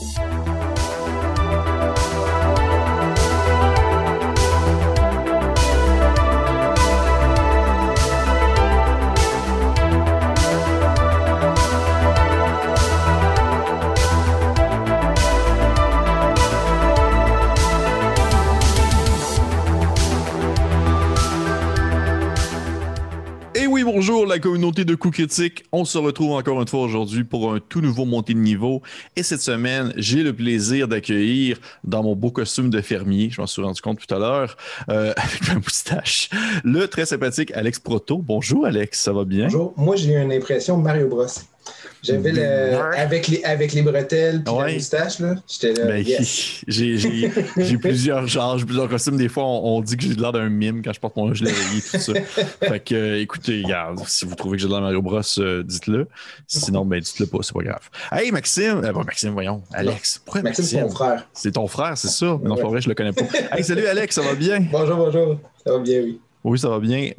Bonjour 0.00 0.23
la 24.34 24.40
communauté 24.40 24.84
de 24.84 24.96
coups 24.96 25.14
critiques. 25.14 25.64
On 25.70 25.84
se 25.84 25.96
retrouve 25.96 26.32
encore 26.32 26.60
une 26.60 26.66
fois 26.66 26.80
aujourd'hui 26.80 27.22
pour 27.22 27.52
un 27.52 27.60
tout 27.60 27.80
nouveau 27.80 28.04
montée 28.04 28.34
de 28.34 28.40
niveau. 28.40 28.82
Et 29.14 29.22
cette 29.22 29.40
semaine, 29.40 29.92
j'ai 29.96 30.24
le 30.24 30.32
plaisir 30.32 30.88
d'accueillir 30.88 31.60
dans 31.84 32.02
mon 32.02 32.16
beau 32.16 32.32
costume 32.32 32.68
de 32.68 32.80
fermier, 32.80 33.30
je 33.30 33.40
m'en 33.40 33.46
suis 33.46 33.62
rendu 33.62 33.80
compte 33.80 34.04
tout 34.04 34.12
à 34.12 34.18
l'heure, 34.18 34.56
euh, 34.88 35.12
avec 35.16 35.46
ma 35.46 35.54
moustache, 35.54 36.30
le 36.64 36.88
très 36.88 37.06
sympathique 37.06 37.52
Alex 37.52 37.78
Proto. 37.78 38.18
Bonjour 38.18 38.66
Alex, 38.66 39.00
ça 39.00 39.12
va 39.12 39.24
bien? 39.24 39.44
Bonjour. 39.44 39.72
Moi, 39.76 39.94
j'ai 39.94 40.16
une 40.16 40.32
impression 40.32 40.78
Mario 40.78 41.06
Bros. 41.06 41.26
J'avais 42.04 42.32
le. 42.32 42.98
Avec 42.98 43.28
les, 43.28 43.42
avec 43.44 43.72
les 43.72 43.82
bretelles 43.82 44.42
et 44.46 44.58
la 44.58 44.72
moustache, 44.72 45.20
là. 45.20 45.34
J'étais 45.48 45.72
là. 45.72 45.86
Ben, 45.86 46.04
j'ai 46.68 47.78
plusieurs 47.78 48.26
genres, 48.26 48.58
j'ai 48.58 48.66
plusieurs 48.66 48.88
costumes. 48.88 49.16
Des 49.16 49.28
fois, 49.28 49.44
on, 49.44 49.80
dit 49.80 49.96
que 49.96 50.02
j'ai 50.02 50.14
l'air 50.14 50.32
d'un 50.32 50.50
mime 50.50 50.82
quand 50.82 50.92
je 50.92 51.00
porte 51.00 51.16
mon 51.16 51.32
gilet 51.32 51.50
et 51.50 51.80
tout 51.80 51.98
ça. 51.98 52.12
fait 52.62 52.80
que, 52.80 52.94
euh, 52.94 53.20
écoutez, 53.20 53.62
regarde, 53.64 54.00
si 54.06 54.26
vous 54.26 54.34
trouvez 54.34 54.58
que 54.58 54.62
j'ai 54.62 54.68
l'air 54.68 54.82
Mario 54.82 55.00
Bros, 55.00 55.20
euh, 55.38 55.62
dites-le. 55.62 56.06
Sinon, 56.46 56.84
ben, 56.84 57.00
dites-le 57.00 57.26
pas, 57.26 57.38
c'est 57.40 57.54
pas 57.54 57.62
grave. 57.62 57.88
Hey, 58.12 58.30
Maxime. 58.30 58.82
Euh, 58.84 58.92
Maxime, 58.92 59.30
voyons. 59.30 59.62
Alex. 59.72 60.20
Pourquoi 60.24 60.42
Maxime? 60.42 60.64
c'est 60.64 60.80
ton 60.80 60.90
frère. 60.90 61.26
C'est 61.32 61.52
ton 61.52 61.66
frère, 61.66 61.96
c'est 61.96 62.08
ça? 62.08 62.38
Mais 62.42 62.48
non, 62.50 62.56
c'est 62.56 62.62
vrai, 62.62 62.80
je 62.82 62.88
le 62.88 62.94
connais 62.94 63.12
pas. 63.12 63.24
hey, 63.56 63.64
salut 63.64 63.86
Alex, 63.86 64.14
ça 64.14 64.22
va 64.22 64.34
bien? 64.34 64.60
Bonjour, 64.70 64.96
bonjour. 64.96 65.38
Ça 65.64 65.72
va 65.72 65.78
bien, 65.78 66.00
oui. 66.02 66.20
Oui, 66.44 66.58
ça 66.58 66.68
va 66.68 66.78
bien. 66.78 67.10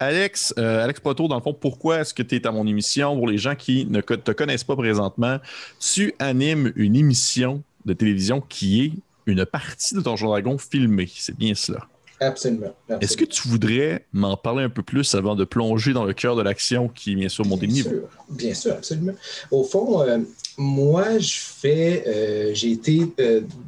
Alex, 0.00 0.52
euh, 0.58 0.82
Alex 0.82 0.98
Proto, 0.98 1.28
dans 1.28 1.36
le 1.36 1.40
fond, 1.40 1.54
pourquoi 1.54 2.00
est-ce 2.00 2.12
que 2.12 2.22
tu 2.24 2.34
es 2.34 2.46
à 2.46 2.50
mon 2.50 2.66
émission? 2.66 3.16
Pour 3.16 3.28
les 3.28 3.38
gens 3.38 3.54
qui 3.54 3.86
ne 3.86 4.00
te 4.00 4.32
connaissent 4.32 4.64
pas 4.64 4.74
présentement, 4.74 5.38
tu 5.78 6.12
animes 6.18 6.72
une 6.74 6.96
émission 6.96 7.62
de 7.84 7.92
télévision 7.92 8.40
qui 8.40 8.84
est 8.84 8.92
une 9.26 9.46
partie 9.46 9.94
de 9.94 10.00
ton 10.00 10.16
Dragon 10.16 10.58
filmé. 10.58 11.08
C'est 11.14 11.36
bien 11.36 11.54
cela. 11.54 11.86
Absolument. 12.18 12.74
Est-ce 13.00 13.16
que 13.16 13.24
tu 13.24 13.48
voudrais 13.48 14.04
m'en 14.12 14.36
parler 14.36 14.64
un 14.64 14.68
peu 14.68 14.82
plus 14.82 15.14
avant 15.14 15.36
de 15.36 15.44
plonger 15.44 15.92
dans 15.92 16.04
le 16.04 16.12
cœur 16.12 16.34
de 16.34 16.42
l'action 16.42 16.88
qui 16.88 17.12
est 17.12 17.16
bien 17.16 17.28
sûr 17.28 17.44
mon 17.46 17.56
niveau? 17.56 17.90
Bien 18.30 18.54
sûr, 18.54 18.72
absolument. 18.72 19.14
Au 19.52 19.62
fond, 19.62 20.02
euh, 20.02 20.18
moi, 20.58 21.18
je 21.18 21.38
fais, 21.38 22.04
euh, 22.06 22.50
j'ai 22.52 22.72
été 22.72 23.08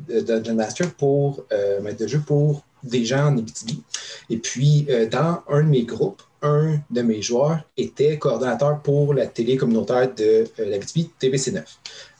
Dungeon 0.08 0.54
Master 0.54 0.92
pour 0.94 1.44
maître 1.82 1.98
de 1.98 2.08
jeu 2.08 2.20
pour 2.24 2.64
des 2.84 3.04
gens 3.04 3.26
en 3.26 3.38
Abitibi. 3.38 3.82
Et 4.30 4.36
puis, 4.36 4.86
euh, 4.88 5.06
dans 5.08 5.42
un 5.48 5.62
de 5.62 5.68
mes 5.68 5.84
groupes, 5.84 6.22
un 6.42 6.76
de 6.90 7.00
mes 7.00 7.22
joueurs 7.22 7.60
était 7.76 8.18
coordonnateur 8.18 8.80
pour 8.82 9.14
la 9.14 9.26
télé 9.26 9.56
communautaire 9.56 10.14
de 10.14 10.44
euh, 10.58 10.70
l'Abitibi, 10.70 11.10
TVC9. 11.20 11.62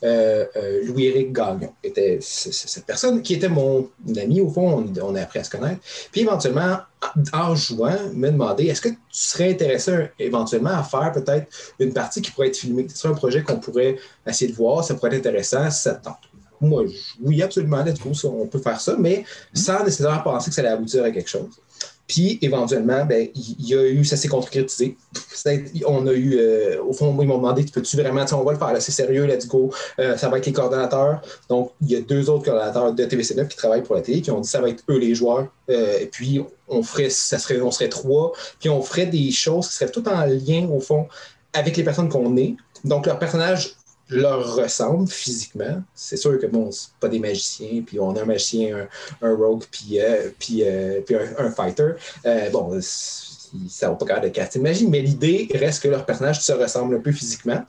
Euh, 0.02 0.46
Louis-Éric 0.84 1.32
Gagnon 1.32 1.72
était 1.82 2.18
cette 2.20 2.86
personne 2.86 3.20
qui 3.22 3.34
était 3.34 3.48
mon 3.48 3.90
ami, 4.16 4.40
au 4.40 4.48
fond, 4.48 4.86
on, 5.02 5.14
a 5.14 5.20
appris 5.20 5.40
à 5.40 5.44
se 5.44 5.50
connaître. 5.50 5.80
Puis 6.10 6.22
éventuellement, 6.22 6.78
en 7.32 7.54
jouant, 7.54 7.96
me 8.14 8.30
demander 8.30 8.66
est-ce 8.66 8.80
que 8.80 8.88
tu 8.88 8.96
serais 9.10 9.50
intéressé 9.50 10.08
éventuellement 10.18 10.70
à 10.70 10.82
faire 10.82 11.12
peut-être 11.12 11.46
une 11.78 11.92
partie 11.92 12.22
qui 12.22 12.30
pourrait 12.30 12.48
être 12.48 12.56
filmée? 12.56 12.86
Ce 12.88 12.96
serait 12.96 13.10
un 13.10 13.16
projet 13.16 13.42
qu'on 13.42 13.58
pourrait 13.58 13.96
essayer 14.26 14.50
de 14.50 14.56
voir, 14.56 14.84
ça 14.84 14.94
pourrait 14.94 15.10
être 15.10 15.26
intéressant 15.26 15.70
ça 15.70 15.94
te 15.94 16.04
tente 16.04 16.16
moi, 16.64 16.84
oui, 17.22 17.42
absolument, 17.42 17.82
let's 17.84 17.98
go, 18.00 18.12
on 18.28 18.46
peut 18.46 18.58
faire 18.58 18.80
ça, 18.80 18.96
mais 18.98 19.24
sans 19.52 19.84
nécessairement 19.84 20.22
penser 20.22 20.50
que 20.50 20.54
ça 20.54 20.62
allait 20.62 20.70
aboutir 20.70 21.04
à 21.04 21.10
quelque 21.10 21.30
chose. 21.30 21.50
Puis, 22.06 22.38
éventuellement, 22.42 23.06
ben, 23.06 23.28
il 23.34 23.66
y 23.66 23.74
a 23.74 23.82
eu, 23.86 24.04
ça 24.04 24.16
s'est 24.16 24.28
concrétisé. 24.28 24.96
On 25.86 26.06
a 26.06 26.12
eu, 26.12 26.36
euh, 26.38 26.82
au 26.82 26.92
fond, 26.92 27.16
ils 27.20 27.26
m'ont 27.26 27.38
demandé, 27.38 27.64
peux-tu 27.64 27.96
vraiment, 27.96 28.24
on 28.32 28.44
va 28.44 28.52
le 28.52 28.58
faire, 28.58 28.70
c'est 28.80 28.92
sérieux, 28.92 29.24
let's 29.24 29.46
go, 29.46 29.72
euh, 29.98 30.16
ça 30.16 30.28
va 30.28 30.38
être 30.38 30.46
les 30.46 30.52
coordonnateurs. 30.52 31.22
Donc, 31.48 31.72
il 31.80 31.90
y 31.90 31.96
a 31.96 32.00
deux 32.00 32.28
autres 32.28 32.44
coordonnateurs 32.44 32.92
de 32.92 33.04
TVC9 33.04 33.48
qui 33.48 33.56
travaillent 33.56 33.82
pour 33.82 33.94
la 33.94 34.02
télé, 34.02 34.20
qui 34.20 34.30
ont 34.30 34.40
dit, 34.40 34.48
ça 34.48 34.60
va 34.60 34.68
être 34.68 34.84
eux 34.90 34.98
les 34.98 35.14
joueurs. 35.14 35.48
Euh, 35.70 35.98
et 35.98 36.06
puis, 36.06 36.42
on 36.68 36.82
ferait, 36.82 37.08
ça 37.08 37.38
serait, 37.38 37.60
on 37.60 37.70
serait 37.70 37.88
trois. 37.88 38.32
Puis, 38.60 38.68
on 38.68 38.82
ferait 38.82 39.06
des 39.06 39.30
choses 39.30 39.68
qui 39.68 39.74
seraient 39.74 39.90
tout 39.90 40.06
en 40.06 40.26
lien, 40.26 40.68
au 40.68 40.80
fond, 40.80 41.08
avec 41.54 41.76
les 41.76 41.84
personnes 41.84 42.10
qu'on 42.10 42.36
est. 42.36 42.56
Donc, 42.84 43.06
leur 43.06 43.18
personnage 43.18 43.76
leur 44.08 44.56
ressemblent 44.56 45.08
physiquement. 45.08 45.82
C'est 45.94 46.16
sûr 46.16 46.38
que 46.38 46.46
bon, 46.46 46.70
c'est 46.70 46.90
pas 47.00 47.08
des 47.08 47.18
magiciens, 47.18 47.82
puis 47.86 47.98
on 47.98 48.14
a 48.16 48.22
un 48.22 48.26
magicien, 48.26 48.86
un, 49.22 49.34
rogue, 49.34 49.64
puis, 49.70 50.00
euh, 50.00 50.30
puis, 50.38 50.62
euh, 50.64 51.00
puis 51.00 51.14
un, 51.14 51.50
fighter. 51.50 51.92
Euh, 52.26 52.50
bon, 52.50 52.78
ça 52.80 53.88
va 53.88 53.94
pas 53.94 54.06
capable 54.06 54.26
de 54.26 54.32
casting 54.32 54.62
magie, 54.62 54.86
mais 54.86 55.00
l'idée 55.00 55.48
reste 55.54 55.82
que 55.82 55.88
leurs 55.88 56.04
personnages 56.04 56.40
se 56.40 56.52
ressemblent 56.52 56.96
un 56.96 57.00
peu 57.00 57.12
physiquement. 57.12 57.64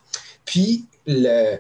Puis 0.46 0.86
le, 1.08 1.58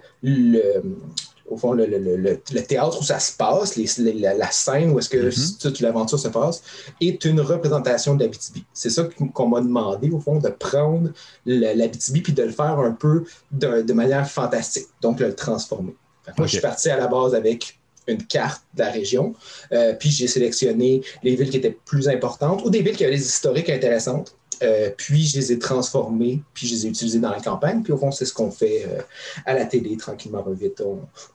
au 1.47 1.57
fond, 1.57 1.73
le, 1.73 1.85
le, 1.85 2.17
le, 2.17 2.63
théâtre 2.63 2.99
où 2.99 3.03
ça 3.03 3.19
se 3.19 3.31
passe, 3.35 3.75
les, 3.75 4.13
la, 4.13 4.51
scène 4.51 4.91
où 4.91 4.99
est-ce 4.99 5.09
que 5.09 5.17
mm-hmm. 5.17 5.61
toute 5.61 5.79
l'aventure 5.79 6.19
se 6.19 6.27
passe, 6.27 6.63
est 6.99 7.23
une 7.25 7.39
représentation 7.39 8.15
de 8.15 8.23
l'Abitibi. 8.23 8.63
C'est 8.73 8.89
ça 8.89 9.07
qu'on 9.33 9.47
m'a 9.47 9.61
demandé, 9.61 10.09
au 10.09 10.19
fond, 10.19 10.39
de 10.39 10.49
prendre 10.49 11.11
l'Abitibi 11.45 12.21
puis 12.21 12.33
de 12.33 12.43
le 12.43 12.51
faire 12.51 12.79
un 12.79 12.91
peu 12.91 13.25
de, 13.51 13.81
de 13.81 13.93
manière 13.93 14.29
fantastique, 14.29 14.87
donc 15.01 15.19
le 15.19 15.35
transformer. 15.35 15.95
Moi, 16.37 16.47
je 16.47 16.53
suis 16.53 16.61
parti 16.61 16.89
à 16.89 16.97
la 16.97 17.07
base 17.07 17.35
avec 17.35 17.77
une 18.07 18.23
carte 18.23 18.63
de 18.73 18.79
la 18.79 18.91
région, 18.91 19.33
euh, 19.71 19.93
puis 19.93 20.09
j'ai 20.09 20.27
sélectionné 20.27 21.01
les 21.23 21.35
villes 21.35 21.49
qui 21.49 21.57
étaient 21.57 21.77
plus 21.85 22.07
importantes 22.07 22.63
ou 22.63 22.69
des 22.69 22.81
villes 22.81 22.95
qui 22.95 23.03
avaient 23.03 23.15
des 23.15 23.25
historiques 23.25 23.69
intéressantes. 23.69 24.35
Euh, 24.63 24.89
puis 24.95 25.25
je 25.25 25.37
les 25.37 25.51
ai 25.51 25.59
transformés, 25.59 26.41
puis 26.53 26.67
je 26.67 26.73
les 26.73 26.85
ai 26.85 26.89
utilisés 26.89 27.19
dans 27.19 27.31
la 27.31 27.41
campagne. 27.41 27.83
Puis 27.83 27.93
au 27.93 27.97
fond, 27.97 28.11
c'est 28.11 28.25
ce 28.25 28.33
qu'on 28.33 28.51
fait 28.51 28.85
euh, 28.87 29.01
à 29.45 29.53
la 29.53 29.65
télé, 29.65 29.97
tranquillement, 29.97 30.43
vite. 30.49 30.81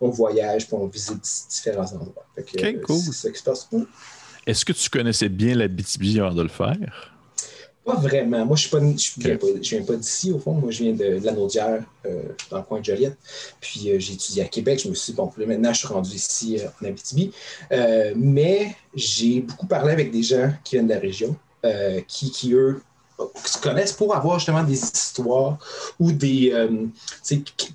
On, 0.01 0.09
voyage, 0.09 0.67
puis 0.67 0.77
on 0.77 0.87
visite 0.87 1.21
différents 1.51 1.93
endroits. 1.93 2.27
OK, 2.39 2.81
cool. 2.83 2.97
C'est 2.97 3.13
ça 3.13 3.31
qui 3.31 3.39
se 3.39 3.45
passe. 3.45 3.69
Est-ce 4.47 4.65
que 4.65 4.73
tu 4.73 4.89
connaissais 4.89 5.29
bien 5.29 5.55
la 5.55 5.69
BTB 5.69 6.19
avant 6.19 6.35
de 6.35 6.43
le 6.43 6.49
faire? 6.49 7.13
Pas 7.85 7.97
vraiment. 7.97 8.45
Moi, 8.45 8.57
je 8.57 8.77
ne 8.77 8.95
viens 9.19 9.83
pas, 9.83 9.97
d'ici, 9.97 10.33
au 10.33 10.39
fond. 10.39 10.53
Moi, 10.53 10.71
je 10.71 10.85
viens 10.85 10.93
de, 10.93 11.25
la 11.25 11.33
Naudière, 11.33 11.83
euh, 12.07 12.23
dans 12.51 12.59
le 12.59 12.63
coin 12.63 12.81
de 12.81 12.85
Joliette. 12.85 13.17
Puis 13.61 13.81
j'ai 13.99 14.13
étudié 14.13 14.43
à 14.43 14.47
Québec. 14.47 14.81
Je 14.85 14.89
me 14.89 14.95
suis 14.95 15.13
dit, 15.13 15.17
bon, 15.17 15.31
maintenant, 15.47 15.73
je 15.73 15.79
suis 15.79 15.89
rendu 15.89 16.15
ici 16.15 16.59
en 16.81 16.87
Abitibi. 16.87 17.33
mais 18.17 18.75
j'ai 18.95 19.41
beaucoup 19.41 19.67
parlé 19.67 19.93
avec 19.93 20.11
des 20.11 20.23
gens 20.23 20.53
qui 20.65 20.77
viennent 20.77 20.89
de 20.89 20.95
la 20.95 21.01
région, 21.01 21.37
qui, 22.07 22.31
qui, 22.31 22.53
eux, 22.53 22.83
se 23.45 23.59
connaissent 23.61 23.93
pour 23.93 24.15
avoir 24.15 24.39
justement 24.39 24.63
des 24.63 24.75
histoires 24.75 25.59
ou 25.99 26.13
des. 26.13 26.53
Euh, 26.53 26.87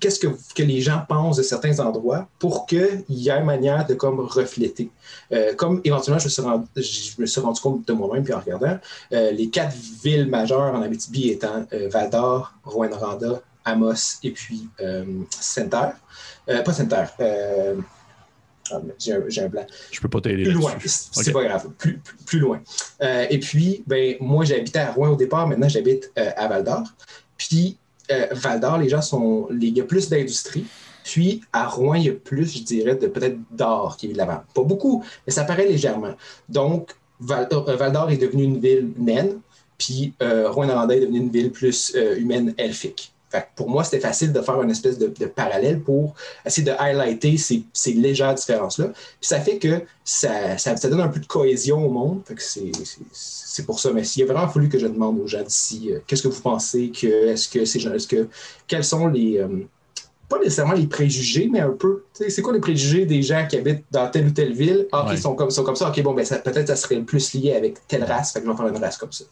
qu'est-ce 0.00 0.18
que, 0.18 0.28
que 0.54 0.62
les 0.62 0.80
gens 0.80 1.02
pensent 1.08 1.36
de 1.36 1.42
certains 1.42 1.78
endroits 1.80 2.28
pour 2.38 2.66
qu'il 2.66 3.04
y 3.08 3.28
ait 3.28 3.38
une 3.38 3.44
manière 3.44 3.86
de 3.86 3.94
comme 3.94 4.20
refléter. 4.20 4.90
Euh, 5.32 5.54
comme 5.54 5.80
éventuellement, 5.84 6.18
je 6.18 6.26
me, 6.26 6.30
suis 6.30 6.42
rendu, 6.42 6.66
je 6.76 7.20
me 7.20 7.26
suis 7.26 7.40
rendu 7.40 7.60
compte 7.60 7.86
de 7.86 7.92
moi-même, 7.92 8.24
puis 8.24 8.34
en 8.34 8.40
regardant, 8.40 8.78
euh, 9.12 9.30
les 9.32 9.48
quatre 9.48 9.74
villes 10.02 10.28
majeures 10.28 10.74
en 10.74 10.82
Abitibi 10.82 11.30
étant 11.30 11.66
Val 11.90 12.10
d'Or, 12.10 12.52
Rouen-Noranda, 12.64 13.40
Amos 13.64 14.18
et 14.22 14.30
puis 14.30 14.68
Center. 15.30 15.88
pas 16.46 16.72
Center. 16.72 17.04
Ah, 18.72 18.80
j'ai 18.98 19.42
un, 19.42 19.48
blanc. 19.48 19.66
Je 19.90 20.00
peux 20.00 20.08
pas 20.08 20.20
t'aider. 20.20 20.44
Plus 20.44 20.52
loin, 20.52 20.72
c'est 20.84 21.32
pas 21.32 21.44
grave. 21.44 21.68
Plus, 21.78 22.00
plus, 22.26 22.38
loin. 22.38 22.60
Euh, 23.02 23.26
et 23.30 23.38
puis, 23.38 23.82
ben, 23.86 24.16
moi, 24.20 24.44
j'habitais 24.44 24.78
à 24.78 24.92
Rouen 24.92 25.10
au 25.10 25.16
départ. 25.16 25.46
Maintenant, 25.46 25.68
j'habite 25.68 26.10
euh, 26.18 26.30
à 26.36 26.48
Val 26.48 26.64
d'Or. 26.64 26.84
Puis, 27.36 27.76
euh, 28.10 28.26
Val 28.32 28.60
d'Or, 28.60 28.78
les 28.78 28.88
gens 28.88 29.02
sont. 29.02 29.48
Il 29.50 29.76
y 29.76 29.80
a 29.80 29.84
plus 29.84 30.08
d'industrie. 30.08 30.64
Puis, 31.04 31.42
à 31.52 31.68
Rouen, 31.68 31.94
il 31.94 32.04
y 32.04 32.10
a 32.10 32.14
plus, 32.14 32.58
je 32.58 32.62
dirais, 32.62 32.96
de 32.96 33.06
peut-être 33.06 33.38
d'or 33.52 33.96
qui 33.96 34.10
est 34.10 34.14
là-bas. 34.14 34.44
Pas 34.54 34.62
beaucoup, 34.62 35.04
mais 35.26 35.32
ça 35.32 35.44
paraît 35.44 35.66
légèrement. 35.66 36.14
Donc, 36.48 36.96
Val, 37.20 37.48
d'Or 37.48 38.10
est 38.10 38.16
devenu 38.16 38.42
une 38.42 38.58
ville 38.58 38.90
naine. 38.98 39.40
Puis, 39.78 40.14
Rouen-Noranda 40.20 40.96
est 40.96 41.00
devenu 41.00 41.18
une 41.18 41.30
ville 41.30 41.52
plus 41.52 41.94
humaine 42.16 42.54
elfique 42.58 43.12
pour 43.54 43.68
moi, 43.68 43.84
c'était 43.84 44.00
facile 44.00 44.32
de 44.32 44.40
faire 44.40 44.60
une 44.62 44.70
espèce 44.70 44.98
de, 44.98 45.26
parallèle 45.26 45.80
pour 45.80 46.14
essayer 46.44 46.64
de 46.64 46.72
highlighter 46.78 47.36
ces, 47.36 47.92
légères 47.92 48.34
différences-là. 48.34 48.86
Puis 48.86 49.28
ça 49.28 49.40
fait 49.40 49.58
que 49.58 49.82
ça, 50.04 50.56
donne 50.84 51.00
un 51.00 51.08
peu 51.08 51.20
de 51.20 51.26
cohésion 51.26 51.84
au 51.84 51.90
monde. 51.90 52.22
c'est 52.38 53.66
pour 53.66 53.80
ça. 53.80 53.92
Mais 53.92 54.04
s'il 54.04 54.22
a 54.22 54.32
vraiment 54.32 54.48
fallu 54.48 54.68
que 54.68 54.78
je 54.78 54.86
demande 54.86 55.18
aux 55.20 55.26
gens 55.26 55.42
d'ici, 55.42 55.92
euh, 55.92 55.98
qu'est-ce 56.06 56.22
que 56.22 56.28
vous 56.28 56.40
pensez 56.40 56.90
que, 56.90 57.28
est-ce 57.28 57.48
que 57.48 57.64
ces 57.64 57.80
gens, 57.80 57.92
est-ce 57.92 58.08
que, 58.08 58.28
quels 58.66 58.84
sont 58.84 59.08
les, 59.08 59.38
euh, 59.38 59.48
pas 60.28 60.38
nécessairement 60.38 60.74
les 60.74 60.86
préjugés, 60.86 61.48
mais 61.50 61.60
un 61.60 61.70
peu. 61.70 62.04
C'est 62.12 62.42
quoi 62.42 62.52
les 62.52 62.60
préjugés 62.60 63.06
des 63.06 63.22
gens 63.22 63.46
qui 63.48 63.56
habitent 63.56 63.84
dans 63.90 64.08
telle 64.10 64.26
ou 64.26 64.30
telle 64.30 64.52
ville? 64.52 64.86
Ah, 64.92 65.08
ils 65.12 65.18
sont 65.18 65.34
comme, 65.34 65.50
sont 65.50 65.64
comme 65.64 65.76
ça. 65.76 65.88
OK, 65.88 66.02
bon, 66.02 66.14
ben, 66.14 66.24
peut-être 66.24 66.68
ça 66.68 66.76
serait 66.76 67.00
plus 67.00 67.34
lié 67.34 67.54
avec 67.54 67.86
telle 67.86 68.04
race. 68.04 68.32
Fait 68.32 68.40
que 68.40 68.46
je 68.46 68.50
vais 68.50 68.56
faire 68.56 68.66
une 68.66 68.76
race 68.76 68.96
comme 68.96 69.12
ça. 69.12 69.24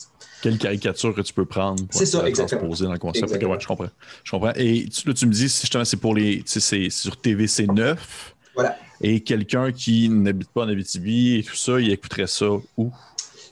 Quelle 0.43 0.59
caricature 0.59 1.15
que 1.15 1.23
tu 1.23 1.33
peux 1.33 1.47
prendre 1.47 1.85
pour 1.87 2.01
ça, 2.01 2.21
transposer 2.31 2.85
dans 2.85 2.93
le 2.93 2.99
concept. 2.99 3.33
ouais, 3.33 3.57
je 3.59 3.67
comprends. 3.67 3.89
Je 4.23 4.31
comprends. 4.31 4.53
Et 4.57 4.87
tu, 4.89 5.09
là, 5.09 5.15
tu 5.15 5.27
me 5.27 5.33
dis, 5.33 5.43
justement, 5.43 5.85
c'est 5.85 5.97
pour 5.97 6.15
les. 6.15 6.43
C'est 6.47 6.91
sur 6.91 7.17
TVC 7.17 7.67
9. 7.67 8.35
Voilà. 8.55 8.77
Et 9.01 9.21
quelqu'un 9.21 9.73
qui 9.73 10.09
n'habite 10.09 10.51
pas 10.51 10.63
en 10.63 10.69
Abitibi 10.69 11.39
et 11.39 11.43
tout 11.43 11.57
ça, 11.57 11.81
il 11.81 11.91
écouterait 11.91 12.27
ça 12.27 12.47
où? 12.77 12.93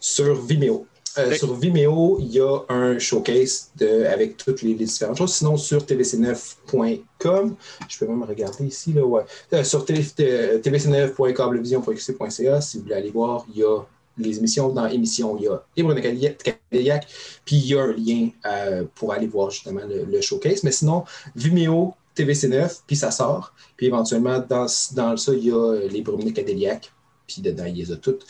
Sur 0.01 0.35
Vimeo. 0.45 0.87
Euh, 1.19 1.35
sur 1.35 1.53
Vimeo, 1.55 2.19
il 2.21 2.33
y 2.33 2.41
a 2.41 2.61
un 2.69 2.99
showcase 2.99 3.71
de, 3.77 4.07
avec 4.07 4.39
toutes 4.39 4.63
les, 4.63 4.75
différentes 4.75 5.19
choses. 5.19 5.35
Sinon, 5.35 5.57
sur 5.57 5.85
tvc9.com, 5.85 7.57
je 7.89 7.99
peux 7.99 8.07
même 8.07 8.23
regarder 8.23 8.65
ici, 8.65 8.93
là, 8.93 9.05
ouais. 9.05 9.23
Euh, 9.53 9.65
sur 9.65 9.85
tvc9.cablevision.qc.ca, 9.85 12.61
si 12.61 12.77
vous 12.77 12.85
voulez 12.85 12.95
aller 12.95 13.11
voir, 13.11 13.45
il 13.53 13.59
y 13.61 13.65
a 13.65 13.81
les 14.19 14.37
émissions 14.39 14.69
dans 14.71 14.87
émissions, 14.87 15.37
il 15.39 15.45
y 15.45 15.49
a 15.49 15.63
les 15.77 15.83
de 15.83 16.01
Cadillac, 16.71 17.07
puis 17.45 17.57
il 17.57 17.67
y 17.67 17.75
a 17.75 17.83
un 17.83 17.93
lien 17.93 18.29
euh, 18.47 18.85
pour 18.95 19.13
aller 19.13 19.27
voir 19.27 19.51
justement 19.51 19.83
le, 19.87 20.21
showcase. 20.21 20.63
Mais 20.65 20.73
sinon, 20.73 21.05
Vimeo, 21.35 21.95
TVC9, 22.17 22.83
puis 22.87 22.97
ça 22.97 23.11
sort. 23.11 23.53
Puis 23.77 23.87
éventuellement, 23.87 24.39
dans, 24.39 24.67
dans 24.95 25.17
ça, 25.17 25.33
il 25.33 25.47
y 25.47 25.51
a 25.51 25.79
les 25.89 26.03
de 26.03 26.31
Cadillac, 26.31 26.93
puis 27.33 27.43
dedans, 27.43 27.65
il 27.65 27.75
les 27.75 27.97
toutes. 27.99 28.27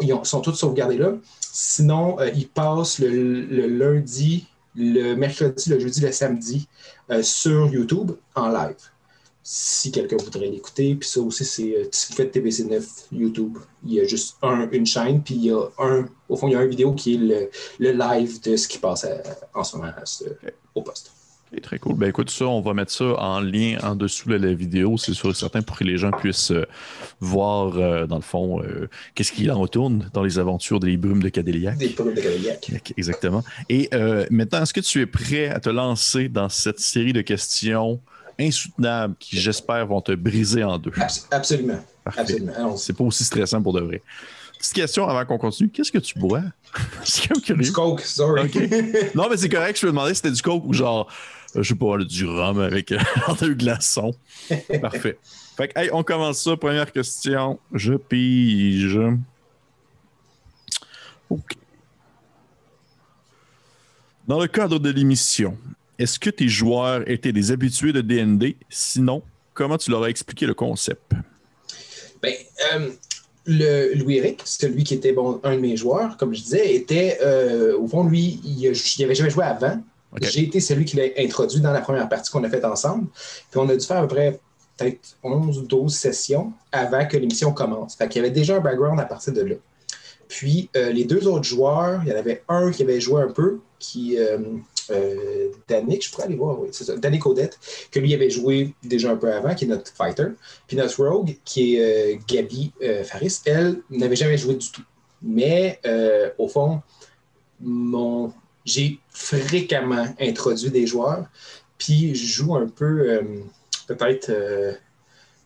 ils 0.00 0.14
sont 0.24 0.40
toutes 0.40 0.56
sauvegardées 0.56 0.98
là. 0.98 1.14
Sinon, 1.40 2.18
euh, 2.20 2.30
ils 2.34 2.48
passent 2.48 2.98
le, 2.98 3.66
lundi, 3.66 4.46
le 4.74 5.14
mercredi, 5.14 5.70
le 5.70 5.78
jeudi, 5.78 6.00
le 6.00 6.12
samedi 6.12 6.68
euh, 7.10 7.22
sur 7.22 7.66
YouTube 7.72 8.12
en 8.34 8.48
live 8.48 8.76
si 9.42 9.90
quelqu'un 9.90 10.16
voudrait 10.16 10.48
l'écouter. 10.48 10.94
Puis 10.94 11.08
ça 11.08 11.20
aussi, 11.20 11.44
c'est 11.44 11.74
euh, 11.74 11.88
si 11.90 12.10
vous 12.12 12.16
faites 12.16 12.36
TBC9 12.36 12.82
YouTube, 13.12 13.58
il 13.84 13.94
y 13.94 14.00
a 14.00 14.04
juste 14.04 14.36
un, 14.42 14.68
une 14.70 14.86
chaîne, 14.86 15.22
puis 15.22 15.34
il 15.34 15.44
y 15.46 15.50
a 15.50 15.62
un, 15.78 16.06
au 16.28 16.36
fond, 16.36 16.46
il 16.46 16.52
y 16.52 16.56
a 16.56 16.62
une 16.62 16.70
vidéo 16.70 16.92
qui 16.92 17.14
est 17.14 17.18
le, 17.18 17.50
le 17.78 17.92
live 17.92 18.40
de 18.42 18.56
ce 18.56 18.68
qui 18.68 18.78
passe 18.78 19.06
en 19.54 19.64
ce 19.64 19.76
moment 19.76 19.92
au 20.74 20.82
poste. 20.82 21.12
Très 21.58 21.78
cool. 21.78 21.96
Ben 21.96 22.08
écoute, 22.08 22.30
ça, 22.30 22.46
on 22.46 22.60
va 22.60 22.74
mettre 22.74 22.92
ça 22.92 23.04
en 23.18 23.40
lien 23.40 23.76
en 23.82 23.96
dessous 23.96 24.28
de 24.28 24.36
la 24.36 24.54
vidéo, 24.54 24.96
c'est 24.98 25.14
sûr 25.14 25.30
et 25.30 25.34
certain, 25.34 25.62
pour 25.62 25.76
que 25.76 25.84
les 25.84 25.96
gens 25.96 26.12
puissent 26.12 26.52
euh, 26.52 26.64
voir, 27.18 27.76
euh, 27.76 28.06
dans 28.06 28.16
le 28.16 28.22
fond, 28.22 28.62
qu'est-ce 29.14 29.32
qui 29.32 29.50
en 29.50 29.58
retourne 29.58 30.08
dans 30.12 30.22
les 30.22 30.38
aventures 30.38 30.78
des 30.78 30.96
brumes 30.96 31.22
de 31.22 31.28
Cadillac. 31.28 31.76
Des 31.78 31.88
brumes 31.88 32.14
de 32.14 32.20
Cadillac. 32.20 32.92
Exactement. 32.96 33.42
Et 33.68 33.88
maintenant, 34.30 34.62
est-ce 34.62 34.74
que 34.74 34.80
tu 34.80 35.00
es 35.00 35.06
prêt 35.06 35.48
à 35.48 35.58
te 35.58 35.70
lancer 35.70 36.28
dans 36.28 36.48
cette 36.48 36.78
série 36.78 37.12
de 37.12 37.22
questions 37.22 38.00
insoutenables 38.38 39.14
qui, 39.18 39.38
j'espère, 39.38 39.86
vont 39.86 40.00
te 40.00 40.12
briser 40.12 40.62
en 40.62 40.78
deux? 40.78 40.92
Absolument. 41.30 41.80
Absolument. 42.04 42.76
C'est 42.76 42.96
pas 42.96 43.04
aussi 43.04 43.24
stressant 43.24 43.62
pour 43.62 43.72
de 43.72 43.80
vrai. 43.80 44.02
Petite 44.60 44.74
question 44.74 45.08
avant 45.08 45.24
qu'on 45.24 45.38
continue. 45.38 45.70
Qu'est-ce 45.70 45.90
que 45.90 45.98
tu 45.98 46.18
bois? 46.18 46.42
du 47.58 47.72
coke, 47.72 48.02
sorry. 48.02 48.50
non, 49.14 49.26
mais 49.30 49.38
c'est 49.38 49.48
correct. 49.48 49.80
Je 49.80 49.86
me 49.86 49.92
demandais 49.92 50.10
si 50.10 50.16
c'était 50.16 50.30
du 50.30 50.42
coke 50.42 50.64
ou 50.66 50.74
genre, 50.74 51.08
euh, 51.08 51.39
je 51.54 51.62
sais 51.62 51.74
pas, 51.74 51.96
du 51.98 52.26
rhum 52.26 52.60
avec 52.60 52.92
un 53.42 53.48
glaçon. 53.50 54.14
Parfait. 54.80 55.18
Fait 55.56 55.68
que, 55.68 55.78
hey, 55.78 55.90
on 55.92 56.02
commence 56.02 56.42
ça. 56.42 56.56
Première 56.56 56.90
question. 56.92 57.58
Je 57.72 57.94
pige. 57.94 58.98
OK. 61.28 61.56
Dans 64.26 64.40
le 64.40 64.46
cadre 64.46 64.78
de 64.78 64.90
l'émission, 64.90 65.58
est-ce 65.98 66.18
que 66.18 66.30
tes 66.30 66.48
joueurs 66.48 67.08
étaient 67.10 67.32
des 67.32 67.50
habitués 67.50 67.92
de 67.92 68.00
DND? 68.00 68.54
Sinon, 68.68 69.22
comment 69.54 69.76
tu 69.76 69.90
leur 69.90 70.04
as 70.04 70.10
expliqué 70.10 70.46
le 70.46 70.54
concept? 70.54 71.12
Ben, 72.22 72.34
euh, 72.72 72.90
le, 73.46 73.94
Louis-Éric, 73.94 74.42
celui 74.44 74.84
qui 74.84 74.94
était 74.94 75.12
bon, 75.12 75.40
un 75.42 75.56
de 75.56 75.60
mes 75.60 75.76
joueurs, 75.76 76.16
comme 76.16 76.34
je 76.34 76.42
disais, 76.42 76.74
était, 76.74 77.18
euh, 77.22 77.76
au 77.76 77.88
fond, 77.88 78.04
lui, 78.04 78.40
il 78.44 78.72
n'avait 79.00 79.14
jamais 79.14 79.30
joué 79.30 79.44
avant. 79.44 79.82
J'ai 80.20 80.42
été 80.42 80.60
celui 80.60 80.84
qui 80.84 80.96
l'a 80.96 81.04
introduit 81.18 81.60
dans 81.60 81.72
la 81.72 81.80
première 81.80 82.08
partie 82.08 82.30
qu'on 82.30 82.42
a 82.44 82.48
faite 82.48 82.64
ensemble. 82.64 83.06
Puis 83.50 83.60
on 83.60 83.68
a 83.68 83.76
dû 83.76 83.86
faire 83.86 83.98
à 83.98 84.02
peu 84.02 84.08
près 84.08 84.40
peut-être 84.76 85.16
11 85.22 85.58
ou 85.58 85.62
12 85.62 85.94
sessions 85.94 86.52
avant 86.72 87.06
que 87.06 87.16
l'émission 87.16 87.52
commence. 87.52 87.94
Fait 87.94 88.08
qu'il 88.08 88.22
y 88.22 88.24
avait 88.24 88.34
déjà 88.34 88.56
un 88.56 88.60
background 88.60 88.98
à 88.98 89.04
partir 89.04 89.32
de 89.32 89.42
là. 89.42 89.54
Puis 90.28 90.70
euh, 90.76 90.90
les 90.90 91.04
deux 91.04 91.28
autres 91.28 91.44
joueurs, 91.44 92.02
il 92.04 92.10
y 92.10 92.12
en 92.12 92.16
avait 92.16 92.42
un 92.48 92.70
qui 92.70 92.82
avait 92.82 93.00
joué 93.00 93.22
un 93.22 93.30
peu, 93.32 93.60
qui, 93.78 94.16
euh, 94.90 95.50
Danick, 95.68 96.04
je 96.04 96.10
pourrais 96.10 96.24
aller 96.24 96.36
voir, 96.36 96.60
oui, 96.60 96.68
c'est 96.72 96.84
ça, 96.84 96.96
Danick 96.96 97.24
Odette, 97.26 97.58
que 97.90 98.00
lui 98.00 98.14
avait 98.14 98.30
joué 98.30 98.74
déjà 98.82 99.10
un 99.10 99.16
peu 99.16 99.32
avant, 99.32 99.54
qui 99.54 99.64
est 99.64 99.68
notre 99.68 99.92
fighter. 99.92 100.28
Puis 100.66 100.76
notre 100.76 101.04
rogue, 101.04 101.36
qui 101.44 101.76
est 101.76 102.14
euh, 102.14 102.18
Gabi 102.28 102.72
euh, 102.82 103.04
Faris, 103.04 103.40
elle 103.46 103.82
n'avait 103.90 104.16
jamais 104.16 104.38
joué 104.38 104.54
du 104.54 104.70
tout. 104.70 104.82
Mais 105.22 105.80
au 106.38 106.48
fond, 106.48 106.80
mon... 107.60 108.32
j'ai 108.64 108.98
fréquemment 109.10 110.06
introduit 110.20 110.70
des 110.70 110.86
joueurs, 110.86 111.26
puis 111.78 112.14
je 112.14 112.26
joue 112.26 112.54
un 112.56 112.66
peu, 112.66 113.20
peut-être 113.86 114.30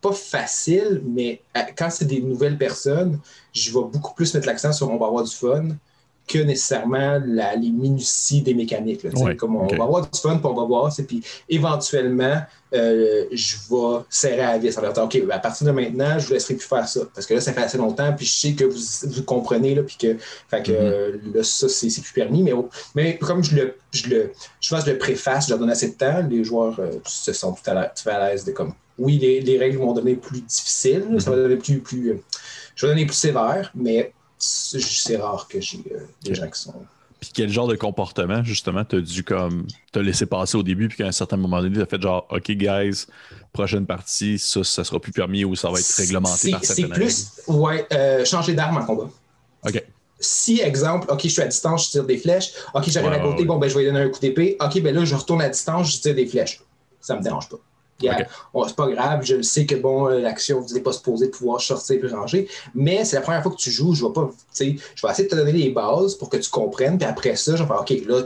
pas 0.00 0.12
facile, 0.12 1.02
mais 1.04 1.40
quand 1.78 1.90
c'est 1.90 2.04
des 2.04 2.20
nouvelles 2.20 2.58
personnes, 2.58 3.20
je 3.52 3.70
vais 3.70 3.86
beaucoup 3.92 4.14
plus 4.14 4.34
mettre 4.34 4.46
l'accent 4.46 4.72
sur 4.72 4.90
on 4.90 4.98
va 4.98 5.06
avoir 5.06 5.24
du 5.24 5.34
fun 5.34 5.68
que 6.26 6.38
nécessairement 6.38 7.20
la, 7.26 7.54
les 7.54 7.70
minuties 7.70 8.40
des 8.42 8.54
mécaniques. 8.54 9.06
comme 9.36 9.56
on 9.56 9.66
va 9.66 9.84
avoir 9.84 10.08
du 10.08 10.18
fun, 10.18 10.36
puis 10.36 10.46
on 10.46 10.54
va 10.54 10.64
voir. 10.64 10.92
Puis 11.06 11.22
éventuellement, 11.48 12.40
euh, 12.72 13.26
je 13.30 13.56
vais 13.70 14.02
serrer 14.08 14.40
à 14.40 14.52
la 14.52 14.58
vis. 14.58 14.76
OK, 14.78 15.22
à 15.30 15.38
partir 15.38 15.66
de 15.66 15.72
maintenant, 15.72 16.18
je 16.18 16.24
ne 16.24 16.26
vous 16.28 16.32
laisserai 16.32 16.54
plus 16.54 16.66
faire 16.66 16.88
ça. 16.88 17.00
Parce 17.14 17.26
que 17.26 17.34
là, 17.34 17.40
ça 17.40 17.52
fait 17.52 17.62
assez 17.62 17.78
longtemps, 17.78 18.12
puis 18.14 18.26
je 18.26 18.32
sais 18.32 18.52
que 18.54 18.64
vous, 18.64 19.12
vous 19.12 19.22
comprenez, 19.22 19.74
là, 19.74 19.82
puis 19.82 19.96
que, 19.98 20.16
fait 20.48 20.62
que 20.62 20.72
mm-hmm. 20.72 21.36
là, 21.36 21.42
ça, 21.42 21.68
c'est 21.68 22.00
plus 22.00 22.12
permis. 22.14 22.42
Mais, 22.42 22.52
mais 22.94 23.18
comme 23.18 23.44
je 23.44 23.56
le, 23.56 23.76
je 23.92 24.08
le, 24.08 24.32
je 24.60 24.68
fasse 24.68 24.86
le 24.86 24.96
préface, 24.96 25.46
je 25.46 25.50
leur 25.50 25.58
donne 25.58 25.70
assez 25.70 25.90
de 25.90 25.94
temps, 25.94 26.26
les 26.28 26.42
joueurs 26.42 26.78
euh, 26.80 26.92
se 27.06 27.32
sentent 27.32 27.60
tout 27.62 27.70
à 27.70 28.30
l'aise 28.30 28.44
de 28.44 28.52
comme. 28.52 28.72
Oui, 28.96 29.18
les, 29.18 29.40
les, 29.40 29.58
règles 29.58 29.78
vont 29.78 29.92
devenir 29.92 30.20
plus 30.20 30.40
difficiles, 30.40 31.04
ça 31.18 31.30
va 31.30 31.36
mm-hmm. 31.36 31.42
devenir 31.42 31.58
plus, 31.58 31.80
plus, 31.80 32.10
euh, 32.10 32.22
je 32.76 32.86
vais 32.86 32.92
donner 32.92 33.06
plus 33.06 33.16
sévère, 33.16 33.72
mais 33.74 34.12
c'est 34.44 35.16
rare 35.16 35.48
que 35.48 35.60
j'ai 35.60 35.82
euh, 35.92 36.00
des 36.22 36.34
gens 36.34 36.48
qui 36.48 36.60
sont. 36.60 36.74
Puis 37.20 37.30
quel 37.32 37.48
genre 37.48 37.66
de 37.66 37.76
comportement, 37.76 38.42
justement, 38.44 38.84
t'as 38.84 39.00
dû 39.00 39.24
comme 39.24 39.66
te 39.92 39.98
laisser 39.98 40.26
passer 40.26 40.58
au 40.58 40.62
début, 40.62 40.88
puis 40.88 40.98
qu'à 40.98 41.06
un 41.06 41.12
certain 41.12 41.36
moment 41.36 41.62
donné, 41.62 41.78
t'as 41.78 41.86
fait 41.86 42.02
genre, 42.02 42.26
OK, 42.30 42.50
guys, 42.50 43.06
prochaine 43.52 43.86
partie, 43.86 44.38
ça, 44.38 44.62
ça 44.62 44.84
sera 44.84 45.00
plus 45.00 45.12
permis 45.12 45.44
ou 45.44 45.54
ça 45.56 45.70
va 45.70 45.78
être 45.78 45.94
réglementé 45.96 46.50
par 46.50 46.64
certaines 46.64 46.88
C'est 46.88 46.92
plus, 46.92 47.30
ouais, 47.48 47.86
euh, 47.92 48.24
changer 48.24 48.52
d'arme 48.52 48.76
en 48.76 48.84
combat. 48.84 49.08
OK. 49.66 49.82
Si, 50.20 50.60
exemple, 50.60 51.10
OK, 51.10 51.20
je 51.22 51.28
suis 51.28 51.42
à 51.42 51.46
distance, 51.46 51.86
je 51.86 51.90
tire 51.92 52.04
des 52.04 52.18
flèches. 52.18 52.52
OK, 52.74 52.84
j'arrive 52.88 53.12
à 53.12 53.20
côté, 53.20 53.44
bon, 53.44 53.56
ben, 53.58 53.68
je 53.68 53.74
vais 53.74 53.84
lui 53.84 53.86
donner 53.92 54.04
un 54.04 54.08
coup 54.10 54.20
d'épée. 54.20 54.56
OK, 54.60 54.80
ben 54.82 54.94
là, 54.94 55.04
je 55.04 55.14
retourne 55.14 55.40
à 55.40 55.48
distance, 55.48 55.92
je 55.92 56.00
tire 56.00 56.14
des 56.14 56.26
flèches. 56.26 56.60
Ça 57.00 57.16
me 57.16 57.22
dérange 57.22 57.48
pas 57.48 57.58
c'est 58.00 58.76
pas 58.76 58.88
grave, 58.88 59.24
je 59.24 59.36
le 59.36 59.42
sais 59.42 59.66
que 59.66 59.74
bon, 59.74 60.08
euh, 60.08 60.20
l'action, 60.20 60.60
vous 60.60 60.74
n'êtes 60.74 60.82
pas 60.82 60.92
supposé 60.92 61.28
pouvoir 61.28 61.60
sortir 61.60 62.04
et 62.04 62.08
ranger, 62.08 62.48
mais 62.74 63.04
c'est 63.04 63.16
la 63.16 63.22
première 63.22 63.42
fois 63.42 63.52
que 63.52 63.56
tu 63.56 63.70
joues, 63.70 63.94
je 63.94 64.04
vais 64.04 64.12
pas, 64.12 64.30
je 64.58 64.64
vais 64.64 64.76
essayer 65.10 65.24
de 65.24 65.30
te 65.30 65.36
donner 65.36 65.52
les 65.52 65.70
bases 65.70 66.14
pour 66.14 66.28
que 66.28 66.36
tu 66.36 66.50
comprennes, 66.50 66.98
puis 66.98 67.06
après 67.06 67.36
ça, 67.36 67.56
je 67.56 67.62
vais 67.62 67.68
faire, 67.68 67.80
OK, 67.80 67.90
là, 68.06 68.22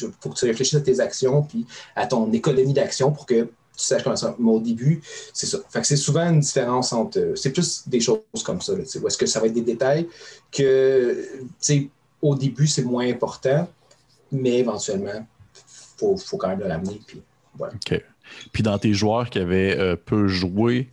il 0.00 0.10
faut 0.20 0.30
que 0.30 0.34
tu 0.34 0.44
réfléchisses 0.44 0.78
à 0.78 0.80
tes 0.80 1.00
actions, 1.00 1.42
puis 1.42 1.66
à 1.94 2.06
ton 2.06 2.32
économie 2.32 2.72
d'action 2.72 3.10
pour 3.12 3.26
que 3.26 3.48
tu 3.76 3.84
saches 3.84 4.02
comment 4.02 4.16
ça. 4.16 4.34
Mais 4.38 4.50
au 4.50 4.60
début, 4.60 5.02
c'est 5.32 5.46
ça. 5.46 5.58
Fait 5.68 5.80
que 5.80 5.86
c'est 5.86 5.96
souvent 5.96 6.28
une 6.30 6.40
différence 6.40 6.92
entre. 6.92 7.34
C'est 7.36 7.52
plus 7.52 7.86
des 7.86 8.00
choses 8.00 8.20
comme 8.44 8.60
ça. 8.60 8.72
Là, 8.72 8.78
où 8.78 9.06
est-ce 9.06 9.18
que 9.18 9.26
ça 9.26 9.38
va 9.38 9.46
être 9.46 9.52
des 9.52 9.60
détails 9.60 10.08
que, 10.50 11.28
au 12.22 12.34
début, 12.34 12.66
c'est 12.66 12.82
moins 12.82 13.06
important, 13.06 13.68
mais 14.32 14.58
éventuellement, 14.58 15.12
il 15.54 15.62
faut, 15.98 16.16
faut, 16.16 16.36
quand 16.38 16.48
même 16.48 16.60
l'amener. 16.60 17.00
Puis, 17.06 17.22
voilà. 17.54 17.74
OK. 17.74 18.02
Puis 18.52 18.62
dans 18.62 18.78
tes 18.78 18.92
joueurs 18.94 19.30
qui 19.30 19.38
avaient 19.38 19.76
euh, 19.78 19.96
peu 19.96 20.28
joué 20.28 20.88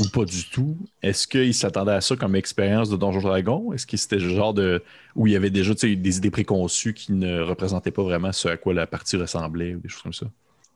ou 0.00 0.04
pas 0.08 0.24
du 0.24 0.48
tout, 0.48 0.76
est-ce 1.02 1.26
qu'ils 1.26 1.54
s'attendaient 1.54 1.92
à 1.92 2.00
ça 2.00 2.16
comme 2.16 2.34
expérience 2.34 2.88
de 2.88 2.96
Donjon 2.96 3.20
Dragon? 3.20 3.72
Est-ce 3.72 3.86
que 3.86 3.96
c'était 3.96 4.16
le 4.16 4.28
genre 4.30 4.54
de. 4.54 4.82
où 5.14 5.26
il 5.26 5.34
y 5.34 5.36
avait 5.36 5.50
déjà 5.50 5.74
des 5.74 6.16
idées 6.16 6.30
préconçues 6.30 6.94
qui 6.94 7.12
ne 7.12 7.40
représentaient 7.40 7.90
pas 7.90 8.02
vraiment 8.02 8.32
ce 8.32 8.48
à 8.48 8.56
quoi 8.56 8.72
la 8.72 8.86
partie 8.86 9.16
ressemblait 9.16 9.74
ou 9.74 9.80
des 9.80 9.88
choses 9.88 10.02
comme 10.02 10.12
ça? 10.12 10.26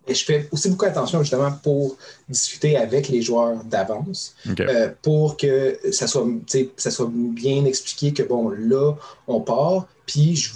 Et 0.09 0.15
je 0.15 0.25
fais 0.25 0.49
aussi 0.53 0.71
beaucoup 0.71 0.85
attention 0.85 1.21
justement 1.21 1.51
pour 1.51 1.97
discuter 2.29 2.77
avec 2.77 3.09
les 3.09 3.23
joueurs 3.23 3.65
d'avance, 3.65 4.37
euh, 4.61 4.91
pour 5.03 5.37
que 5.37 5.79
ça 5.91 6.07
soit, 6.07 6.25
ça 6.77 6.91
soit 6.93 7.11
bien 7.11 7.65
expliqué 7.65 8.13
que 8.13 8.23
bon, 8.23 8.51
là, 8.51 8.95
on 9.27 9.41
part, 9.41 9.89
puis 10.07 10.37
je, 10.37 10.51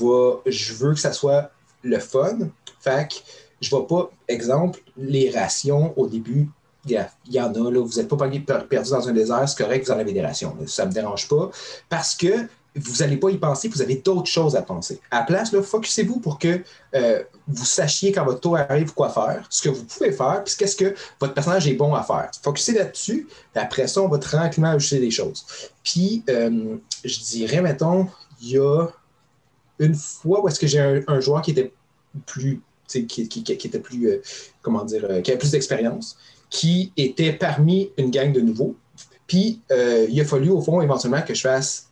je 0.47 0.75
veux 0.75 0.94
que 0.94 1.00
ça 1.00 1.12
soit 1.12 1.50
le 1.82 1.99
fun. 1.99 2.38
Fait 2.80 3.09
que 3.09 3.16
je 3.61 3.75
ne 3.75 3.79
vois 3.79 3.87
pas, 3.87 4.11
exemple, 4.29 4.81
les 4.97 5.31
rations 5.31 5.93
au 5.97 6.07
début, 6.07 6.49
il 6.87 7.07
y, 7.29 7.40
en 7.40 7.52
a, 7.52 7.71
là, 7.71 7.81
vous 7.81 7.97
n'êtes 7.97 8.09
pas 8.09 8.17
perdu 8.17 8.90
dans 8.90 9.09
un 9.09 9.12
désert, 9.12 9.47
c'est 9.47 9.62
correct, 9.62 9.87
vous 9.87 9.93
en 9.93 9.99
avez 9.99 10.12
des 10.12 10.23
rations. 10.23 10.57
ça 10.67 10.85
ne 10.85 10.88
me 10.88 10.95
dérange 10.95 11.29
pas 11.29 11.50
parce 11.90 12.14
que 12.14 12.49
vous 12.76 12.97
n'allez 13.00 13.17
pas 13.17 13.31
y 13.31 13.37
penser, 13.37 13.69
vous 13.69 13.83
avez 13.83 13.97
d'autres 13.97 14.31
choses 14.31 14.55
à 14.55 14.62
penser. 14.62 15.00
À 15.11 15.21
la 15.21 15.23
place, 15.25 15.55
focusez-vous 15.61 16.21
pour 16.21 16.38
que 16.38 16.62
euh, 16.95 17.23
vous 17.49 17.64
sachiez 17.64 18.12
quand 18.12 18.25
votre 18.25 18.40
tour 18.40 18.57
arrive 18.57 18.95
quoi 18.95 19.11
faire, 19.11 19.45
ce 19.50 19.62
que 19.62 19.69
vous 19.69 19.85
pouvez 19.85 20.12
faire, 20.12 20.43
puis 20.45 20.55
qu'est-ce 20.57 20.76
que 20.76 20.95
votre 21.19 21.35
personnage 21.35 21.67
est 21.67 21.75
bon 21.75 21.95
à 21.95 22.02
faire. 22.02 22.31
Focussez 22.43 22.73
là-dessus, 22.73 23.29
après 23.55 23.88
ça, 23.88 24.00
on 24.00 24.09
va 24.09 24.19
tranquillement 24.19 24.71
ajouter 24.71 25.00
des 25.00 25.11
choses. 25.11 25.45
Puis, 25.83 26.23
euh, 26.31 26.76
je 27.05 27.19
dirais, 27.21 27.61
mettons, 27.61 28.07
il 28.40 28.50
y 28.52 28.59
a 28.59 28.87
une 29.81 29.95
fois 29.95 30.43
où 30.43 30.49
est-ce 30.49 30.61
que 30.61 30.67
j'ai 30.69 31.05
un 31.07 31.21
joueur 31.21 31.43
qui 31.43 31.50
était 31.50 31.73
plus 32.25 32.62
qui, 32.99 33.44
était 33.49 33.78
plus, 33.78 34.09
euh, 34.09 34.23
comment 34.62 34.85
dire, 34.85 35.06
euh, 35.09 35.20
qui 35.20 35.30
avait 35.30 35.38
plus 35.38 35.52
d'expérience, 35.52 36.16
qui 36.49 36.92
était 36.97 37.32
parmi 37.32 37.90
une 37.97 38.11
gang 38.11 38.32
de 38.32 38.40
nouveaux. 38.40 38.76
Puis, 39.26 39.61
euh, 39.70 40.06
il 40.11 40.20
a 40.20 40.25
fallu, 40.25 40.50
au 40.50 40.61
fond, 40.61 40.80
éventuellement, 40.80 41.23
que 41.23 41.35
je 41.35 41.42
fasse 41.42 41.87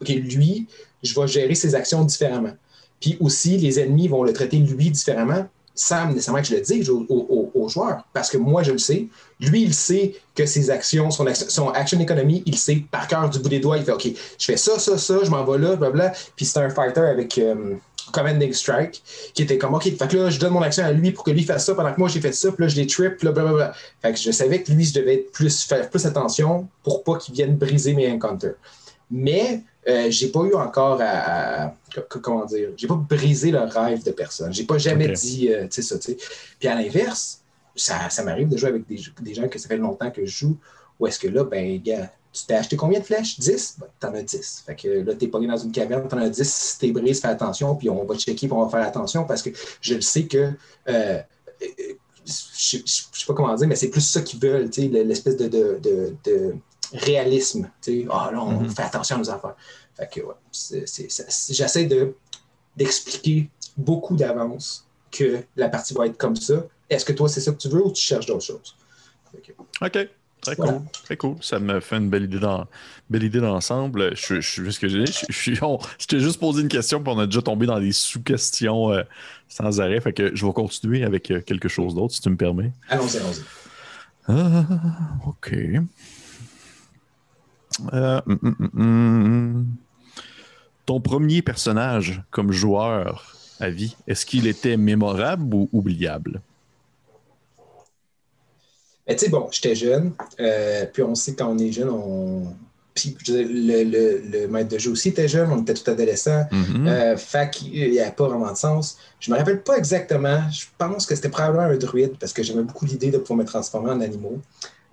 OK, 0.00 0.08
lui, 0.08 0.66
je 1.02 1.18
vais 1.18 1.28
gérer 1.28 1.54
ses 1.54 1.74
actions 1.74 2.04
différemment. 2.04 2.54
Puis 3.00 3.16
aussi, 3.20 3.58
les 3.58 3.78
ennemis 3.78 4.08
vont 4.08 4.22
le 4.22 4.32
traiter, 4.32 4.56
lui, 4.56 4.90
différemment, 4.90 5.46
sans 5.74 6.08
nécessairement 6.08 6.40
que 6.40 6.48
je 6.48 6.54
le 6.54 6.60
dise 6.60 6.90
aux, 6.90 7.68
joueurs. 7.68 8.04
Parce 8.12 8.30
que 8.30 8.36
moi, 8.36 8.62
je 8.62 8.72
le 8.72 8.78
sais. 8.78 9.08
Lui, 9.40 9.62
il 9.62 9.74
sait 9.74 10.14
que 10.34 10.46
ses 10.46 10.70
actions, 10.70 11.10
son, 11.10 11.26
son 11.34 11.70
action 11.70 11.98
economy, 12.00 12.42
il 12.46 12.56
sait 12.56 12.82
par 12.90 13.06
cœur 13.08 13.28
du 13.30 13.38
bout 13.38 13.48
des 13.48 13.60
doigts. 13.60 13.78
Il 13.78 13.84
fait 13.84 13.92
OK, 13.92 14.08
je 14.38 14.44
fais 14.44 14.56
ça, 14.56 14.78
ça, 14.78 14.98
ça, 14.98 15.18
je 15.22 15.30
m'en 15.30 15.44
vais 15.44 15.58
là, 15.58 15.76
blablabla. 15.76 16.12
Puis 16.36 16.46
c'est 16.46 16.58
un 16.58 16.70
fighter 16.70 17.00
avec. 17.00 17.40
Commanding 18.12 18.52
Strike, 18.52 19.02
qui 19.34 19.42
était 19.42 19.58
comme, 19.58 19.74
OK, 19.74 19.84
fait 19.84 20.08
que 20.08 20.16
là, 20.16 20.30
je 20.30 20.38
donne 20.38 20.52
mon 20.52 20.62
action 20.62 20.84
à 20.84 20.92
lui 20.92 21.12
pour 21.12 21.24
que 21.24 21.30
lui 21.30 21.44
fasse 21.44 21.66
ça 21.66 21.74
pendant 21.74 21.92
que 21.92 21.98
moi 21.98 22.08
j'ai 22.08 22.20
fait 22.20 22.32
ça, 22.32 22.50
puis 22.50 22.64
là, 22.64 22.68
je 22.68 22.76
les 22.76 22.86
trip, 22.86 23.16
puis 23.18 23.26
là, 23.26 23.32
blablabla. 23.32 23.72
Fait 24.00 24.12
que 24.12 24.18
je 24.18 24.30
savais 24.30 24.62
que 24.62 24.72
lui, 24.72 24.84
je 24.84 24.94
devais 24.94 25.14
être 25.14 25.32
plus, 25.32 25.64
faire 25.64 25.88
plus 25.88 26.04
attention 26.06 26.68
pour 26.82 27.04
pas 27.04 27.18
qu'il 27.18 27.34
vienne 27.34 27.56
briser 27.56 27.94
mes 27.94 28.10
encounters. 28.10 28.54
Mais 29.10 29.62
euh, 29.88 30.10
j'ai 30.10 30.28
pas 30.28 30.40
eu 30.40 30.54
encore 30.54 30.98
à, 31.02 31.74
comment 32.08 32.44
dire, 32.46 32.70
j'ai 32.76 32.86
pas 32.86 32.94
brisé 32.94 33.50
le 33.50 33.60
rêve 33.60 34.02
de 34.04 34.10
personne. 34.10 34.52
J'ai 34.52 34.64
pas 34.64 34.78
jamais 34.78 35.08
dit, 35.08 35.52
euh, 35.52 35.64
tu 35.64 35.82
sais, 35.82 35.82
ça, 35.82 35.98
tu 35.98 36.12
sais. 36.12 36.18
Puis 36.58 36.68
à 36.68 36.74
l'inverse, 36.74 37.40
ça, 37.74 38.08
ça 38.10 38.22
m'arrive 38.24 38.48
de 38.48 38.56
jouer 38.56 38.70
avec 38.70 38.86
des, 38.86 39.00
des, 39.20 39.34
gens 39.34 39.48
que 39.48 39.58
ça 39.58 39.68
fait 39.68 39.76
longtemps 39.76 40.10
que 40.10 40.24
je 40.24 40.30
joue, 40.30 40.58
où 40.98 41.06
est-ce 41.06 41.18
que 41.18 41.28
là, 41.28 41.44
ben, 41.44 41.80
gars, 41.82 42.10
tu 42.32 42.46
t'es 42.46 42.54
acheté 42.54 42.76
combien 42.76 42.98
de 42.98 43.04
flèches? 43.04 43.38
10? 43.38 43.76
Ben, 43.78 43.86
t'en 44.00 44.14
as 44.14 44.22
10. 44.22 44.62
Fait 44.66 44.74
que 44.74 44.88
là, 44.88 45.14
t'es 45.14 45.28
pogné 45.28 45.46
dans 45.46 45.56
une 45.56 45.70
caverne, 45.70 46.08
t'en 46.08 46.18
as 46.18 46.30
10. 46.30 46.48
Si 46.48 46.78
t'es 46.78 46.90
brise, 46.90 47.20
fais 47.20 47.28
attention, 47.28 47.76
puis 47.76 47.90
on 47.90 48.04
va 48.04 48.16
checker, 48.16 48.46
puis 48.46 48.52
on 48.52 48.64
va 48.64 48.70
faire 48.70 48.86
attention 48.86 49.24
parce 49.24 49.42
que 49.42 49.50
je 49.80 49.94
le 49.94 50.00
sais 50.00 50.24
que. 50.24 50.52
Euh, 50.88 51.20
je 52.24 52.78
ne 52.78 52.82
sais 52.86 53.26
pas 53.26 53.34
comment 53.34 53.54
dire, 53.54 53.68
mais 53.68 53.76
c'est 53.76 53.90
plus 53.90 54.00
ça 54.00 54.22
qu'ils 54.22 54.40
veulent, 54.40 54.70
l'espèce 54.76 55.36
de, 55.36 55.48
de, 55.48 55.78
de, 55.82 56.14
de, 56.24 56.54
réalisme. 56.92 57.70
Ah 58.10 58.30
là, 58.32 58.42
on 58.42 58.62
mm-hmm. 58.62 58.74
fait 58.74 58.82
attention 58.82 59.16
à 59.16 59.18
nos 59.18 59.30
affaires. 59.30 59.56
Fait 59.96 60.08
que, 60.08 60.20
ouais, 60.20 60.34
j'essaie 61.50 61.88
d'expliquer 62.76 63.50
beaucoup 63.76 64.16
d'avance 64.16 64.86
que 65.10 65.42
la 65.56 65.68
partie 65.68 65.94
va 65.94 66.06
être 66.06 66.16
comme 66.16 66.36
ça. 66.36 66.64
Est-ce 66.88 67.04
que 67.04 67.12
toi, 67.12 67.28
c'est 67.28 67.40
ça 67.40 67.52
que 67.52 67.58
tu 67.58 67.68
veux 67.68 67.84
ou 67.84 67.90
tu 67.90 68.02
cherches 68.02 68.26
d'autres 68.26 68.44
choses? 68.44 68.76
OK. 69.80 70.08
Très 70.42 70.56
cool. 70.56 70.82
Très 71.04 71.16
cool. 71.16 71.36
Ça 71.40 71.60
me 71.60 71.78
fait 71.78 71.96
une 71.96 72.10
belle 72.10 72.24
idée 72.24 72.40
dans, 72.40 72.66
belle 73.08 73.22
idée 73.22 73.40
d'ensemble. 73.40 74.16
Je, 74.16 74.40
je, 74.40 74.70
ce 74.70 74.80
que 74.80 74.88
j'ai 74.88 75.06
je, 75.06 75.54
je, 75.54 76.06
t'ai 76.06 76.18
juste 76.18 76.40
posé 76.40 76.62
une 76.62 76.68
question, 76.68 77.00
puis 77.00 77.12
on 77.14 77.18
a 77.20 77.26
déjà 77.26 77.42
tombé 77.42 77.66
dans 77.66 77.78
des 77.78 77.92
sous-questions 77.92 78.92
euh, 78.92 79.02
sans 79.48 79.80
arrêt. 79.80 80.00
Fait 80.00 80.12
que 80.12 80.34
je 80.34 80.44
vais 80.44 80.52
continuer 80.52 81.04
avec 81.04 81.30
euh, 81.30 81.40
quelque 81.40 81.68
chose 81.68 81.94
d'autre, 81.94 82.12
si 82.12 82.20
tu 82.20 82.28
me 82.28 82.36
permets. 82.36 82.72
Allons-y, 82.88 83.18
allons-y. 83.18 83.42
Ah, 84.26 84.64
OK. 85.26 85.54
Euh, 87.92 88.20
hum, 88.26 88.38
hum, 88.42 88.70
hum, 88.74 89.66
Ton 90.86 91.00
premier 91.00 91.40
personnage 91.40 92.22
comme 92.30 92.50
joueur 92.50 93.36
à 93.60 93.70
vie, 93.70 93.96
est-ce 94.08 94.26
qu'il 94.26 94.48
était 94.48 94.76
mémorable 94.76 95.54
ou 95.54 95.68
oubliable? 95.72 96.42
Mais 99.06 99.16
tu 99.16 99.24
sais, 99.24 99.30
bon, 99.30 99.48
j'étais 99.50 99.74
jeune, 99.74 100.12
euh, 100.40 100.86
puis 100.92 101.02
on 101.02 101.14
sait 101.14 101.34
quand 101.34 101.48
on 101.48 101.58
est 101.58 101.72
jeune, 101.72 101.90
on. 101.90 102.54
Puis 102.94 103.16
le, 103.28 103.42
le, 103.84 104.22
le, 104.30 104.48
maître 104.48 104.68
de 104.68 104.78
jeu 104.78 104.90
aussi 104.90 105.08
était 105.08 105.26
jeune, 105.26 105.50
on 105.50 105.62
était 105.62 105.72
tout 105.72 105.90
adolescents. 105.90 106.46
Mm-hmm. 106.52 106.88
Euh, 106.88 107.16
fait 107.16 107.50
qu'il 107.50 107.90
n'y 107.90 107.98
avait 107.98 108.12
pas 108.12 108.28
vraiment 108.28 108.52
de 108.52 108.56
sens. 108.56 108.98
Je 109.18 109.32
me 109.32 109.38
rappelle 109.38 109.62
pas 109.62 109.78
exactement. 109.78 110.42
Je 110.50 110.66
pense 110.76 111.06
que 111.06 111.14
c'était 111.14 111.30
probablement 111.30 111.64
un 111.64 111.76
druide 111.78 112.18
parce 112.20 112.34
que 112.34 112.42
j'aimais 112.42 112.64
beaucoup 112.64 112.84
l'idée 112.84 113.10
de 113.10 113.16
pouvoir 113.16 113.38
me 113.38 113.44
transformer 113.44 113.92
en 113.92 114.00
animaux. 114.02 114.38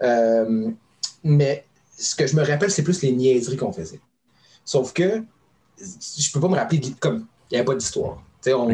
Euh, 0.01 0.69
mais 1.25 1.65
ce 1.97 2.15
que 2.15 2.25
je 2.25 2.37
me 2.37 2.43
rappelle, 2.45 2.71
c'est 2.71 2.83
plus 2.83 3.01
les 3.01 3.11
niaiseries 3.11 3.57
qu'on 3.57 3.73
faisait. 3.73 3.99
Sauf 4.63 4.93
que 4.93 5.21
je 5.77 6.31
peux 6.31 6.39
pas 6.39 6.47
me 6.47 6.55
rappeler 6.55 6.79
comme 7.01 7.25
il 7.51 7.55
n'y 7.55 7.57
avait 7.57 7.65
pas 7.65 7.75
d'histoire. 7.75 8.23
On, 8.47 8.73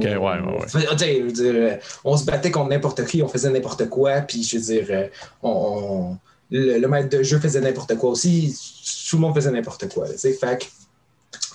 on, 2.04 2.18
se 2.18 2.26
battait 2.26 2.52
contre 2.52 2.70
n'importe 2.70 3.06
qui, 3.06 3.24
on 3.24 3.28
faisait 3.28 3.50
n'importe 3.50 3.90
quoi, 3.90 4.22
puis 4.22 4.44
je 4.44 4.58
veux 4.58 4.64
dire, 4.64 4.86
euh, 4.90 5.08
on, 5.42 6.18
le, 6.52 6.86
maître 6.88 7.10
de 7.10 7.24
jeu 7.24 7.40
faisait 7.40 7.62
n'importe 7.62 7.96
quoi 7.96 8.12
aussi, 8.12 8.56
tout 9.10 9.16
le 9.18 9.22
monde 9.22 9.34
faisait 9.34 9.52
n'importe 9.52 9.90
quoi. 9.90 10.06
Fait 10.08 10.34
que 10.34 10.66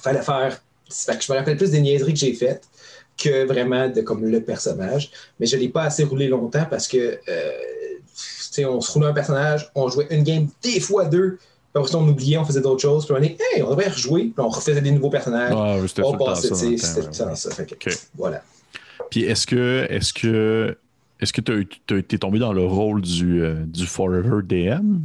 fallait 0.02 0.22
faire. 0.22 0.60
Fait 0.90 1.16
que 1.16 1.24
je 1.24 1.32
me 1.32 1.38
rappelle 1.38 1.56
plus 1.56 1.70
des 1.70 1.80
niaiseries 1.80 2.14
que 2.14 2.18
j'ai 2.18 2.34
faites 2.34 2.64
que 3.16 3.44
vraiment 3.44 3.88
de 3.88 4.00
comme 4.00 4.24
le 4.24 4.42
personnage, 4.42 5.10
mais 5.38 5.46
je 5.46 5.56
ne 5.56 5.60
l'ai 5.60 5.68
pas 5.68 5.84
assez 5.84 6.04
roulé 6.04 6.26
longtemps 6.26 6.66
parce 6.68 6.88
que 6.88 7.20
euh, 7.28 7.52
on 8.66 8.80
se 8.80 8.92
roulait 8.92 9.06
un 9.06 9.12
personnage, 9.12 9.70
on 9.74 9.88
jouait 9.88 10.08
une 10.10 10.24
game, 10.24 10.48
des 10.62 10.80
fois 10.80 11.04
deux, 11.04 11.38
après, 11.74 11.94
on 11.94 12.08
oubliait, 12.08 12.38
on 12.38 12.44
faisait 12.44 12.60
d'autres 12.60 12.82
choses. 12.82 13.06
Puis 13.06 13.14
on 13.16 13.20
dit, 13.20 13.36
hey, 13.54 13.62
on 13.62 13.70
devrait 13.70 13.88
rejouer. 13.88 14.24
Puis 14.24 14.34
on 14.38 14.48
refaisait 14.48 14.80
des 14.80 14.90
nouveaux 14.90 15.10
personnages. 15.10 15.54
Ah, 15.56 15.76
c'était 15.86 16.02
on 16.02 16.16
passait, 16.16 16.54
c'était 16.54 16.76
ça. 16.78 17.34
ça. 17.36 17.50
Fait 17.50 17.66
que, 17.66 17.90
Voilà. 18.16 18.42
Puis 19.10 19.24
est-ce 19.24 19.46
que 19.46 19.86
est-ce 19.90 20.12
que 20.12 20.76
est-ce 21.20 21.32
que 21.32 21.40
tu 21.40 21.94
as, 21.94 21.98
été 21.98 22.18
tombé 22.18 22.38
dans 22.38 22.52
le 22.52 22.64
rôle 22.64 23.02
du, 23.02 23.42
euh, 23.42 23.54
du 23.66 23.86
Forever 23.86 24.42
DM? 24.42 25.00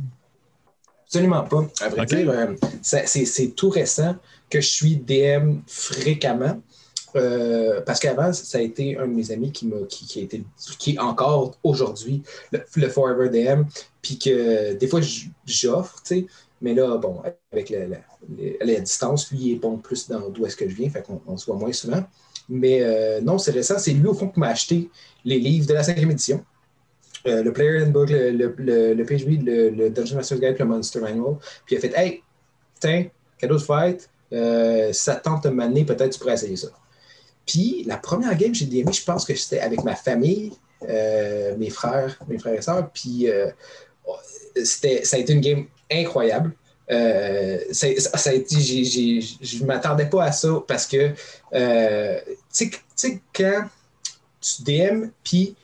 Absolument 1.05 1.43
pas. 1.43 1.67
À 1.81 1.89
vrai 1.89 2.05
dire, 2.05 2.29
euh, 2.29 2.55
c'est 2.81 3.55
tout 3.55 3.69
récent 3.69 4.15
que 4.50 4.62
je 4.62 4.67
suis 4.67 4.95
DM 4.95 5.57
fréquemment. 5.67 6.62
Euh, 7.15 7.81
parce 7.86 8.00
qu'avant, 8.00 8.34
ça 8.34 8.57
a 8.57 8.62
été 8.62 8.98
un 8.98 9.07
de 9.07 9.13
mes 9.13 9.31
amis 9.31 9.51
qui, 9.51 9.72
qui, 9.88 10.05
qui, 10.05 10.19
a 10.19 10.24
été, 10.24 10.43
qui 10.77 10.95
est 10.95 11.00
encore 11.00 11.57
aujourd'hui 11.63 12.24
le, 12.51 12.62
le, 12.75 12.89
Forever 12.89 13.29
DM, 13.29 13.63
puis 14.01 14.19
que 14.19 14.74
des 14.74 14.88
fois 14.88 15.00
j'offre, 15.45 16.01
tu 16.03 16.15
sais, 16.15 16.27
mais 16.65 16.74
là, 16.74 16.98
bon, 16.98 17.22
avec 17.51 17.69
la, 17.69 18.79
distance, 18.79 19.29
lui, 19.29 19.38
il 19.39 19.51
est 19.51 19.57
bon 19.57 19.77
plus 19.77 20.10
dans 20.10 20.31
d'où 20.31 20.48
est-ce 20.48 20.55
que 20.55 20.67
je 20.67 20.74
viens, 20.74 20.89
fait 20.89 21.03
qu'on 21.03 21.38
se 21.38 21.45
voit 21.45 21.57
moins 21.57 21.72
souvent. 21.72 22.03
Mais 22.50 22.81
euh, 22.81 23.22
non, 23.22 23.38
c'est 23.38 23.51
récent. 23.51 23.77
C'est 23.77 23.91
lui, 23.91 24.07
au 24.07 24.15
fond, 24.15 24.29
qui 24.29 24.39
m'a 24.39 24.48
acheté 24.48 24.89
les 25.25 25.38
livres 25.38 25.67
de 25.67 25.75
la 25.75 25.84
cinquième 25.84 26.10
édition. 26.10 26.43
Euh, 27.27 27.43
le 27.43 27.53
Player 27.53 27.84
Handbook, 27.84 28.10
le, 28.10 28.31
le, 28.31 28.93
le, 28.95 29.05
page 29.05 29.25
read, 29.25 29.43
le, 29.43 29.91
Dungeon 29.91 30.15
Master's 30.15 30.39
Guide, 30.39 30.55
le 30.57 30.65
Monster 30.65 31.01
Manual. 31.01 31.36
Puis 31.67 31.75
il 31.75 31.77
a 31.77 31.81
fait 31.81 31.93
Hey, 31.95 32.24
tiens, 32.79 33.10
cadeau 33.38 33.57
de 33.57 33.62
fête, 33.62 34.10
euh, 34.34 34.91
ça 34.91 35.17
tente 35.17 35.43
de 35.43 35.50
m'amener, 35.50 35.86
peut-être 35.86 36.13
tu 36.13 36.19
pourrais 36.19 36.34
essayer 36.34 36.55
ça. 36.55 36.69
Puis 37.45 37.84
la 37.86 37.98
première 37.98 38.36
game 38.36 38.55
j'ai 38.55 38.65
aimé, 38.75 38.91
je 38.91 39.03
pense 39.03 39.24
que 39.24 39.36
c'était 39.36 39.60
avec 39.60 39.84
ma 39.84 39.95
famille, 39.95 40.51
mes 40.81 41.69
frères, 41.69 42.17
mes 42.27 42.39
frères 42.39 42.55
et 42.55 42.62
sœurs. 42.63 42.89
Puis 42.91 43.27
c'était, 44.63 45.05
ça 45.05 45.17
a 45.17 45.19
été 45.19 45.34
une 45.34 45.41
game 45.41 45.67
incroyable. 45.92 46.51
Euh, 46.92 47.58
ça, 47.72 47.88
a 48.30 48.34
été, 48.34 48.60
je 48.60 49.62
ne 49.62 49.65
m'attendais 49.65 50.06
pas 50.06 50.24
à 50.24 50.32
ça 50.32 50.50
parce 50.68 50.86
que, 50.86 51.12
euh, 51.54 52.20
tu 52.54 52.72
sais, 52.96 53.22
quand 53.34 53.65
tu 54.39 54.63
DM, 54.63 55.08
puis 55.24 55.56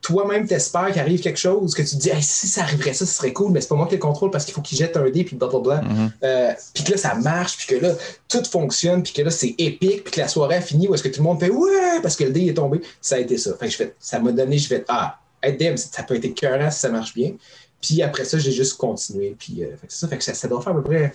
toi-même 0.00 0.46
t'espères 0.46 0.90
qu'il 0.90 1.00
arrive 1.00 1.20
quelque 1.20 1.38
chose, 1.38 1.74
que 1.74 1.82
tu 1.82 1.90
te 1.90 2.00
dis, 2.00 2.10
si 2.22 2.48
ça 2.48 2.62
arriverait 2.62 2.92
ça, 2.92 3.06
ce 3.06 3.14
serait 3.14 3.32
cool, 3.32 3.52
mais 3.52 3.60
c'est 3.60 3.68
pas 3.68 3.76
moi 3.76 3.86
qui 3.86 3.94
le 3.94 4.00
contrôle 4.00 4.30
parce 4.30 4.44
qu'il 4.44 4.52
faut 4.52 4.60
qu'il 4.60 4.76
jette 4.76 4.96
un 4.96 5.08
dé, 5.10 5.22
puis 5.24 5.36
blablabla. 5.36 5.82
Mm 5.82 6.12
euh, 6.24 6.52
puis 6.74 6.84
que 6.84 6.90
là, 6.90 6.96
ça 6.96 7.14
marche, 7.14 7.56
puis 7.56 7.66
que 7.68 7.84
là, 7.84 7.94
tout 8.28 8.42
fonctionne, 8.44 9.02
puis 9.02 9.12
que 9.12 9.22
là, 9.22 9.30
c'est 9.30 9.54
épique, 9.58 10.04
puis 10.04 10.12
que 10.12 10.20
la 10.20 10.28
soirée 10.28 10.56
a 10.56 10.60
fini, 10.60 10.88
où 10.88 10.94
est-ce 10.94 11.02
que 11.02 11.08
tout 11.08 11.20
le 11.20 11.24
monde 11.24 11.38
fait, 11.38 11.50
ouais, 11.50 12.00
parce 12.02 12.16
que 12.16 12.24
le 12.24 12.30
dé 12.30 12.46
est 12.46 12.54
tombé. 12.54 12.80
Ça 13.00 13.16
a 13.16 13.18
été 13.18 13.38
ça. 13.38 13.54
Fait 13.58 13.66
que 13.66 13.72
je 13.72 13.76
fais, 13.76 13.94
ça 14.00 14.18
m'a 14.18 14.32
donné, 14.32 14.58
je 14.58 14.66
fais, 14.66 14.84
ah, 14.88 15.20
être 15.42 15.58
DM, 15.58 15.76
ça 15.76 16.02
peut 16.02 16.14
être 16.14 16.24
écœurant 16.24 16.70
si 16.70 16.80
ça 16.80 16.90
marche 16.90 17.14
bien. 17.14 17.34
Puis 17.80 18.02
après 18.02 18.24
ça, 18.24 18.38
j'ai 18.38 18.52
juste 18.52 18.76
continué. 18.76 19.34
Puis 19.38 19.64
euh, 19.64 19.70
ça, 19.88 20.08
fait 20.08 20.18
que 20.18 20.24
ça, 20.24 20.48
doit 20.48 20.62
faire 20.62 20.72
à 20.72 20.76
peu 20.76 20.82
près 20.82 21.12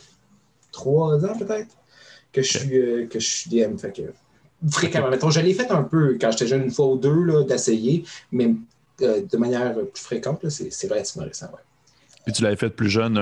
trois 0.72 1.24
ans 1.25 1.38
peut-être 1.38 1.69
que 2.31 2.41
je 2.41 2.57
suis 2.57 2.77
euh, 2.77 3.07
que 3.07 3.19
je 3.19 3.27
suis 3.27 3.50
DM. 3.50 3.77
Fait 3.77 3.96
que 3.96 4.01
fréquemment. 4.69 5.10
Mettons, 5.10 5.29
je 5.29 5.39
l'ai 5.39 5.53
fait 5.53 5.72
un 5.72 5.84
peu 5.84 6.17
quand 6.19 6.31
j'étais 6.31 6.48
jeune 6.48 6.63
une 6.63 6.72
fois 6.72 6.88
ou 6.88 6.98
deux 6.98 7.43
d'essayer, 7.46 8.03
mais 8.31 8.53
euh, 9.01 9.22
de 9.22 9.38
manière 9.38 9.74
plus 9.74 10.03
fréquente, 10.03 10.48
c'est 10.50 10.89
relativement 10.89 11.25
récent. 11.25 11.48
Ouais. 11.48 11.62
Puis 12.25 12.34
tu 12.34 12.43
l'avais 12.43 12.57
fait 12.57 12.69
plus 12.69 12.89
jeune, 12.89 13.17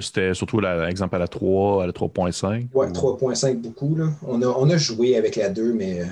c'était 0.00 0.34
surtout 0.34 0.58
l'exemple 0.58 1.14
à 1.14 1.20
la 1.20 1.28
3, 1.28 1.84
à 1.84 1.86
la 1.86 1.92
3.5? 1.92 2.66
Oui, 2.74 2.86
3.5 2.88 3.54
beaucoup. 3.58 3.94
Là. 3.94 4.08
On, 4.26 4.42
a, 4.42 4.46
on 4.46 4.68
a 4.68 4.76
joué 4.76 5.16
avec 5.16 5.36
la 5.36 5.48
2, 5.48 5.72
mais 5.72 6.02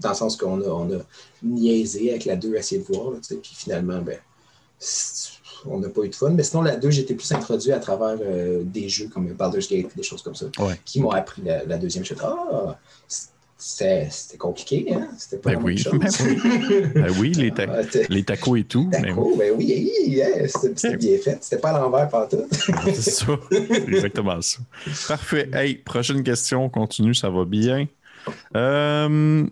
dans 0.00 0.10
le 0.10 0.14
sens 0.14 0.36
qu'on 0.36 0.60
a, 0.60 0.68
on 0.68 0.90
a 0.92 1.00
niaisé 1.42 2.10
avec 2.10 2.24
la 2.24 2.36
2, 2.36 2.54
essayer 2.54 2.80
de 2.80 2.86
voir. 2.86 3.12
puis 3.28 3.54
finalement, 3.54 4.00
ben, 4.00 4.18
on 5.66 5.78
n'a 5.78 5.88
pas 5.88 6.02
eu 6.02 6.08
de 6.08 6.14
fun. 6.14 6.30
Mais 6.30 6.42
sinon, 6.42 6.62
la 6.62 6.76
2, 6.76 6.90
j'étais 6.90 7.14
plus 7.14 7.30
introduit 7.32 7.72
à 7.72 7.78
travers 7.78 8.16
euh, 8.20 8.62
des 8.64 8.88
jeux 8.88 9.08
comme 9.08 9.26
Baldur's 9.28 9.68
Gate, 9.68 9.96
des 9.96 10.02
choses 10.02 10.22
comme 10.22 10.34
ça, 10.34 10.46
qui 10.84 11.00
m'ont 11.00 11.10
appris 11.10 11.42
la, 11.42 11.78
deuxième. 11.78 12.04
Je 12.04 12.14
ah, 12.22 12.78
c'était 13.60 14.36
compliqué, 14.38 14.86
hein? 14.94 15.08
C'était 15.18 15.38
pas 15.38 15.56
ben 15.56 15.62
oui. 15.64 15.84
Ben 15.90 15.98
ben 16.94 17.12
oui, 17.18 17.32
les, 17.32 17.52
ah, 17.58 17.80
les, 18.08 18.22
tacos 18.22 18.54
et 18.54 18.62
tout. 18.62 18.88
Tacos, 18.92 19.34
ben 19.36 19.52
oui, 19.56 20.22
c'était 20.46 20.96
bien 20.96 21.18
fait. 21.18 21.38
C'était 21.40 21.60
pas 21.60 21.70
à 21.70 21.80
l'envers 21.80 22.08
partout. 22.08 22.46
c'est 22.84 22.94
ça. 22.94 23.26
Exactement 23.88 24.40
ça. 24.40 24.58
Parfait. 25.08 25.50
Hey, 25.52 25.74
prochaine 25.74 26.22
question, 26.22 26.66
on 26.66 26.68
continue, 26.68 27.16
ça 27.16 27.30
va 27.30 27.44
bien. 27.44 27.88
Euh, 28.54 29.44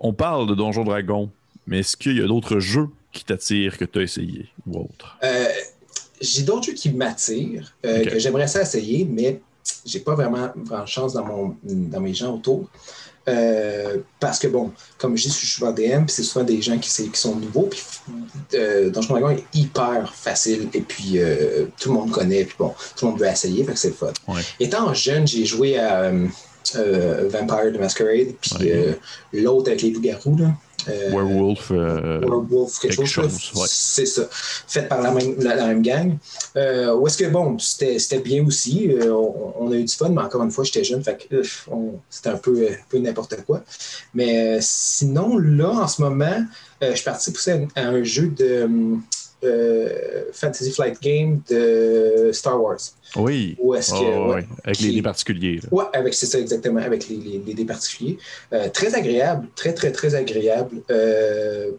On 0.00 0.12
parle 0.12 0.48
de 0.48 0.54
Donjon 0.54 0.84
Dragon, 0.84 1.30
mais 1.66 1.80
est-ce 1.80 1.96
qu'il 1.96 2.18
y 2.18 2.22
a 2.22 2.26
d'autres 2.26 2.58
jeux 2.58 2.88
qui 3.12 3.24
t'attirent, 3.24 3.78
que 3.78 3.84
tu 3.84 3.98
as 3.98 4.02
essayé 4.02 4.48
ou 4.66 4.80
autre? 4.80 5.16
Euh, 5.24 5.46
j'ai 6.20 6.42
d'autres 6.42 6.66
jeux 6.66 6.74
qui 6.74 6.90
m'attirent, 6.90 7.74
euh, 7.84 8.04
que 8.04 8.18
j'aimerais 8.18 8.46
ça 8.46 8.62
essayer, 8.62 9.04
mais 9.04 9.40
j'ai 9.84 10.00
pas 10.00 10.14
vraiment, 10.14 10.50
vraiment 10.56 10.86
chance 10.86 11.14
dans, 11.14 11.24
mon, 11.24 11.56
dans 11.62 12.00
mes 12.00 12.14
gens 12.14 12.34
autour. 12.34 12.68
Euh, 13.28 13.98
parce 14.20 14.38
que, 14.38 14.46
bon, 14.46 14.72
comme 14.98 15.16
je 15.16 15.24
dis, 15.24 15.28
je 15.30 15.34
suis 15.34 15.46
souvent 15.48 15.72
DM, 15.72 16.04
puis 16.04 16.14
c'est 16.14 16.22
souvent 16.22 16.44
des 16.44 16.62
gens 16.62 16.78
qui, 16.78 16.90
sont 16.90 17.36
nouveaux, 17.36 17.68
puis 17.68 17.82
euh, 18.54 18.90
Donjon 18.90 19.14
Dragon 19.14 19.30
est 19.30 19.44
hyper 19.52 20.14
facile, 20.14 20.68
et 20.72 20.80
puis 20.80 21.18
euh, 21.18 21.66
tout 21.80 21.92
le 21.92 21.98
monde 21.98 22.12
connaît, 22.12 22.44
puis 22.44 22.54
bon, 22.58 22.72
tout 22.96 23.06
le 23.06 23.10
monde 23.10 23.20
veut 23.20 23.26
essayer, 23.26 23.64
fait 23.64 23.72
que 23.72 23.78
c'est 23.78 23.88
le 23.88 23.94
fun. 23.94 24.12
Ouais. 24.28 24.42
Étant 24.60 24.94
jeune, 24.94 25.26
j'ai 25.26 25.44
joué 25.44 25.78
à 25.78 26.12
Vampire 26.74 27.72
the 27.72 27.78
Masquerade, 27.78 28.34
puis 28.40 28.50
Ouais. 28.60 28.72
euh, 28.72 28.92
l'autre 29.32 29.68
avec 29.68 29.82
les 29.82 29.90
loups-garous, 29.90 30.36
là. 30.38 30.50
euh, 30.88 31.10
Werewolf. 31.10 31.70
euh, 31.72 32.20
Werewolf, 32.20 32.78
quelque, 32.78 32.96
quelque 32.96 33.06
chose, 33.08 33.24
là. 33.32 33.38
chose, 33.38 33.60
ouais. 33.62 33.66
c'est 33.68 34.06
ça, 34.06 34.22
fait 34.30 34.82
par 34.88 35.00
la 35.02 35.10
même, 35.10 35.34
la, 35.40 35.54
la 35.56 35.66
même 35.66 35.82
gang. 35.82 36.16
Euh, 36.56 36.94
où 36.94 37.06
est-ce 37.08 37.18
que, 37.18 37.24
bon, 37.24 37.58
c'était 37.58 38.20
bien 38.20 38.44
aussi, 38.46 38.90
euh, 38.92 39.10
on, 39.12 39.54
on 39.58 39.70
a 39.72 39.74
eu 39.74 39.82
du 39.84 39.92
fun, 39.94 40.10
mais 40.10 40.22
encore 40.22 40.42
une 40.44 40.50
fois, 40.52 40.62
j'étais 40.64 40.84
jeune, 40.84 41.02
fait 41.02 41.26
que 41.28 41.36
euh, 41.36 41.42
on- 41.70 41.94
c'était 42.08 42.28
un 42.28 42.36
peu, 42.36 42.68
un 42.70 42.76
peu 42.88 42.98
n'importe 42.98 43.36
quoi. 43.44 43.62
Mais 44.14 44.56
euh, 44.56 44.58
sinon, 44.60 45.38
là, 45.38 45.70
en 45.70 45.88
ce 45.88 46.00
moment, 46.02 46.44
euh, 46.82 46.90
je 46.90 46.94
suis 46.96 47.04
parti 47.04 47.32
pousser 47.32 47.66
à, 47.74 47.80
à 47.80 47.86
un 47.88 48.02
jeu 48.04 48.28
de 48.28 48.68
euh, 49.44 50.24
Fantasy 50.32 50.70
Flight 50.72 51.00
Game 51.02 51.40
de 51.50 52.30
Star 52.32 52.60
Wars. 52.62 52.78
Oui. 53.16 53.56
Où 53.60 53.74
est-ce 53.74 53.92
que. 53.92 53.96
Oh, 53.98 54.34
ouais. 54.34 54.46
Avec 54.64 54.78
les, 54.80 54.88
Qui- 54.88 54.92
les 54.92 55.02
particuliers. 55.02 55.60
Ouais, 55.70 55.84
avec 55.92 56.14
c'est 56.14 56.26
ça 56.26 56.38
exactement, 56.38 56.80
avec 56.80 57.08
les, 57.08 57.16
les, 57.16 57.38
les 57.46 57.54
dés 57.54 57.64
particuliers. 57.64 58.18
Euh, 58.52 58.68
très 58.70 58.94
agréable, 58.94 59.46
très 59.54 59.72
très 59.74 59.92
très 59.92 60.14
agréable. 60.14 60.82
Euh, 60.90 61.72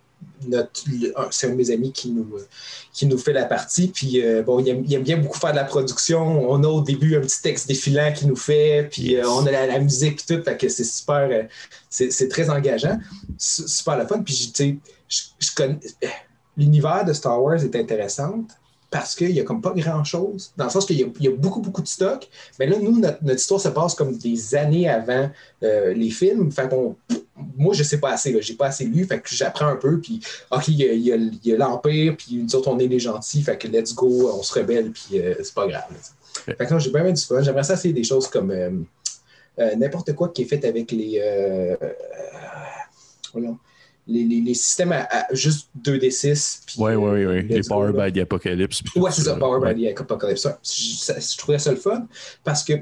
c'est 1.32 1.48
un 1.48 1.52
de 1.52 1.56
mes 1.56 1.72
amis 1.72 1.92
qui 1.92 2.10
nous, 2.12 2.28
euh, 2.36 2.46
qui 2.94 3.06
nous 3.08 3.18
fait 3.18 3.34
la 3.34 3.46
partie. 3.46 3.88
Puis 3.88 4.22
euh, 4.24 4.42
bon, 4.44 4.60
il 4.60 4.70
aime, 4.70 4.84
il 4.86 4.94
aime 4.94 5.04
bien 5.04 5.18
beaucoup 5.18 5.38
faire 5.40 5.52
de 5.52 5.56
la 5.58 5.64
production. 5.64 6.50
On 6.50 6.64
a 6.64 6.68
au 6.68 6.82
début 6.82 7.16
un 7.18 7.22
petit 7.22 7.42
texte 7.42 7.68
défilant 7.68 8.12
qu'il 8.14 8.28
nous 8.28 8.36
fait, 8.36 8.88
puis 8.92 9.12
Yes. 9.14 9.26
euh, 9.26 9.30
on 9.30 9.46
a 9.48 9.52
la, 9.52 9.68
la 9.68 9.80
musique 9.80 10.18
puis 10.24 10.38
tout, 10.38 10.44
fait 10.44 10.58
que 10.58 10.70
c'est 10.70 10.84
super, 10.84 11.28
euh, 11.32 11.44
c'est, 11.90 12.28
très 12.30 12.50
engageant, 12.50 13.00
su- 13.38 13.68
super 13.68 13.98
le 13.98 14.06
fun. 14.06 14.22
Puis 14.22 14.52
tu 14.54 14.64
sais, 14.64 14.78
je, 15.10 15.22
je 15.40 15.56
connais 15.56 15.80
l'univers 16.58 17.06
de 17.06 17.14
Star 17.14 17.42
Wars 17.42 17.64
est 17.64 17.76
intéressant 17.76 18.44
parce 18.90 19.16
qu'il 19.16 19.34
n'y 19.34 19.40
a 19.40 19.44
comme 19.44 19.62
pas 19.62 19.74
grand 19.76 20.04
chose, 20.04 20.54
dans 20.56 20.64
le 20.66 20.70
sens 20.70 20.86
qu'il 20.86 20.98
y 20.98 21.28
a, 21.28 21.32
beaucoup 21.32 21.60
beaucoup 21.60 21.82
de 21.82 21.88
stock. 21.88 22.28
Mais 22.58 22.68
là, 22.68 22.78
nous, 22.80 23.00
notre, 23.00 23.20
histoire 23.34 23.60
se 23.60 23.68
passe 23.68 23.96
comme 23.96 24.18
des 24.18 24.56
années 24.56 24.90
avant 24.90 25.30
euh, 25.64 25.94
les 25.94 26.10
films. 26.10 26.52
Fait 26.52 26.70
qu'on- 26.70 26.96
moi, 27.58 27.74
je 27.74 27.84
sais 27.84 28.00
pas 28.00 28.12
assez, 28.12 28.40
j'ai 28.42 28.54
pas 28.56 28.68
assez 28.68 28.86
lu, 28.86 29.06
fait 29.06 29.20
que 29.20 29.30
j'apprends 29.30 29.68
un 29.68 29.76
peu, 29.76 30.00
puis 30.00 30.22
OK, 30.52 30.68
il 30.70 30.78
y 30.78 31.54
a, 31.54 31.58
l'Empire, 31.58 32.16
puis 32.18 32.42
nous 32.44 32.56
autres, 32.56 32.70
on 32.70 32.80
est 32.80 32.88
les 32.88 33.00
gentils, 33.00 33.44
fait 33.44 33.58
que 33.58 33.68
let's 33.68 33.94
go, 33.94 34.32
on 34.34 34.42
se 34.42 34.58
rebelle, 34.58 34.92
puis 34.92 35.20
euh, 35.20 35.36
c'est 35.44 35.54
pas 35.54 35.68
grave. 35.68 35.84
Fait 36.46 36.56
que 36.56 36.80
j'ai 36.80 36.92
bien, 36.92 37.12
du 37.12 37.22
fun. 37.22 37.42
J'aimerais 37.42 37.64
ça 37.64 37.74
essayer 37.74 37.94
des 37.94 38.04
choses 38.04 38.28
comme 38.28 38.52
euh, 38.52 38.70
euh, 39.60 39.76
n'importe 39.76 40.14
quoi 40.14 40.30
qui 40.30 40.44
est 40.44 40.46
fait 40.46 40.64
avec 40.66 40.92
les. 40.92 41.22
voyons, 43.34 43.58
les, 44.08 44.24
les- 44.24 44.42
les 44.42 44.54
systèmes 44.54 44.92
à, 44.94 45.08
à 45.12 45.26
juste 45.34 45.70
2D6. 45.84 46.62
puis, 46.66 46.76
Ouais, 46.82 46.96
ouais, 46.96 47.12
ouais, 47.12 47.24
euh, 47.24 47.28
ouais. 47.30 47.42
Les 47.44 47.62
Power 47.62 47.92
by 47.94 48.12
the 48.18 48.24
Apocalypse. 48.24 48.82
Ouais, 48.96 49.12
c'est 49.12 49.24
ça, 49.24 49.36
Power 49.36 49.60
Ouais. 49.60 49.74
by 49.74 49.94
the 49.94 50.00
Apocalypse. 50.00 50.42
Ça, 50.42 50.60
Je, 50.64 51.14
je 51.22 51.38
trouvais 51.38 51.60
ça 51.60 51.72
le 51.72 51.78
fun 51.78 52.08
parce 52.44 52.64
que 52.64 52.74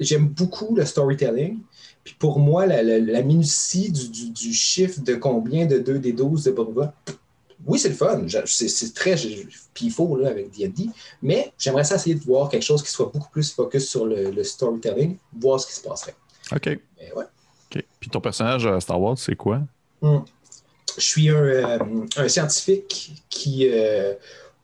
j'aime 0.00 0.28
beaucoup 0.28 0.74
le 0.76 0.84
storytelling. 0.84 1.58
Puis 2.04 2.14
pour 2.18 2.38
moi, 2.38 2.64
la, 2.66 2.82
la- 2.82 2.98
la 3.00 3.22
minutie 3.22 3.90
du, 3.92 4.08
du- 4.08 4.30
du 4.30 4.52
chiffre 4.54 5.00
de 5.00 5.14
combien 5.14 5.66
de 5.66 5.78
2 5.78 5.98
des 5.98 6.12
12 6.12 6.44
de 6.44 6.50
blablabla, 6.52 6.94
oui, 7.66 7.78
c'est 7.78 7.88
le 7.88 7.94
fun. 7.96 8.24
C'est 8.46 8.94
très. 8.94 9.16
Puis 9.16 9.86
il 9.86 9.90
faut 9.90 10.16
là, 10.16 10.28
avec 10.30 10.50
D&D. 10.56 10.86
Mais 11.22 11.52
j'aimerais 11.58 11.82
ça 11.84 11.96
essayer 11.96 12.14
de 12.14 12.22
voir 12.22 12.48
quelque 12.48 12.62
chose 12.62 12.82
qui 12.84 12.90
soit 12.90 13.10
beaucoup 13.12 13.28
plus 13.30 13.52
focus 13.52 13.88
sur 13.88 14.06
le, 14.06 14.30
le 14.30 14.44
storytelling, 14.44 15.16
voir 15.38 15.58
ce 15.60 15.66
qui 15.66 15.72
se 15.74 15.80
passerait. 15.80 16.14
OK. 16.52 16.66
Mais 16.66 17.12
ouais. 17.16 17.24
OK. 17.74 17.84
Puis 18.00 18.08
ton 18.10 18.20
personnage 18.20 18.64
à 18.66 18.78
Star 18.80 18.98
Wars, 19.00 19.18
c'est 19.18 19.34
quoi? 19.36 19.60
Je 20.98 21.04
suis 21.04 21.30
un, 21.30 21.34
euh, 21.34 22.28
scientifique 22.28 23.12
qui, 23.30 23.68
euh, 23.72 24.14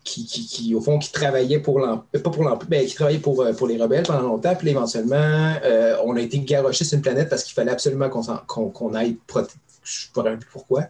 qui, 0.05 0.27
qui, 0.27 0.47
qui, 0.47 0.75
au 0.75 0.81
fond, 0.81 0.99
qui 0.99 1.11
travaillait 1.11 1.61
pour 1.61 1.79
l'Empire, 1.79 2.23
pas 2.23 2.31
pour 2.31 2.59
mais 2.69 2.85
qui 2.85 2.95
travaillait 2.95 3.19
pour, 3.19 3.41
euh, 3.41 3.53
pour 3.53 3.67
les 3.67 3.81
rebelles 3.81 4.05
pendant 4.05 4.23
longtemps. 4.23 4.55
Puis 4.55 4.69
éventuellement, 4.69 5.55
euh, 5.65 5.97
on 6.05 6.17
a 6.17 6.21
été 6.21 6.39
garoché 6.41 6.85
sur 6.85 6.97
une 6.97 7.03
planète 7.03 7.29
parce 7.29 7.43
qu'il 7.43 7.55
fallait 7.55 7.73
absolument 7.73 8.09
qu'on 8.09 8.69
qu'on 8.69 8.95
aille 8.95 9.17
protéger. 9.27 9.59
Je 9.83 10.09
ne 10.19 10.25
sais 10.25 10.33
pas 10.33 10.37
pourquoi. 10.51 10.85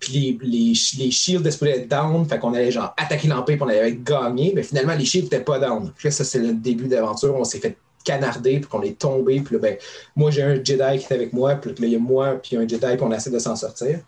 Puis 0.00 0.12
les, 0.12 0.38
les, 0.42 0.72
les 0.98 1.10
shields 1.10 1.46
être 1.46 1.88
down, 1.88 2.26
fait 2.26 2.38
qu'on 2.38 2.54
allait 2.54 2.70
genre 2.70 2.94
attaquer 2.96 3.28
l'Empire 3.28 3.56
puis 3.56 3.62
on 3.62 3.68
allait 3.68 3.98
gagner, 4.02 4.52
mais 4.54 4.62
finalement 4.62 4.94
les 4.94 5.04
shields 5.04 5.24
n'étaient 5.24 5.44
pas 5.44 5.58
down. 5.58 5.92
Puis 5.96 6.10
ça, 6.10 6.24
c'est 6.24 6.38
le 6.38 6.54
début 6.54 6.88
d'aventure. 6.88 7.34
On 7.34 7.44
s'est 7.44 7.58
fait 7.58 7.76
canarder, 8.04 8.60
puis 8.60 8.70
qu'on 8.70 8.82
est 8.82 8.98
tombé. 8.98 9.40
Puis 9.40 9.56
là, 9.56 9.60
ben, 9.60 9.76
moi, 10.16 10.30
j'ai 10.30 10.42
un 10.42 10.54
Jedi 10.54 10.98
qui 10.98 11.12
est 11.12 11.12
avec 11.12 11.32
moi, 11.32 11.56
puis 11.56 11.70
là, 11.70 11.76
il 11.86 11.92
y 11.92 11.96
a 11.96 11.98
moi, 11.98 12.40
puis 12.42 12.56
un 12.56 12.66
Jedi, 12.66 12.78
puis 12.78 13.02
on 13.02 13.12
essaie 13.12 13.30
de 13.30 13.38
s'en 13.38 13.54
sortir. 13.54 14.00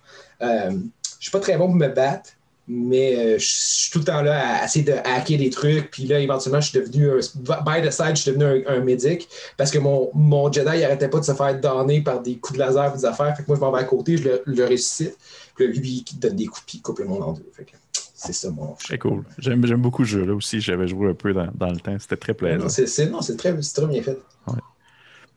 Euh, 0.43 0.71
je 1.19 1.25
suis 1.25 1.31
pas 1.31 1.41
très 1.41 1.57
bon 1.57 1.67
pour 1.67 1.77
me 1.77 1.89
battre, 1.89 2.31
mais 2.67 3.17
euh, 3.17 3.39
je 3.39 3.45
suis 3.45 3.91
tout 3.91 3.99
le 3.99 4.05
temps 4.05 4.23
là 4.23 4.61
à 4.61 4.65
essayer 4.65 4.85
de 4.85 4.93
hacker 4.93 5.39
des 5.39 5.51
trucs. 5.51 5.91
Puis 5.91 6.05
là, 6.05 6.19
éventuellement, 6.21 6.61
je 6.61 6.71
suis 6.71 6.79
devenu 6.79 7.11
un. 7.11 7.19
By 7.65 7.87
the 7.87 7.91
side, 7.91 8.17
je 8.17 8.23
suis 8.23 8.33
devenu 8.33 8.65
un, 8.67 8.77
un 8.77 8.81
médic 8.81 9.29
parce 9.57 9.71
que 9.71 9.79
mon, 9.79 10.11
mon 10.15 10.51
Jedi 10.51 10.79
il 10.79 10.85
arrêtait 10.85 11.09
pas 11.09 11.19
de 11.19 11.25
se 11.25 11.35
faire 11.35 11.61
donner 11.61 12.01
par 12.01 12.21
des 12.21 12.37
coups 12.37 12.59
de 12.59 12.65
laser 12.65 12.93
et 12.93 12.97
des 12.97 13.05
affaires. 13.05 13.37
Fait 13.37 13.43
que 13.43 13.49
moi, 13.49 13.57
je 13.57 13.61
m'en 13.61 13.73
vais 13.73 13.81
à 13.81 13.85
côté, 13.85 14.17
je 14.17 14.25
le, 14.25 14.43
le 14.47 14.65
ressuscite. 14.65 15.17
Puis 15.57 15.67
là, 15.67 15.73
lui, 15.73 16.05
il 16.11 16.19
donne 16.19 16.37
des 16.37 16.47
coups, 16.47 16.63
puis 16.67 16.79
il 16.79 16.83
coupe 16.83 17.01
le 17.01 17.07
monde 17.07 17.23
en 17.23 17.33
deux. 17.33 17.51
Fait 17.53 17.65
que 17.65 17.73
c'est 17.93 18.33
ça 18.33 18.51
mon. 18.51 18.77
C'est 18.87 18.99
cool. 18.99 19.25
J'aime 19.39 19.61
beaucoup 19.77 20.05
ce 20.05 20.11
jeu-là 20.11 20.35
aussi. 20.35 20.61
J'avais 20.61 20.87
joué 20.87 21.11
un 21.11 21.15
peu 21.15 21.33
dans, 21.33 21.49
dans 21.55 21.71
le 21.71 21.81
temps. 21.81 21.97
C'était 21.99 22.17
très 22.17 22.35
plaisant. 22.35 22.65
Non, 22.65 22.69
très, 22.69 22.87
c'est 22.87 23.37
très 23.37 23.87
bien 23.87 24.03
fait. 24.03 24.19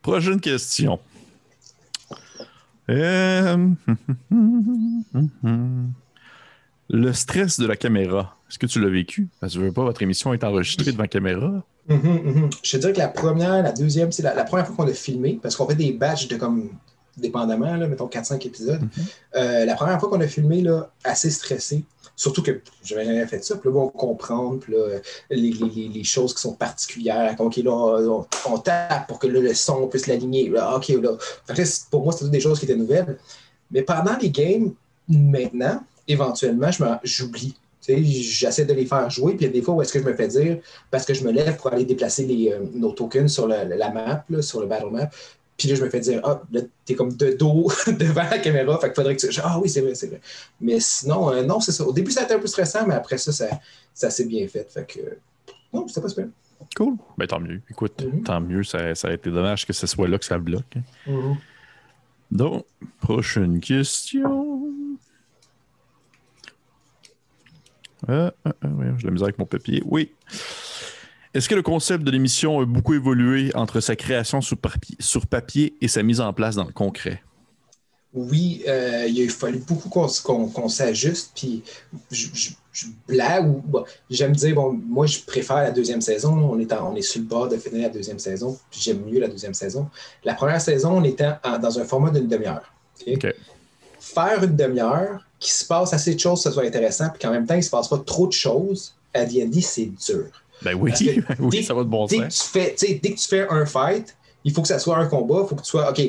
Prochaine 0.02 0.42
question. 0.42 1.00
Euh, 2.90 3.68
Le 6.90 7.14
stress 7.14 7.60
de 7.60 7.66
la 7.66 7.76
caméra, 7.76 8.38
est-ce 8.50 8.60
que 8.60 8.66
tu 8.66 8.80
l'as 8.80 8.90
vécu? 8.90 9.30
Parce 9.40 9.54
que 9.54 9.60
je 9.60 9.66
veux 9.66 9.72
pas, 9.72 9.84
votre 9.84 10.02
émission 10.02 10.34
est 10.34 10.44
enregistrée 10.44 10.92
devant 10.92 11.08
caméra. 11.08 11.64
Mhm, 11.88 11.98
mhm. 11.98 12.50
Je 12.62 12.72
te 12.72 12.78
dirais 12.78 12.94
que 12.94 13.00
la 13.00 13.08
première, 13.08 13.64
la 13.64 13.72
deuxième, 13.72 14.12
c'est 14.12 14.24
la, 14.24 14.34
la 14.36 14.44
première 14.44 14.68
fois 14.68 14.76
qu'on 14.76 14.88
a 14.92 14.94
filmé, 14.94 15.40
parce 15.42 15.56
qu'on 15.56 15.68
fait 15.68 15.76
des 15.76 15.94
batchs 15.94 16.28
de 16.28 16.36
comme, 16.36 16.70
dépendamment, 17.18 17.76
là, 17.76 17.88
mettons 17.88 18.08
4-5 18.08 18.46
épisodes. 18.46 18.82
Euh, 19.36 19.66
la 19.66 19.76
première 19.76 20.00
fois 20.00 20.10
qu'on 20.10 20.22
a 20.22 20.28
filmé, 20.28 20.62
là, 20.62 20.92
assez 21.04 21.30
stressé, 21.30 21.84
surtout 22.16 22.44
que 22.44 22.62
j'avais 22.84 23.06
jamais 23.06 23.26
fait 23.26 23.44
ça, 23.44 23.58
puis 23.58 23.70
là, 23.70 23.90
on 23.94 24.18
là, 24.68 25.00
les, 25.30 26.04
choses 26.04 26.34
qui 26.34 26.42
sont 26.42 26.54
particulières, 26.54 27.36
OK, 27.40 27.58
là, 27.58 28.26
on, 28.46 28.58
tape 28.58 29.08
pour 29.08 29.20
que 29.20 29.28
le 29.28 29.54
son 29.54 29.88
puisse 29.88 30.08
l'aligner, 30.08 30.52
OK, 30.52 30.90
là. 30.90 31.18
Pour 31.90 32.04
moi, 32.04 32.14
c'était 32.14 32.30
des 32.30 32.40
choses 32.40 32.60
qui 32.60 32.66
étaient 32.66 32.76
nouvelles. 32.76 33.18
Mais 33.72 33.82
pendant 33.82 34.18
les 34.22 34.30
games, 34.30 34.74
maintenant, 35.08 35.82
éventuellement, 36.08 36.72
je 36.72 36.84
me- 36.84 36.98
j'oublie. 37.04 37.56
J'essaie 37.86 38.64
de 38.64 38.74
les 38.74 38.86
faire 38.86 39.10
jouer, 39.10 39.34
puis 39.34 39.46
il 39.46 39.48
y 39.48 39.52
a 39.52 39.54
des 39.54 39.62
fois 39.62 39.74
où 39.74 39.82
est-ce 39.82 39.92
que 39.92 40.00
je 40.00 40.06
me 40.06 40.14
fais 40.14 40.30
dire, 40.30 40.60
parce 40.90 41.06
que 41.06 41.14
je 41.14 41.24
me 41.26 41.32
lève 41.32 41.58
pour 41.58 41.74
aller 41.74 41.84
déplacer 41.84 42.26
euh, 42.50 42.64
nos 42.74 42.94
tokens 42.94 43.30
sur 43.30 43.46
la, 43.46 43.66
map, 43.90 44.24
sur 44.40 44.62
le 44.62 44.68
battle 44.68 44.90
map, 44.90 45.10
puis 45.58 45.68
là, 45.70 45.76
je 45.76 45.84
me 45.84 45.90
fais 45.90 46.00
dire, 46.00 46.20
ah, 46.24 46.42
là, 46.52 46.62
t'es 46.86 46.96
comme 46.96 47.16
de 47.16 47.32
dos 47.34 47.72
devant 47.88 48.24
la 48.24 48.40
caméra, 48.40 48.78
fait 48.80 48.88
qu'il 48.88 48.96
faudrait 48.96 49.16
que 49.16 49.28
tu. 49.28 49.40
Ah 49.44 49.60
oui, 49.60 49.70
c'est 49.70 49.82
vrai, 49.82 49.94
c'est 49.96 50.08
vrai. 50.08 50.20
Mais 50.60 50.80
sinon, 50.80 51.32
euh, 51.32 51.44
non, 51.44 51.60
c'est 51.60 51.72
ça. 51.72 51.86
Au 51.86 51.94
début, 51.94 52.12
ça 52.12 52.22
a 52.22 52.24
été 52.26 52.34
un 52.34 52.40
peu 52.40 52.48
stressant, 52.48 52.86
mais 52.88 52.96
après 52.96 53.18
ça, 53.18 53.32
ça, 53.32 53.48
ça 53.94 54.10
s'est 54.10 54.26
bien 54.26 54.48
fait. 54.48 54.70
Fait 54.72 54.86
que. 54.86 55.00
Non, 55.72 55.88
c'était 55.88 56.02
pas 56.02 56.10
super. 56.10 56.28
Cool. 56.76 56.96
Ben 57.18 57.28
tant 57.28 57.40
mieux. 57.40 57.62
Écoute, 57.70 58.02
Mhm. 58.02 58.24
tant 58.24 58.42
mieux. 58.42 58.64
Ça, 58.64 58.96
ça 58.96 59.10
a 59.10 59.14
été 59.14 59.30
dommage 59.30 59.66
que 59.68 59.74
ce 59.74 59.86
soit 59.86 60.08
là 60.08 60.18
que 60.18 60.26
ça 60.26 60.38
bloque. 60.40 60.76
hein. 60.78 60.82
Mhm. 61.08 61.38
Donc, 62.32 62.66
prochaine 63.02 63.60
question. 63.60 64.68
Euh, 68.10 68.30
euh, 68.48 68.52
euh, 68.66 68.68
ouais, 68.70 68.86
j'ai 68.98 69.06
la 69.06 69.12
misère 69.12 69.26
avec 69.26 69.38
mon 69.40 69.46
papier. 69.46 69.82
Oui. 69.86 70.12
Est-ce 71.34 71.50
que 71.50 71.56
le 71.56 71.64
concept 71.64 72.04
de 72.04 72.12
l'émission 72.12 72.60
a 72.60 72.66
beaucoup 72.66 72.94
évolué 72.94 73.52
entre 73.56 73.80
sa 73.80 73.96
création 73.96 74.40
sur 74.42 74.58
papier, 74.58 74.96
sur 75.00 75.26
papier 75.26 75.76
et 75.82 75.88
sa 75.88 76.04
mise 76.04 76.22
en 76.22 76.32
place 76.32 76.56
dans 76.56 76.66
le 76.66 76.72
concret? 76.72 77.24
Oui, 78.14 78.62
euh, 78.68 79.08
il 79.08 79.28
a 79.28 79.30
fallu 79.32 79.58
beaucoup 79.58 79.90
qu'on 79.90 80.70
s'ajuste, 80.70 81.32
puis 81.34 81.64
je, 82.12 82.28
je- 82.34 82.52
je 82.72 82.86
blague 83.08 83.48
ou 83.48 83.64
bon, 83.66 83.84
j'aime 84.12 84.34
dire, 84.34 84.54
bon, 84.54 84.74
moi 84.74 85.08
je 85.08 85.20
préfère 85.22 85.58
la 85.58 85.72
deuxième 85.72 86.02
saison, 86.02 86.34
on 86.38 86.60
est, 86.60 86.72
en- 86.72 86.94
on 86.94 86.96
est 86.96 87.02
sur 87.02 87.22
le 87.22 87.28
bord 87.28 87.48
de 87.50 87.58
finir 87.58 87.82
la 87.84 87.90
deuxième 87.90 88.20
saison, 88.20 88.56
puis 88.70 88.82
j'aime 88.82 89.02
mieux 89.04 89.20
la 89.20 89.28
deuxième 89.28 89.56
saison. 89.56 89.90
La 90.24 90.36
première 90.36 90.62
saison, 90.62 90.98
on 90.98 91.04
était 91.04 91.30
en- 91.44 91.58
dans 91.58 91.80
un 91.80 91.86
format 91.86 92.12
d'une 92.12 92.28
demi-heure. 92.28 92.72
ok? 93.08 93.14
OK. 93.16 93.34
Faire 94.00 94.44
une 94.44 94.56
demi-heure, 94.56 95.26
qui 95.40 95.52
se 95.52 95.66
passe 95.66 95.92
assez 95.94 96.14
de 96.14 96.20
choses, 96.20 96.44
que 96.44 96.50
ce 96.50 96.54
soit 96.54 96.66
intéressant, 96.66 97.10
puis 97.10 97.20
qu'en 97.20 97.32
même 97.32 97.48
temps, 97.48 97.56
il 97.56 97.58
ne 97.58 97.64
se 97.64 97.70
passe 97.72 97.88
pas 97.88 97.98
trop 97.98 98.28
de 98.28 98.32
choses, 98.34 98.94
à 99.14 99.26
D&D, 99.26 99.60
c'est 99.62 99.86
dur. 100.06 100.43
Ben 100.64 100.76
oui, 100.76 100.92
que 100.92 101.22
oui, 101.40 101.50
dès- 101.50 101.64
ça 101.64 101.74
va 101.74 101.84
de 101.84 101.90
bon 101.90 102.06
dès 102.06 102.18
que, 102.18 102.24
sens. 102.30 102.46
tu 102.46 102.60
fais, 102.60 102.76
tu 102.76 102.88
sais, 102.88 103.00
dès 103.02 103.12
que 103.12 103.20
tu 103.20 103.28
fais 103.28 103.48
un 103.50 103.66
fight, 103.66 104.16
il 104.44 104.54
faut 104.54 104.62
que 104.62 104.68
ça 104.68 104.80
soit 104.80 104.98
un 104.98 105.08
combat, 105.08 105.42
il 105.44 105.48
faut 105.48 105.56
que 105.56 105.62
tu 105.62 105.70
sois, 105.70 105.90
OK, 105.90 106.02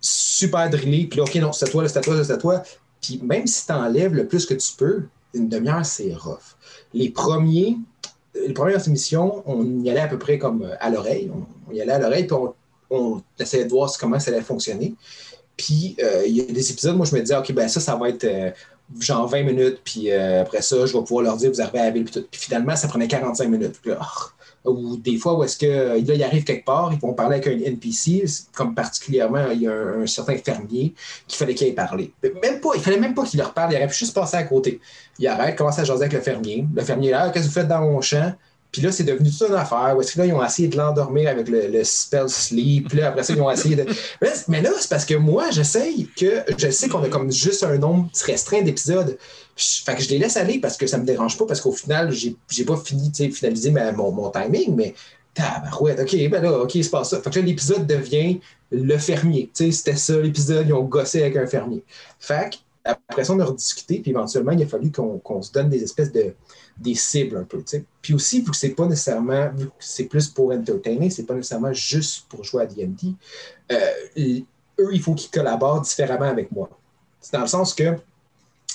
super 0.00 0.70
drillé, 0.70 1.06
puis 1.06 1.18
là, 1.18 1.24
OK, 1.24 1.34
non, 1.36 1.52
c'est 1.52 1.66
à 1.66 1.68
toi, 1.68 1.88
c'est 1.88 1.98
à 1.98 2.02
toi, 2.02 2.24
c'est 2.24 2.32
à 2.32 2.36
toi. 2.36 2.62
Puis 3.00 3.20
même 3.22 3.46
si 3.46 3.66
tu 3.66 3.72
enlèves 3.72 4.14
le 4.14 4.26
plus 4.26 4.46
que 4.46 4.54
tu 4.54 4.72
peux, 4.76 5.02
une 5.34 5.48
demi-heure, 5.48 5.84
c'est 5.84 6.14
rough. 6.14 6.56
Les 6.94 7.10
premiers, 7.10 7.76
les 8.34 8.52
premières 8.52 8.86
émissions, 8.86 9.42
on 9.46 9.82
y 9.82 9.90
allait 9.90 10.00
à 10.00 10.08
peu 10.08 10.18
près 10.18 10.38
comme 10.38 10.68
à 10.78 10.90
l'oreille. 10.90 11.30
On, 11.68 11.72
y 11.72 11.80
allait 11.80 11.92
à 11.92 11.98
l'oreille, 11.98 12.26
puis 12.26 12.36
on, 12.90 13.22
essayait 13.38 13.64
de 13.64 13.70
voir 13.70 13.90
comment 13.98 14.20
ça 14.20 14.30
allait 14.30 14.42
fonctionner. 14.42 14.94
Puis, 15.56 15.96
euh, 16.02 16.24
il 16.26 16.36
y 16.36 16.40
a 16.40 16.44
des 16.44 16.70
épisodes, 16.70 16.96
moi, 16.96 17.06
je 17.06 17.14
me 17.14 17.20
disais, 17.20 17.36
OK, 17.36 17.52
ben 17.52 17.68
ça, 17.68 17.80
ça 17.80 17.94
va 17.96 18.08
être 18.08 18.24
euh, 18.24 18.50
genre 19.00 19.26
20 19.28 19.42
minutes, 19.42 19.80
puis 19.84 20.10
euh, 20.10 20.42
après 20.42 20.62
ça, 20.62 20.86
je 20.86 20.92
vais 20.92 21.04
pouvoir 21.04 21.24
leur 21.24 21.36
dire, 21.36 21.50
vous 21.50 21.60
arrivez 21.60 21.80
à 21.80 21.84
la 21.84 21.90
ville, 21.90 22.04
puis, 22.04 22.20
puis 22.30 22.40
finalement, 22.40 22.76
ça 22.76 22.88
prenait 22.88 23.08
45 23.08 23.48
minutes. 23.48 23.80
Puis 23.82 23.92
ou 24.64 24.96
des 24.96 25.16
fois 25.16 25.36
où 25.36 25.42
est-ce 25.42 25.56
que 25.56 25.66
là, 25.66 25.96
ils 25.96 26.22
arrivent 26.22 26.44
quelque 26.44 26.64
part, 26.64 26.92
ils 26.92 26.98
vont 26.98 27.14
parler 27.14 27.36
avec 27.36 27.48
un 27.48 27.64
NPC, 27.64 28.24
comme 28.54 28.74
particulièrement, 28.74 29.50
il 29.50 29.62
y 29.62 29.66
a 29.66 29.72
un, 29.72 30.06
certain 30.06 30.36
fermier 30.36 30.94
qu'il 31.26 31.36
fallait 31.36 31.54
qu'il 31.54 31.66
aille 31.66 31.74
parler. 31.74 32.12
Même 32.42 32.60
pas, 32.60 32.70
il 32.74 32.80
fallait 32.80 33.00
même 33.00 33.14
pas 33.14 33.24
qu'il 33.24 33.40
leur 33.40 33.52
parle, 33.54 33.72
il 33.72 33.76
aurait 33.76 33.88
pu 33.88 33.96
juste 33.96 34.14
passer 34.14 34.36
à 34.36 34.44
côté. 34.44 34.80
Il 35.18 35.26
arrête, 35.26 35.56
commence 35.56 35.78
à 35.78 35.84
jaser 35.84 36.02
avec 36.02 36.12
le 36.12 36.20
fermier. 36.20 36.64
Le 36.74 36.82
fermier 36.82 37.10
là, 37.10 37.30
qu'est-ce 37.30 37.46
que 37.46 37.48
vous 37.48 37.54
faites 37.54 37.68
dans 37.68 37.80
mon 37.80 38.00
champ? 38.00 38.32
Puis 38.72 38.80
là, 38.80 38.90
c'est 38.90 39.04
devenu 39.04 39.30
toute 39.30 39.48
une 39.48 39.54
affaire. 39.54 39.94
Où 39.94 40.00
est-ce 40.00 40.14
que 40.14 40.18
là, 40.18 40.26
ils 40.26 40.32
ont 40.32 40.42
essayé 40.42 40.68
de 40.68 40.76
l'endormir 40.78 41.28
avec 41.28 41.46
le, 41.48 41.84
spell 41.84 42.28
sleep. 42.28 42.88
Puis 42.88 42.98
là, 42.98 43.08
après 43.08 43.22
ça, 43.22 43.34
ils 43.34 43.42
ont 43.42 43.50
essayé 43.50 43.76
de. 43.76 43.86
Mais 44.48 44.62
là, 44.62 44.70
c'est 44.80 44.88
parce 44.88 45.04
que 45.04 45.14
moi, 45.14 45.50
j'essaye 45.50 46.08
que. 46.16 46.42
Je 46.56 46.70
sais 46.70 46.88
qu'on 46.88 47.02
a 47.02 47.08
comme 47.08 47.30
juste 47.30 47.62
un 47.64 47.76
nombre 47.76 48.08
restreint 48.24 48.62
d'épisodes. 48.62 49.18
Fait 49.56 49.94
que 49.94 50.02
je 50.02 50.08
les 50.08 50.18
laisse 50.18 50.38
aller 50.38 50.58
parce 50.58 50.78
que 50.78 50.86
ça 50.86 50.96
me 50.96 51.04
dérange 51.04 51.36
pas, 51.36 51.44
parce 51.44 51.60
qu'au 51.60 51.72
final, 51.72 52.10
j'ai 52.10 52.64
pas 52.64 52.76
fini, 52.76 53.12
finalisé 53.30 53.70
mon, 53.70 54.10
mon 54.10 54.30
timing, 54.30 54.74
mais 54.74 54.94
tabarouette, 55.34 56.00
ok, 56.00 56.30
ben 56.30 56.42
là, 56.42 56.58
ok, 56.60 56.74
il 56.74 56.84
se 56.84 56.90
passe 56.90 57.10
ça. 57.10 57.20
Fait 57.20 57.30
que 57.30 57.40
l'épisode 57.40 57.86
devient 57.86 58.40
le 58.70 58.96
fermier. 58.96 59.50
C'était 59.52 59.96
ça, 59.96 60.16
l'épisode, 60.18 60.66
ils 60.66 60.72
ont 60.72 60.84
gossé 60.84 61.20
avec 61.20 61.36
un 61.36 61.46
fermier. 61.46 61.82
Fait 62.18 62.50
après 62.84 63.24
ça, 63.24 63.32
on 63.34 63.40
a 63.40 63.44
rediscuté, 63.44 64.00
puis 64.00 64.10
éventuellement, 64.10 64.52
il 64.52 64.62
a 64.62 64.66
fallu 64.66 64.90
qu'on 64.90 65.42
se 65.42 65.52
donne 65.52 65.68
des 65.68 65.82
espèces 65.82 66.10
de 66.10 66.34
des 66.78 66.94
cibles 66.94 67.36
un 67.36 67.44
peu. 67.44 67.62
Puis 68.00 68.14
aussi, 68.14 68.40
vu 68.40 68.50
que 68.50 68.56
c'est 68.56 68.70
pas 68.70 68.86
nécessairement, 68.86 69.50
c'est 69.78 70.04
plus 70.04 70.28
pour 70.28 70.52
entertainer, 70.52 71.10
c'est 71.10 71.24
pas 71.24 71.34
nécessairement 71.34 71.72
juste 71.72 72.26
pour 72.28 72.44
jouer 72.44 72.62
à 72.62 72.66
D&D, 72.66 73.14
euh, 73.70 73.76
eux, 74.78 74.90
il 74.92 75.00
faut 75.00 75.14
qu'ils 75.14 75.30
collaborent 75.30 75.82
différemment 75.82 76.28
avec 76.28 76.50
moi. 76.50 76.68
C'est 77.20 77.34
dans 77.34 77.42
le 77.42 77.46
sens 77.46 77.74
que 77.74 77.96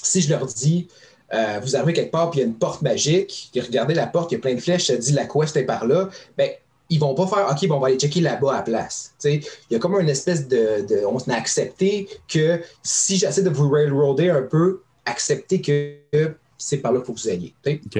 si 0.01 0.21
je 0.21 0.29
leur 0.29 0.45
dis, 0.45 0.88
euh, 1.33 1.60
vous 1.62 1.75
arrivez 1.75 1.93
quelque 1.93 2.12
part, 2.12 2.29
puis 2.29 2.39
il 2.39 2.43
y 2.43 2.45
a 2.45 2.47
une 2.47 2.55
porte 2.55 2.81
magique, 2.81 3.49
puis 3.51 3.62
regardez 3.62 3.93
la 3.93 4.07
porte, 4.07 4.31
il 4.31 4.36
y 4.36 4.38
a 4.38 4.41
plein 4.41 4.55
de 4.55 4.60
flèches, 4.60 4.88
ça 4.88 4.95
dit 4.95 5.12
la 5.12 5.25
quest 5.25 5.55
est 5.57 5.63
par 5.63 5.86
là, 5.86 6.10
ben, 6.38 6.49
ils 6.89 6.99
vont 6.99 7.13
pas 7.15 7.27
faire 7.27 7.49
OK, 7.51 7.67
bon, 7.67 7.75
on 7.75 7.79
va 7.79 7.88
aller 7.88 7.97
checker 7.97 8.21
là-bas 8.21 8.53
à 8.53 8.57
la 8.57 8.62
place. 8.62 9.13
il 9.25 9.43
y 9.69 9.75
a 9.75 9.79
comme 9.79 9.99
une 9.99 10.07
espèce 10.07 10.47
de, 10.47 11.05
On 11.05 11.17
a 11.17 11.36
accepté 11.36 12.07
que 12.29 12.62
si 12.81 13.17
j'essaie 13.17 13.41
de 13.41 13.49
vous 13.49 13.69
railroader 13.69 14.29
un 14.29 14.43
peu, 14.43 14.81
accepter 15.05 15.62
que 15.62 16.33
c'est 16.57 16.77
par 16.77 16.91
là 16.91 16.99
qu'il 16.99 17.07
faut 17.07 17.13
que 17.13 17.19
vous 17.19 17.29
ayez. 17.29 17.53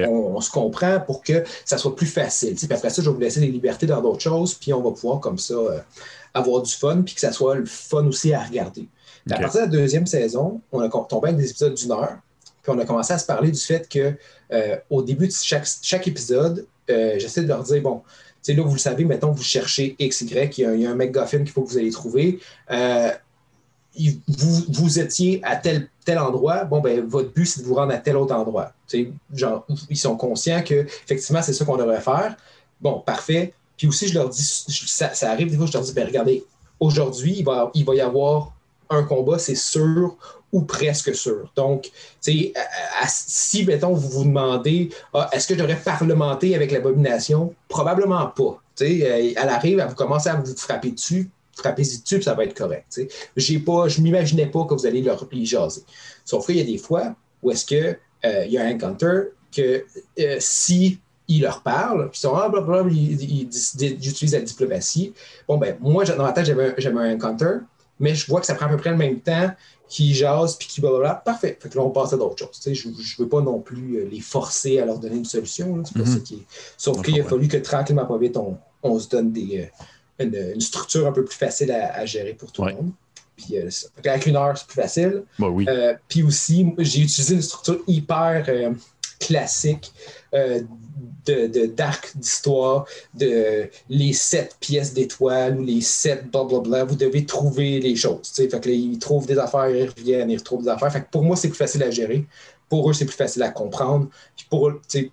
On, 0.08 0.40
se 0.40 0.50
comprend 0.50 1.00
pour 1.00 1.22
que 1.22 1.44
ça 1.64 1.78
soit 1.78 1.94
plus 1.94 2.06
facile. 2.06 2.54
Puis 2.54 2.66
après 2.70 2.90
ça, 2.90 3.02
je 3.02 3.08
vais 3.08 3.14
vous 3.14 3.20
laisser 3.20 3.40
des 3.40 3.48
libertés 3.48 3.86
dans 3.86 4.00
d'autres 4.00 4.22
choses, 4.22 4.54
puis 4.54 4.72
on 4.72 4.82
va 4.82 4.90
pouvoir 4.90 5.20
comme 5.20 5.38
ça 5.38 5.54
euh, 5.54 5.78
avoir 6.34 6.62
du 6.62 6.72
fun, 6.72 7.02
puis 7.02 7.14
que 7.14 7.20
ça 7.20 7.32
soit 7.32 7.56
le 7.56 7.66
fun 7.66 8.06
aussi 8.06 8.32
à 8.32 8.42
regarder. 8.42 8.88
À 9.30 9.38
partir 9.38 9.60
de 9.60 9.66
la 9.66 9.82
deuxième 9.82 10.06
saison, 10.06 10.60
on 10.72 10.80
a 10.80 10.88
tombé 10.88 11.28
avec 11.28 11.36
des 11.36 11.50
épisodes 11.50 11.74
d'une 11.74 11.92
heure, 11.92 12.16
puis 12.62 12.72
on 12.74 12.78
a 12.78 12.84
commencé 12.84 13.12
à 13.12 13.18
se 13.18 13.26
parler 13.26 13.50
du 13.50 13.60
fait 13.60 13.88
que 13.88 14.14
euh, 14.52 14.76
au 14.88 15.02
début 15.02 15.28
de 15.28 15.32
chaque, 15.32 16.06
épisode, 16.06 16.66
euh, 16.88 17.14
j'essaie 17.18 17.42
de 17.42 17.48
leur 17.48 17.62
dire, 17.62 17.82
bon, 17.82 18.02
là, 18.46 18.62
vous 18.62 18.72
le 18.72 18.78
savez, 18.78 19.04
mettons, 19.04 19.30
vous 19.30 19.42
cherchez 19.42 19.94
X, 19.98 20.22
Y, 20.22 20.58
il 20.58 20.62
y 20.62 20.64
a, 20.64 20.74
il 20.74 20.80
y 20.80 20.86
a 20.86 20.90
un 20.90 20.94
McGuffin 20.94 21.38
qu'il 21.38 21.50
faut 21.50 21.62
que 21.62 21.68
vous 21.68 21.78
allez 21.78 21.90
trouver 21.90 22.40
vous, 24.28 24.64
vous, 24.68 24.98
étiez 24.98 25.40
à 25.42 25.56
tel, 25.56 25.88
tel 26.08 26.18
endroit, 26.18 26.64
bon, 26.64 26.80
ben, 26.80 27.06
votre 27.06 27.34
but, 27.34 27.44
c'est 27.44 27.60
de 27.60 27.66
vous 27.66 27.74
rendre 27.74 27.92
à 27.92 27.98
tel 27.98 28.16
autre 28.16 28.34
endroit. 28.34 28.72
genre, 29.34 29.66
ils 29.90 29.96
sont 29.98 30.16
conscients 30.16 30.62
que, 30.62 30.86
effectivement, 31.04 31.42
c'est 31.42 31.52
ça 31.52 31.66
qu'on 31.66 31.76
devrait 31.76 32.00
faire. 32.00 32.34
Bon, 32.80 33.00
parfait. 33.00 33.52
Puis 33.76 33.86
aussi, 33.86 34.08
je 34.08 34.14
leur 34.14 34.30
dis, 34.30 34.42
ça, 34.42 35.30
arrive 35.30 35.50
des 35.50 35.58
fois, 35.58 35.66
je 35.66 35.72
leur 35.74 35.82
dis, 35.82 35.92
ben, 35.92 36.06
regardez, 36.06 36.46
aujourd'hui, 36.80 37.34
il 37.36 37.44
va, 37.44 37.70
il 37.74 37.84
va 37.84 37.94
y 37.94 38.00
avoir 38.00 38.54
un 38.88 39.02
combat, 39.02 39.38
c'est 39.38 39.54
sûr 39.54 40.16
ou 40.50 40.62
presque 40.62 41.14
sûr. 41.14 41.52
Donc, 41.54 41.90
si, 42.20 43.64
mettons, 43.66 43.92
vous 43.92 44.08
vous 44.08 44.24
demandez, 44.24 44.88
ah, 45.12 45.28
est-ce 45.32 45.46
que 45.46 45.52
je 45.52 45.58
devrais 45.58 45.76
parlementer 45.76 46.54
avec 46.54 46.72
l'abomination? 46.72 47.54
Probablement 47.68 48.28
pas. 48.28 48.62
elle 48.80 49.36
arrive, 49.36 49.78
elle 49.78 49.94
commence 49.94 50.26
à 50.26 50.36
vous 50.36 50.56
frapper 50.56 50.92
dessus, 50.92 51.28
frappez-y 51.58 52.02
dessus, 52.02 52.22
ça 52.22 52.34
va 52.34 52.44
être 52.44 52.56
correct. 52.56 53.00
J'ai 53.36 53.58
pas, 53.58 53.88
je 53.88 53.98
ne 53.98 54.04
m'imaginais 54.04 54.46
pas 54.46 54.64
que 54.64 54.74
vous 54.74 54.86
allez 54.86 55.02
leur 55.02 55.26
y 55.32 55.44
jaser. 55.44 55.82
Sauf 56.24 56.46
qu'il 56.46 56.56
y 56.56 56.60
a 56.60 56.64
des 56.64 56.78
fois 56.78 57.14
où 57.42 57.50
est-ce 57.50 57.64
qu'il 57.64 57.98
euh, 58.24 58.46
y 58.46 58.58
a 58.58 58.64
un 58.64 58.74
encounter 58.74 59.30
que 59.54 59.84
euh, 60.20 60.36
si 60.38 60.98
il 61.26 61.42
leur 61.42 61.62
parle, 61.62 62.10
puis 62.10 62.18
ils 62.18 62.22
sont 62.22 62.34
ah, 62.34 62.48
blablabla, 62.48 62.90
ils, 62.90 63.42
utilisent 63.42 64.32
la 64.32 64.40
diplomatie. 64.40 65.12
Bon, 65.46 65.58
ben, 65.58 65.76
moi, 65.80 66.04
dans 66.04 66.22
ma 66.22 66.32
tête, 66.32 66.46
j'avais 66.46 67.00
un 67.00 67.14
encounter, 67.14 67.58
mais 68.00 68.14
je 68.14 68.26
vois 68.26 68.40
que 68.40 68.46
ça 68.46 68.54
prend 68.54 68.66
à 68.66 68.70
peu 68.70 68.78
près 68.78 68.90
le 68.90 68.96
même 68.96 69.20
temps 69.20 69.50
qu'ils 69.88 70.14
jasent, 70.14 70.56
puis 70.56 70.68
qu'ils 70.68 70.82
blablabla. 70.82 71.22
Parfait. 71.24 71.58
Fait 71.60 71.68
que 71.68 71.76
là, 71.76 71.84
on 71.84 71.90
passe 71.90 72.12
à 72.12 72.16
d'autres 72.16 72.38
choses. 72.38 72.60
Je 72.72 72.88
ne 72.88 72.94
veux 73.18 73.28
pas 73.28 73.42
non 73.42 73.60
plus 73.60 73.96
euh, 73.96 74.08
les 74.10 74.20
forcer 74.20 74.78
à 74.78 74.86
leur 74.86 74.98
donner 74.98 75.16
une 75.16 75.24
solution. 75.24 75.82
Pas 75.82 76.00
mm-hmm. 76.00 76.06
ça 76.06 76.20
qui 76.20 76.34
est... 76.36 76.46
Sauf 76.76 77.02
qu'il 77.02 77.20
a 77.20 77.24
fallu 77.24 77.48
que 77.48 77.58
tranquillement, 77.58 78.06
pas 78.06 78.16
vite, 78.16 78.36
on, 78.36 78.56
on 78.82 78.98
se 78.98 79.08
donne 79.08 79.32
des, 79.32 79.70
une, 80.18 80.60
structure 80.60 81.06
un 81.06 81.12
peu 81.12 81.24
plus 81.24 81.36
facile 81.36 81.72
à, 81.72 82.04
gérer 82.06 82.34
pour 82.34 82.52
tout 82.52 82.64
le 82.64 82.74
monde. 82.74 82.92
Puis, 83.36 83.56
euh, 83.56 83.70
avec 84.04 84.26
une 84.26 84.36
heure, 84.36 84.56
c'est 84.58 84.66
plus 84.66 84.80
facile. 84.80 85.22
Bah 85.38 85.48
oui. 85.48 85.64
Euh, 85.68 85.94
puis 86.08 86.22
aussi, 86.22 86.66
j'ai 86.78 87.02
utilisé 87.02 87.34
une 87.34 87.42
structure 87.42 87.78
hyper 87.86 88.44
euh, 88.48 88.72
classique 89.20 89.92
de, 90.32 91.66
d'arc 91.66 92.16
d'histoire, 92.16 92.86
de 93.14 93.68
les 93.88 94.12
sept 94.12 94.56
pièces 94.58 94.92
d'étoiles 94.92 95.58
ou 95.58 95.62
les 95.62 95.80
sept 95.80 96.30
blablabla. 96.30 96.84
Vous 96.84 96.96
devez 96.96 97.24
trouver 97.24 97.80
les 97.80 97.94
choses. 97.94 98.30
Fait 98.34 98.48
que 98.48 98.68
ils 98.68 98.98
trouvent 98.98 99.26
des 99.26 99.38
affaires, 99.38 99.68
ils 99.68 99.88
reviennent, 99.88 100.30
ils 100.30 100.38
retrouvent 100.38 100.64
des 100.64 100.70
affaires. 100.70 100.92
Fait 100.92 101.02
que 101.02 101.10
pour 101.10 101.22
moi, 101.22 101.36
c'est 101.36 101.48
plus 101.48 101.56
facile 101.56 101.82
à 101.82 101.90
gérer. 101.90 102.26
Pour 102.68 102.90
eux, 102.90 102.92
c'est 102.92 103.06
plus 103.06 103.16
facile 103.16 103.42
à 103.42 103.50
comprendre. 103.50 104.08
Puis 104.36 104.46
pour 104.50 104.68
eux, 104.68 104.80
il, 104.94 105.10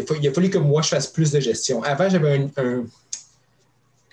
a 0.00 0.32
fallu, 0.32 0.50
que 0.50 0.58
moi, 0.58 0.82
je 0.82 0.88
fasse 0.88 1.06
plus 1.06 1.32
de 1.32 1.40
gestion. 1.40 1.82
Avant, 1.82 2.08
j'avais 2.08 2.46
un 2.56 2.84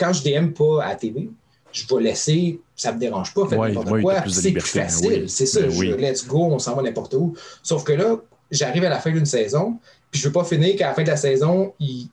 quand 0.01 0.13
je 0.13 0.23
DM 0.23 0.47
pas 0.47 0.83
à 0.83 0.89
la 0.89 0.95
TV, 0.95 1.29
je 1.71 1.83
vais 1.87 2.01
laisser, 2.01 2.59
ça 2.75 2.91
me 2.91 2.99
dérange 2.99 3.33
pas, 3.33 3.47
faire 3.47 3.61
n'importe 3.61 4.01
quoi, 4.01 4.23
c'est 4.27 4.51
plus 4.51 4.61
facile. 4.61 5.29
C'est 5.29 5.45
ça, 5.45 5.61
ben 5.61 5.71
je, 5.71 5.85
let's 5.95 6.27
go, 6.27 6.45
on 6.45 6.59
s'en 6.59 6.75
va 6.75 6.81
n'importe 6.81 7.13
où. 7.13 7.35
Sauf 7.61 7.83
que 7.83 7.93
là, 7.93 8.17
j'arrive 8.49 8.83
à 8.83 8.89
la 8.89 8.99
fin 8.99 9.11
d'une 9.11 9.27
saison, 9.27 9.77
puis 10.09 10.19
je 10.19 10.27
veux 10.27 10.33
pas 10.33 10.43
finir 10.43 10.75
qu'à 10.75 10.87
la 10.87 10.93
fin 10.95 11.03
de 11.03 11.07
la 11.07 11.17
saison, 11.17 11.73
ils, 11.79 12.09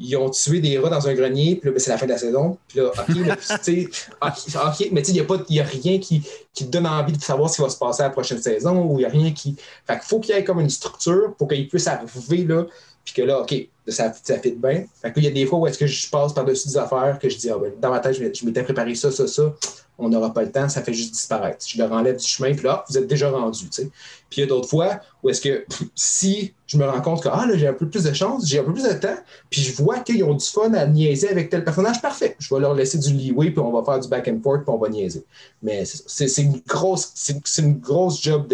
ils, 0.00 0.16
ont 0.16 0.30
tué 0.30 0.60
des 0.60 0.78
rats 0.78 0.88
dans 0.88 1.06
un 1.06 1.14
grenier, 1.14 1.56
puis 1.56 1.68
là, 1.68 1.72
ben, 1.74 1.78
c'est 1.78 1.90
la 1.90 1.98
fin 1.98 2.06
de 2.06 2.12
la 2.12 2.18
saison. 2.18 2.56
Puis 2.66 2.80
là, 2.80 2.86
OK, 2.88 2.96
OK, 2.98 4.88
mais 4.90 5.02
tu 5.02 5.12
sais, 5.12 5.12
il 5.12 5.50
n'y 5.50 5.60
a, 5.60 5.64
rien 5.64 5.98
qui, 5.98 6.22
qui, 6.52 6.66
te 6.66 6.70
donne 6.70 6.86
envie 6.86 7.12
de 7.12 7.22
savoir 7.22 7.50
ce 7.50 7.56
qui 7.56 7.62
va 7.62 7.68
se 7.68 7.78
passer 7.78 8.02
à 8.02 8.06
la 8.06 8.10
prochaine 8.10 8.40
saison, 8.40 8.82
ou 8.84 8.94
il 8.94 9.02
n'y 9.02 9.04
a 9.04 9.10
rien 9.10 9.32
qui. 9.32 9.54
Fait 9.86 9.94
qu'il 9.94 10.08
faut 10.08 10.18
qu'il 10.18 10.34
y 10.34 10.38
ait 10.38 10.44
comme 10.44 10.60
une 10.60 10.70
structure 10.70 11.34
pour 11.36 11.46
qu'ils 11.46 11.68
puissent 11.68 11.88
arriver 11.88 12.44
là, 12.44 12.64
puis 13.06 13.14
que 13.14 13.22
là, 13.22 13.40
OK, 13.40 13.54
ça, 13.86 14.12
ça 14.20 14.38
fit 14.40 14.50
bien. 14.50 14.84
Fait 15.00 15.12
que 15.12 15.20
il 15.20 15.24
y 15.24 15.28
a 15.28 15.30
des 15.30 15.46
fois 15.46 15.60
où 15.60 15.66
est-ce 15.68 15.78
que 15.78 15.86
je 15.86 16.10
passe 16.10 16.34
par-dessus 16.34 16.66
des 16.68 16.76
affaires 16.76 17.20
que 17.20 17.28
je 17.28 17.36
dis, 17.38 17.48
ah, 17.48 17.56
ben, 17.56 17.72
dans 17.80 17.90
ma 17.90 18.00
tête, 18.00 18.14
je 18.14 18.44
m'étais 18.44 18.64
préparé 18.64 18.96
ça, 18.96 19.12
ça, 19.12 19.28
ça. 19.28 19.54
On 19.96 20.08
n'aura 20.08 20.34
pas 20.34 20.42
le 20.42 20.50
temps, 20.50 20.68
ça 20.68 20.82
fait 20.82 20.92
juste 20.92 21.12
disparaître. 21.12 21.64
Je 21.66 21.78
leur 21.78 21.92
enlève 21.92 22.16
du 22.16 22.26
chemin, 22.26 22.52
puis 22.52 22.64
là, 22.64 22.84
vous 22.88 22.98
êtes 22.98 23.06
déjà 23.06 23.30
rendu. 23.30 23.68
Puis 23.68 23.90
il 24.38 24.40
y 24.40 24.42
a 24.42 24.46
d'autres 24.46 24.68
fois 24.68 25.00
où 25.22 25.30
est-ce 25.30 25.40
que 25.40 25.64
si 25.94 26.52
je 26.66 26.76
me 26.78 26.84
rends 26.84 27.00
compte 27.00 27.22
que 27.22 27.28
ah, 27.28 27.46
j'ai 27.54 27.68
un 27.68 27.72
peu 27.72 27.88
plus 27.88 28.02
de 28.02 28.12
chance, 28.12 28.48
j'ai 28.48 28.58
un 28.58 28.64
peu 28.64 28.72
plus 28.72 28.82
de 28.82 28.92
temps, 28.94 29.16
puis 29.48 29.62
je 29.62 29.72
vois 29.80 30.00
qu'ils 30.00 30.24
ont 30.24 30.34
du 30.34 30.44
fun 30.44 30.74
à 30.74 30.84
niaiser 30.84 31.28
avec 31.28 31.48
tel 31.48 31.62
personnage, 31.62 32.02
parfait. 32.02 32.34
Je 32.40 32.52
vais 32.52 32.60
leur 32.60 32.74
laisser 32.74 32.98
du 32.98 33.14
leeway, 33.14 33.50
puis 33.52 33.60
on 33.60 33.70
va 33.70 33.84
faire 33.84 34.00
du 34.00 34.08
back 34.08 34.26
and 34.26 34.40
forth, 34.42 34.64
puis 34.64 34.74
on 34.74 34.78
va 34.78 34.88
niaiser. 34.88 35.24
Mais 35.62 35.84
c'est 35.84 36.42
une 36.42 36.60
grosse, 36.66 37.12
c'est 37.14 37.62
une 37.62 37.78
grosse 37.78 38.20
job 38.20 38.52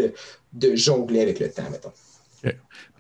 de 0.53 0.77
jongler 0.77 1.23
avec 1.23 1.41
le 1.41 1.51
temps, 1.51 1.71
mettons 1.71 1.93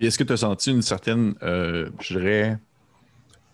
est-ce 0.00 0.18
que 0.18 0.24
tu 0.24 0.32
as 0.32 0.38
senti 0.38 0.70
une 0.70 0.82
certaine, 0.82 1.34
euh, 1.42 1.88
je 2.00 2.18
dirais, 2.18 2.58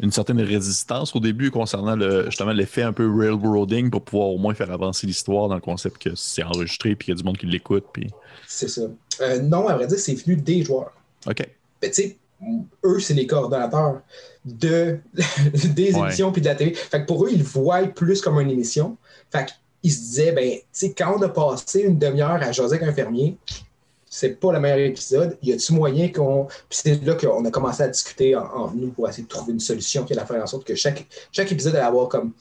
une 0.01 0.13
certaine 0.13 0.41
résistance 0.41 1.15
au 1.17 1.21
début 1.21 1.51
concernant 1.51 1.97
le, 1.97 2.27
justement 2.27 2.53
l'effet 2.53 2.83
un 2.83 2.93
peu 2.93 3.11
railroading 3.11 3.91
pour 3.91 4.03
pouvoir 4.03 4.29
au 4.29 4.39
moins 4.39 4.55
faire 4.55 4.71
avancer 4.71 5.07
l'histoire 5.07 5.49
dans 5.49 5.57
le 5.57 5.61
concept 5.61 5.99
que 5.99 6.15
c'est 6.15 6.43
enregistré 6.43 6.95
puis 6.95 7.07
qu'il 7.07 7.15
y 7.15 7.17
a 7.17 7.19
du 7.19 7.25
monde 7.25 7.37
qui 7.37 7.47
l'écoute? 7.47 7.85
Puis... 7.93 8.09
C'est 8.47 8.69
ça. 8.69 8.83
Euh, 9.21 9.41
non, 9.41 9.67
à 9.67 9.75
vrai 9.75 9.87
dire, 9.87 9.99
c'est 9.99 10.15
venu 10.15 10.37
des 10.37 10.63
joueurs. 10.63 10.93
OK. 11.27 11.43
Tu 11.83 11.93
sais, 11.93 12.17
eux, 12.85 13.01
c'est 13.01 13.15
les 13.15 13.27
coordonnateurs 13.27 14.03
de, 14.45 14.99
des 15.75 15.97
émissions 15.97 16.31
puis 16.31 16.43
de 16.43 16.47
la 16.47 16.55
télé. 16.55 16.75
Fait 16.75 17.01
que 17.01 17.07
pour 17.07 17.25
eux, 17.25 17.31
ils 17.33 17.43
voient 17.43 17.83
plus 17.89 18.21
comme 18.21 18.39
une 18.41 18.51
émission. 18.51 18.97
Fait 19.31 19.47
qu'ils 19.83 19.93
se 19.93 19.99
disaient, 19.99 20.33
ben, 20.33 20.51
tu 20.51 20.65
sais, 20.71 20.95
quand 20.97 21.17
on 21.19 21.23
a 21.23 21.29
passé 21.29 21.81
une 21.81 21.99
demi-heure 21.99 22.41
à 22.41 22.53
jaser 22.53 22.77
avec 22.77 22.89
un 22.89 22.93
fermier, 22.93 23.37
c'est 24.11 24.41
pas 24.41 24.53
le 24.53 24.61
meilleur 24.61 24.79
épisode. 24.79 25.37
Y 25.43 25.53
a-t-il 25.53 25.77
moyen 25.77 26.09
qu'on. 26.09 26.47
Puis 26.69 26.81
c'est 26.83 27.05
là 27.05 27.15
qu'on 27.15 27.45
a 27.45 27.51
commencé 27.51 27.83
à 27.83 27.89
discuter 27.89 28.35
en, 28.37 28.71
nous 28.75 28.91
pour 28.91 29.09
essayer 29.09 29.25
de 29.25 29.29
trouver 29.29 29.53
une 29.53 29.61
solution 29.61 30.05
qui 30.05 30.13
allait 30.13 30.27
faire 30.27 30.43
en 30.43 30.47
sorte 30.47 30.65
que 30.65 30.75
chaque, 30.75 31.07
chaque 31.33 31.51
épisode 31.53 31.77
allait 31.77 31.85
avoir 31.85 32.09
comme 32.09 32.33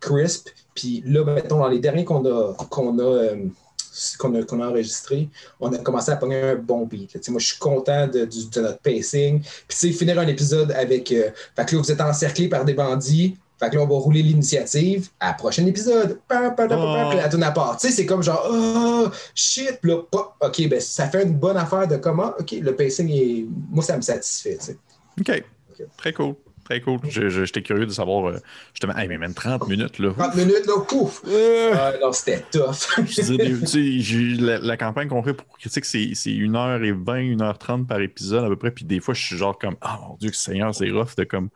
crisp. 0.00 0.48
Puis 0.74 1.02
là, 1.06 1.24
mettons, 1.24 1.58
dans 1.58 1.68
les 1.68 1.78
derniers 1.78 2.04
qu'on 2.04 2.24
a, 2.26 2.54
qu'on 2.70 2.98
euh, 2.98 3.36
enregistré, 4.60 5.28
on 5.58 5.72
a 5.72 5.78
commencé 5.78 6.10
à 6.10 6.16
pogner 6.16 6.40
un 6.40 6.56
bon 6.56 6.86
beat. 6.86 7.28
Moi, 7.28 7.40
je 7.40 7.46
suis 7.46 7.58
content 7.58 8.06
de, 8.06 8.28
notre 8.60 8.78
pacing. 8.78 9.42
Puis, 9.66 9.78
tu 9.78 9.92
finir 9.92 10.18
un 10.18 10.26
épisode 10.26 10.72
avec. 10.72 11.10
euh, 11.12 11.30
fait 11.56 11.66
que 11.66 11.76
là, 11.76 11.82
vous 11.82 11.92
êtes 11.92 12.00
encerclés 12.00 12.48
par 12.48 12.64
des 12.64 12.74
bandits. 12.74 13.36
Fait 13.58 13.70
que 13.70 13.76
là, 13.76 13.82
on 13.82 13.86
va 13.86 13.94
rouler 13.96 14.22
l'initiative. 14.22 15.08
À 15.18 15.32
prochain 15.32 15.64
épisode. 15.66 16.18
Oh. 16.30 17.06
puis 17.10 17.16
la 17.18 17.28
tourne 17.28 17.42
à 17.42 17.50
part. 17.52 17.76
Tu 17.78 17.88
sais, 17.88 17.92
c'est 17.94 18.06
comme 18.06 18.22
genre, 18.22 18.46
oh, 18.50 19.08
shit. 19.34 19.78
Là, 19.82 20.02
pop. 20.10 20.34
OK, 20.40 20.68
ben, 20.68 20.80
ça 20.80 21.08
fait 21.08 21.22
une 21.22 21.34
bonne 21.34 21.56
affaire 21.56 21.88
de 21.88 21.96
comment. 21.96 22.32
OK, 22.38 22.52
le 22.52 22.74
pacing 22.76 23.08
est. 23.10 23.46
Moi, 23.70 23.82
ça 23.82 23.96
me 23.96 24.02
satisfait. 24.02 24.58
tu 24.58 24.66
sais. 24.66 24.78
OK. 25.20 25.44
Très 25.96 26.12
cool. 26.12 26.34
Très 26.64 26.80
cool. 26.80 26.98
J'étais 27.08 27.62
curieux 27.62 27.86
de 27.86 27.92
savoir, 27.92 28.26
euh, 28.28 28.38
justement, 28.72 28.96
hey, 28.96 29.06
mais 29.06 29.18
même 29.18 29.34
30 29.34 29.68
minutes, 29.68 30.00
là. 30.00 30.12
30 30.18 30.34
minutes, 30.34 30.66
là, 30.66 30.80
pouf. 30.86 31.22
Euh, 31.28 31.72
Ah, 31.76 31.92
non, 32.02 32.10
c'était 32.12 32.42
tough. 32.50 32.88
je 33.06 33.22
veux 33.22 33.36
dire, 33.38 33.60
tu 33.60 33.66
sais, 33.66 34.00
j'ai- 34.00 34.34
la, 34.42 34.58
la 34.58 34.76
campagne 34.76 35.06
qu'on 35.08 35.22
fait 35.22 35.32
pour 35.32 35.46
critique, 35.58 35.84
c'est 35.84 36.10
c'est 36.14 36.30
1h20, 36.30 37.36
1h30 37.36 37.86
par 37.86 38.00
épisode 38.00 38.44
à 38.44 38.48
peu 38.48 38.56
près. 38.56 38.72
Puis 38.72 38.84
des 38.84 38.98
fois, 38.98 39.14
je 39.14 39.24
suis 39.24 39.36
genre 39.36 39.56
comme, 39.56 39.76
ah 39.80 40.00
mon 40.08 40.16
Dieu, 40.16 40.30
que 40.30 40.36
Seigneur, 40.36 40.74
c'est 40.74 40.90
rough 40.90 41.14
de 41.16 41.22
comme 41.24 41.50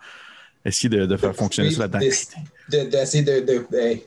essayer 0.64 0.88
de, 0.88 1.06
de 1.06 1.16
faire 1.16 1.34
fonctionner 1.34 1.70
ça 1.70 1.80
là-dedans. 1.80 1.98
De- 2.00 2.84
D'essayer 2.90 3.24
de. 3.24 3.40
de, 3.40 3.76
hey, 3.78 4.04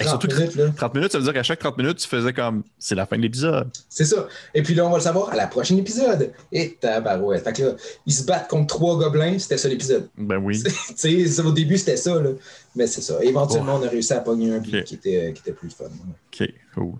Et 0.00 0.04
30 0.04 0.08
surtout 0.08 0.26
que- 0.28 0.34
minutes, 0.40 0.54
là. 0.56 0.70
30 0.76 0.94
minutes, 0.94 1.12
ça 1.12 1.18
veut 1.18 1.24
dire 1.24 1.32
qu'à 1.32 1.42
chaque 1.44 1.60
30 1.60 1.78
minutes, 1.78 1.98
tu 1.98 2.08
faisais 2.08 2.32
comme, 2.32 2.64
c'est 2.78 2.94
la 2.96 3.06
fin 3.06 3.16
de 3.16 3.22
l'épisode. 3.22 3.70
C'est 3.88 4.04
ça. 4.04 4.26
Et 4.52 4.62
puis 4.62 4.74
là, 4.74 4.84
on 4.86 4.90
va 4.90 4.96
le 4.96 5.02
savoir 5.02 5.30
à 5.30 5.36
la 5.36 5.46
prochaine 5.46 5.78
épisode. 5.78 6.32
Et 6.50 6.76
tabarouette. 6.80 7.44
Fait 7.44 7.52
que 7.52 7.62
là, 7.62 7.72
ils 8.06 8.12
se 8.12 8.24
battent 8.24 8.48
contre 8.48 8.74
trois 8.74 8.98
gobelins, 8.98 9.38
c'était 9.38 9.56
ça 9.56 9.68
l'épisode. 9.68 10.08
Ben 10.18 10.38
oui. 10.38 10.60
tu 10.98 11.26
sais, 11.28 11.40
au 11.40 11.52
début, 11.52 11.78
c'était 11.78 11.96
ça, 11.96 12.20
là. 12.20 12.30
Mais 12.74 12.86
c'est 12.88 13.02
ça. 13.02 13.22
Éventuellement, 13.22 13.76
on 13.76 13.86
a 13.86 13.88
réussi 13.88 14.12
à 14.12 14.20
pogner 14.20 14.52
un 14.54 14.60
qui, 14.60 14.76
était, 14.76 15.32
qui 15.32 15.40
était 15.42 15.52
plus 15.52 15.70
fun. 15.70 15.84
OK, 15.86 16.48
cool. 16.74 16.94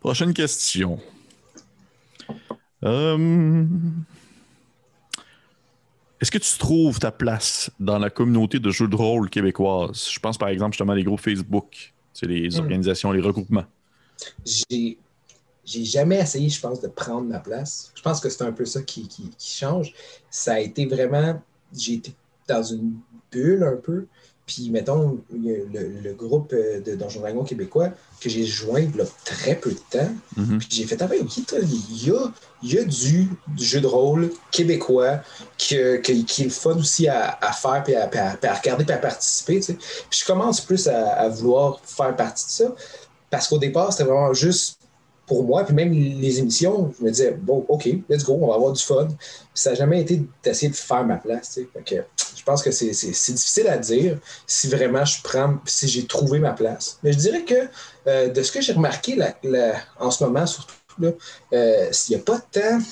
Prochaine 0.00 0.34
question. 0.34 0.98
Euh, 2.84 3.64
Est-ce 6.20 6.30
que 6.30 6.38
tu 6.38 6.58
trouves 6.58 6.98
ta 6.98 7.10
place 7.10 7.70
dans 7.80 7.98
la 7.98 8.10
communauté 8.10 8.58
de 8.58 8.70
jeux 8.70 8.88
de 8.88 8.96
rôle 8.96 9.30
québécoise? 9.30 10.08
Je 10.10 10.18
pense 10.18 10.36
par 10.36 10.48
exemple 10.48 10.72
justement 10.74 10.92
les 10.94 11.04
groupes 11.04 11.20
Facebook, 11.20 11.94
c'est 12.12 12.26
les 12.26 12.50
Hmm. 12.56 12.60
organisations, 12.60 13.12
les 13.12 13.20
regroupements. 13.22 13.64
J'ai. 14.44 14.98
J'ai 15.62 15.84
jamais 15.84 16.18
essayé, 16.18 16.48
je 16.48 16.60
pense, 16.60 16.80
de 16.80 16.88
prendre 16.88 17.28
ma 17.28 17.38
place. 17.38 17.92
Je 17.94 18.02
pense 18.02 18.18
que 18.18 18.28
c'est 18.28 18.42
un 18.42 18.50
peu 18.50 18.64
ça 18.64 18.82
qui, 18.82 19.06
qui- 19.06 19.28
qui 19.38 19.50
change. 19.56 19.92
Ça 20.28 20.54
a 20.54 20.58
été 20.58 20.84
vraiment. 20.86 21.40
J'ai 21.72 21.94
été 21.94 22.12
dans 22.48 22.62
une 22.62 22.94
bulle 23.30 23.62
un 23.62 23.76
peu. 23.76 24.06
Puis, 24.52 24.68
mettons, 24.68 25.20
le, 25.32 25.64
le 26.02 26.12
groupe 26.12 26.52
euh, 26.54 26.80
de 26.80 26.96
Donjon 26.96 27.20
Dragon 27.20 27.44
québécois 27.44 27.90
que 28.20 28.28
j'ai 28.28 28.44
joint 28.44 28.80
il 28.80 28.96
y 28.96 29.00
a 29.00 29.04
très 29.24 29.54
peu 29.54 29.70
de 29.70 29.78
temps. 29.90 30.10
Mhm. 30.36 30.58
Puis 30.58 30.68
j'ai 30.72 30.86
fait, 30.86 31.00
ah 31.00 31.06
ben, 31.06 31.20
ok, 31.22 31.36
il 31.36 32.08
y 32.08 32.10
a, 32.10 32.32
il 32.64 32.74
y 32.74 32.78
a 32.78 32.84
du, 32.84 33.28
du 33.46 33.64
jeu 33.64 33.80
de 33.80 33.86
rôle 33.86 34.32
québécois 34.50 35.20
que- 35.56 35.98
que- 35.98 36.24
qui 36.24 36.42
est 36.42 36.46
le 36.46 36.50
fun 36.50 36.76
aussi 36.76 37.06
à, 37.06 37.38
à 37.40 37.52
faire, 37.52 37.84
puis 37.84 37.94
à, 37.94 38.06
regarder, 38.08 38.84
puis 38.84 38.92
à 38.92 38.98
participer. 38.98 39.60
tu 39.60 39.62
sais. 39.62 39.74
Puis 39.74 40.18
je 40.22 40.26
commence 40.26 40.60
plus 40.60 40.88
à, 40.88 41.10
à 41.12 41.28
vouloir 41.28 41.78
faire 41.84 42.16
partie 42.16 42.46
de 42.46 42.50
ça, 42.50 42.74
parce 43.30 43.46
qu'au 43.46 43.58
départ, 43.58 43.92
c'était 43.92 44.02
vraiment 44.10 44.34
juste 44.34 44.79
pour 45.30 45.44
moi, 45.44 45.62
puis 45.62 45.72
même 45.74 45.92
les 45.92 46.40
émissions, 46.40 46.92
je 46.98 47.04
me 47.04 47.10
disais, 47.12 47.38
bon, 47.40 47.64
ok, 47.68 47.88
let's 48.08 48.24
go, 48.24 48.36
on 48.42 48.48
va 48.48 48.56
avoir 48.56 48.72
du 48.72 48.82
fun. 48.82 49.06
Ça 49.54 49.70
n'a 49.70 49.76
jamais 49.76 50.00
été 50.00 50.20
d'essayer 50.42 50.70
de 50.70 50.74
faire 50.74 51.04
ma 51.04 51.18
place. 51.18 51.56
tu 51.84 52.02
je 52.36 52.42
pense 52.44 52.64
que 52.64 52.72
c'est 52.72 52.86
difficile 52.88 53.68
à 53.68 53.78
dire 53.78 54.18
si 54.44 54.66
vraiment 54.66 55.04
je 55.04 55.22
prends, 55.22 55.58
si 55.66 55.86
j'ai 55.86 56.04
trouvé 56.04 56.40
ma 56.40 56.50
place. 56.50 56.98
Mais 57.04 57.12
je 57.12 57.18
dirais 57.18 57.44
que 57.44 57.54
euh, 58.08 58.28
de 58.28 58.42
ce 58.42 58.50
que 58.50 58.60
j'ai 58.60 58.72
remarqué 58.72 59.14
la- 59.14 59.36
la- 59.44 59.76
en 60.00 60.10
ce 60.10 60.24
moment, 60.24 60.44
surtout, 60.46 60.74
euh, 61.52 61.88
s'il 61.92 62.16
n'y 62.16 62.22
a 62.22 62.24
pas 62.24 62.40
tant. 62.50 62.78
Tu 62.80 62.82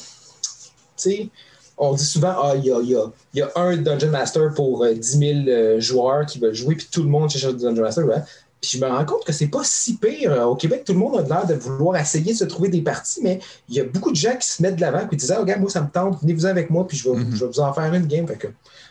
sais, 0.96 1.28
on 1.76 1.92
dit 1.94 2.04
souvent, 2.04 2.34
ah, 2.40 2.54
il 2.56 2.66
y 2.66 2.70
a, 2.70 2.80
y 2.82 2.94
a- 2.94 3.10
y 3.34 3.40
a 3.42 3.50
un 3.56 3.76
Dungeon 3.78 4.10
Master 4.10 4.54
pour 4.54 4.84
euh, 4.84 4.94
10 4.94 5.18
000 5.18 5.48
euh, 5.48 5.80
joueurs 5.80 6.24
qui 6.26 6.38
veulent 6.38 6.54
jouer, 6.54 6.76
puis 6.76 6.86
tout 6.88 7.02
le 7.02 7.08
monde 7.08 7.30
cherche 7.30 7.46
un 7.46 7.52
Dungeon 7.52 7.82
Master. 7.82 8.04
ouais. 8.06 8.22
Puis 8.60 8.72
je 8.74 8.78
me 8.84 8.88
rends 8.90 9.04
compte 9.04 9.24
que 9.24 9.32
c'est 9.32 9.46
pas 9.48 9.62
si 9.62 9.96
pire. 9.98 10.32
Euh, 10.32 10.44
Au 10.44 10.56
Québec, 10.56 10.82
tout 10.84 10.92
le 10.92 10.98
monde 10.98 11.16
a 11.18 11.22
l'air 11.22 11.46
de 11.46 11.54
vouloir 11.54 11.96
essayer 11.96 12.32
de 12.32 12.36
se 12.38 12.44
trouver 12.44 12.68
des 12.68 12.82
parties, 12.82 13.20
mais 13.22 13.38
il 13.68 13.76
y 13.76 13.80
a 13.80 13.84
beaucoup 13.84 14.10
de 14.10 14.16
gens 14.16 14.36
qui 14.36 14.48
se 14.48 14.60
mettent 14.62 14.76
de 14.76 14.80
l'avant 14.80 15.08
et 15.10 15.14
disent 15.16 15.30
Ah, 15.30 15.40
regarde, 15.40 15.60
moi, 15.60 15.70
ça 15.70 15.80
me 15.82 15.88
tente, 15.88 16.20
venez-vous 16.22 16.46
avec 16.46 16.68
moi, 16.70 16.86
puis 16.86 16.96
je 16.96 17.08
vais, 17.08 17.16
Mhm. 17.16 17.34
je 17.36 17.44
vais 17.44 17.50
vous 17.50 17.60
en 17.60 17.72
faire 17.72 17.92
une 17.94 18.06
game. 18.06 18.26
Fait 18.26 18.36
que, 18.36 18.48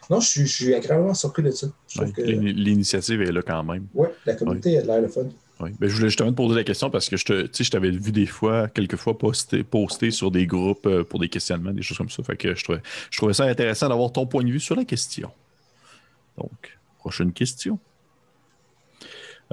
non, 0.10 0.21
je 0.21 0.27
suis, 0.30 0.47
je 0.47 0.53
suis 0.53 0.73
agréablement 0.73 1.13
surpris 1.13 1.43
de 1.43 1.51
ça. 1.51 1.67
Ouais, 1.97 2.12
que 2.12 2.21
L'initiative 2.21 3.21
est 3.21 3.32
là 3.32 3.41
quand 3.41 3.62
même. 3.63 3.88
ouais, 3.93 4.13
la 4.25 4.36
communauté 4.36 4.77
a 4.77 4.82
de 4.84 4.88
l'air 4.88 5.01
le 5.01 5.08
fun. 5.10 5.23
Oui. 5.60 5.71
Ben, 5.80 5.89
je 5.89 5.95
voulais 5.95 6.10
justement 6.10 6.30
te 6.30 6.36
poser 6.36 6.53
la 6.56 6.63
question 6.63 6.89
parce 6.91 7.10
que 7.10 7.17
je 7.17 7.25
te, 7.25 7.69
t'avais 7.69 7.89
vu 7.89 8.12
des 8.12 8.27
fois, 8.27 8.67
quelques 8.67 8.95
fois 8.95 9.17
poster, 9.17 9.63
poster 9.63 10.12
sur 10.12 10.30
des 10.30 10.45
groupes 10.45 10.86
euh, 10.86 11.03
pour 11.03 11.19
des 11.19 11.30
questionnements, 11.30 11.71
des 11.71 11.82
choses 11.82 11.97
comme 11.97 12.12
ça. 12.12 12.21
Fait 12.23 12.38
que 12.38 12.53
je 12.53 12.63
trouvais, 12.63 12.82
je 13.10 13.17
trouvais 13.17 13.34
ça 13.34 13.45
intéressant 13.45 13.89
d'avoir 13.89 14.12
ton 14.12 14.27
point 14.27 14.43
de 14.43 14.51
vue 14.51 14.60
sur 14.60 14.75
la 14.75 14.86
question. 14.86 15.32
Donc, 16.38 16.77
prochaine 16.99 17.34
question. 17.34 17.80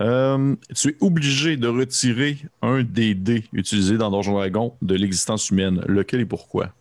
Euh, 0.01 0.57
tu 0.75 0.89
es 0.89 0.97
obligé 1.01 1.57
de 1.57 1.69
retirer 1.69 2.39
un 2.63 2.83
des 2.83 3.15
dés 3.15 3.45
utilisés 3.53 3.97
dans 3.97 4.11
Donjon 4.11 4.33
Dragon 4.35 4.75
de 4.83 4.95
l'existence 4.95 5.51
humaine. 5.51 5.83
Lequel 5.87 6.21
et 6.21 6.27
pourquoi? 6.27 6.73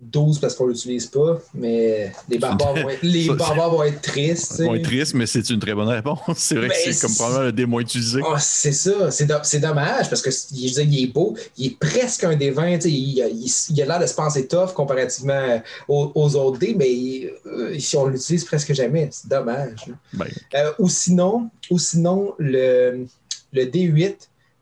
12 0.00 0.38
parce 0.38 0.54
qu'on 0.54 0.66
ne 0.66 0.70
l'utilise 0.72 1.06
pas, 1.06 1.38
mais 1.54 2.12
les 2.28 2.38
barbares 2.38 2.74
vont 2.74 2.88
être, 2.88 3.02
les 3.02 3.26
Ça, 3.26 3.34
barbares 3.34 3.70
vont 3.70 3.82
être 3.82 4.00
tristes. 4.00 5.14
mais 5.14 5.26
c'est 5.26 5.50
une 5.50 5.58
très 5.58 5.74
bonne 5.74 5.88
réponse. 5.88 6.18
C'est 6.36 6.54
vrai 6.54 6.68
que 6.68 6.72
Ben, 6.72 6.92
c'est 6.92 7.00
comme 7.00 7.14
probablement 7.16 7.44
le 7.46 7.52
dé 7.52 7.66
moins 7.66 7.80
utilisé. 7.82 8.20
Ah, 8.24 8.38
c'est 8.38 8.72
ça, 8.72 9.10
c'est, 9.10 9.26
do- 9.26 9.34
c'est 9.42 9.58
dommage 9.60 10.08
parce 10.08 10.22
que 10.22 10.30
je 10.30 10.36
veux 10.62 10.70
dire, 10.70 10.82
il 10.84 11.02
est 11.04 11.12
beau, 11.12 11.34
il 11.56 11.66
est 11.72 11.78
presque 11.78 12.22
un 12.24 12.36
des 12.36 12.50
20, 12.50 12.76
tu 12.78 12.82
sais, 12.82 12.90
il, 12.92 13.50
il 13.70 13.82
a 13.82 13.86
l'air 13.86 13.98
de 14.00 14.06
se 14.06 14.14
penser 14.14 14.46
tough 14.46 14.72
comparativement 14.72 15.60
aux, 15.88 16.12
aux 16.14 16.36
autres 16.36 16.58
dés, 16.58 16.74
mais 16.78 16.90
il- 16.92 17.32
euh, 17.46 17.78
si 17.78 17.96
on 17.96 18.06
l'utilise 18.06 18.44
presque 18.44 18.72
jamais, 18.74 19.08
c'est 19.10 19.28
dommage. 19.28 19.86
Ben, 20.12 20.26
Euh, 20.54 20.72
ou 20.78 20.88
sinon, 20.88 21.50
ou 21.70 21.78
sinon 21.78 22.34
le, 22.38 23.04
le 23.52 23.64
D8, 23.64 24.14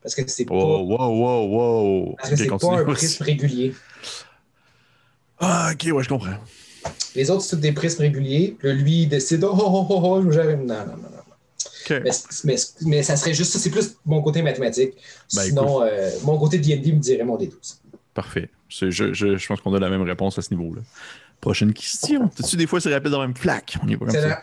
parce 0.03 0.15
que 0.15 0.23
c'est 0.29 0.49
wow, 0.49 0.81
wow, 0.83 1.09
wow, 1.09 1.47
wow. 1.47 2.07
pas, 2.17 2.23
parce 2.23 2.31
que 2.31 2.35
Ok, 2.35 2.59
c'est 2.61 2.67
pas 2.69 2.79
un 2.79 2.85
prisme 2.85 3.23
régulier. 3.25 3.75
Ah, 5.39 5.71
ok, 5.73 5.93
ouais, 5.95 6.03
je 6.03 6.09
comprends. 6.09 6.37
Les 7.15 7.31
autres, 7.31 7.43
c'est 7.43 7.61
des 7.61 7.73
prismes 7.73 8.03
réguliers. 8.03 8.57
Lui, 8.63 9.03
il 9.03 9.09
décide, 9.09 9.45
oh, 9.45 9.51
oh, 9.57 9.87
oh, 9.89 10.01
oh, 10.03 10.23
je 10.25 10.31
gère. 10.31 10.57
Non, 10.57 10.65
non, 10.65 10.87
non, 10.87 10.97
non. 10.97 11.11
Mais, 11.91 12.11
mais, 12.45 12.57
mais 12.83 13.03
ça 13.03 13.17
serait 13.17 13.33
juste 13.35 13.53
ça, 13.53 13.59
c'est 13.61 13.71
plus 13.71 13.97
mon 14.05 14.21
côté 14.23 14.43
mathématique. 14.43 14.95
Ben, 15.35 15.43
Sinon, 15.43 15.83
euh, 15.83 16.11
mon 16.25 16.37
côté 16.39 16.59
D&D 16.59 16.93
me 16.93 16.99
dirait 16.99 17.25
mon 17.25 17.37
D12. 17.39 17.77
Parfait. 18.13 18.51
Je, 18.69 18.91
je, 18.91 19.13
je 19.13 19.47
pense 19.47 19.61
qu'on 19.61 19.73
a 19.75 19.79
la 19.79 19.89
même 19.89 20.03
réponse 20.03 20.37
à 20.39 20.43
ce 20.43 20.53
niveau-là. 20.53 20.83
Prochaine 21.41 21.73
question. 21.73 22.29
Sais-tu, 22.37 22.57
des 22.57 22.67
fois, 22.67 22.81
c'est 22.81 22.93
rapide 22.93 23.11
dans 23.13 23.21
la 23.21 23.29
même 23.29 23.37
flac? 23.37 23.77
On 23.85 23.89
y 23.89 23.93
va 23.95 23.99
comme 24.01 24.11
C'est 24.11 24.21
ça. 24.23 24.29
là. 24.29 24.43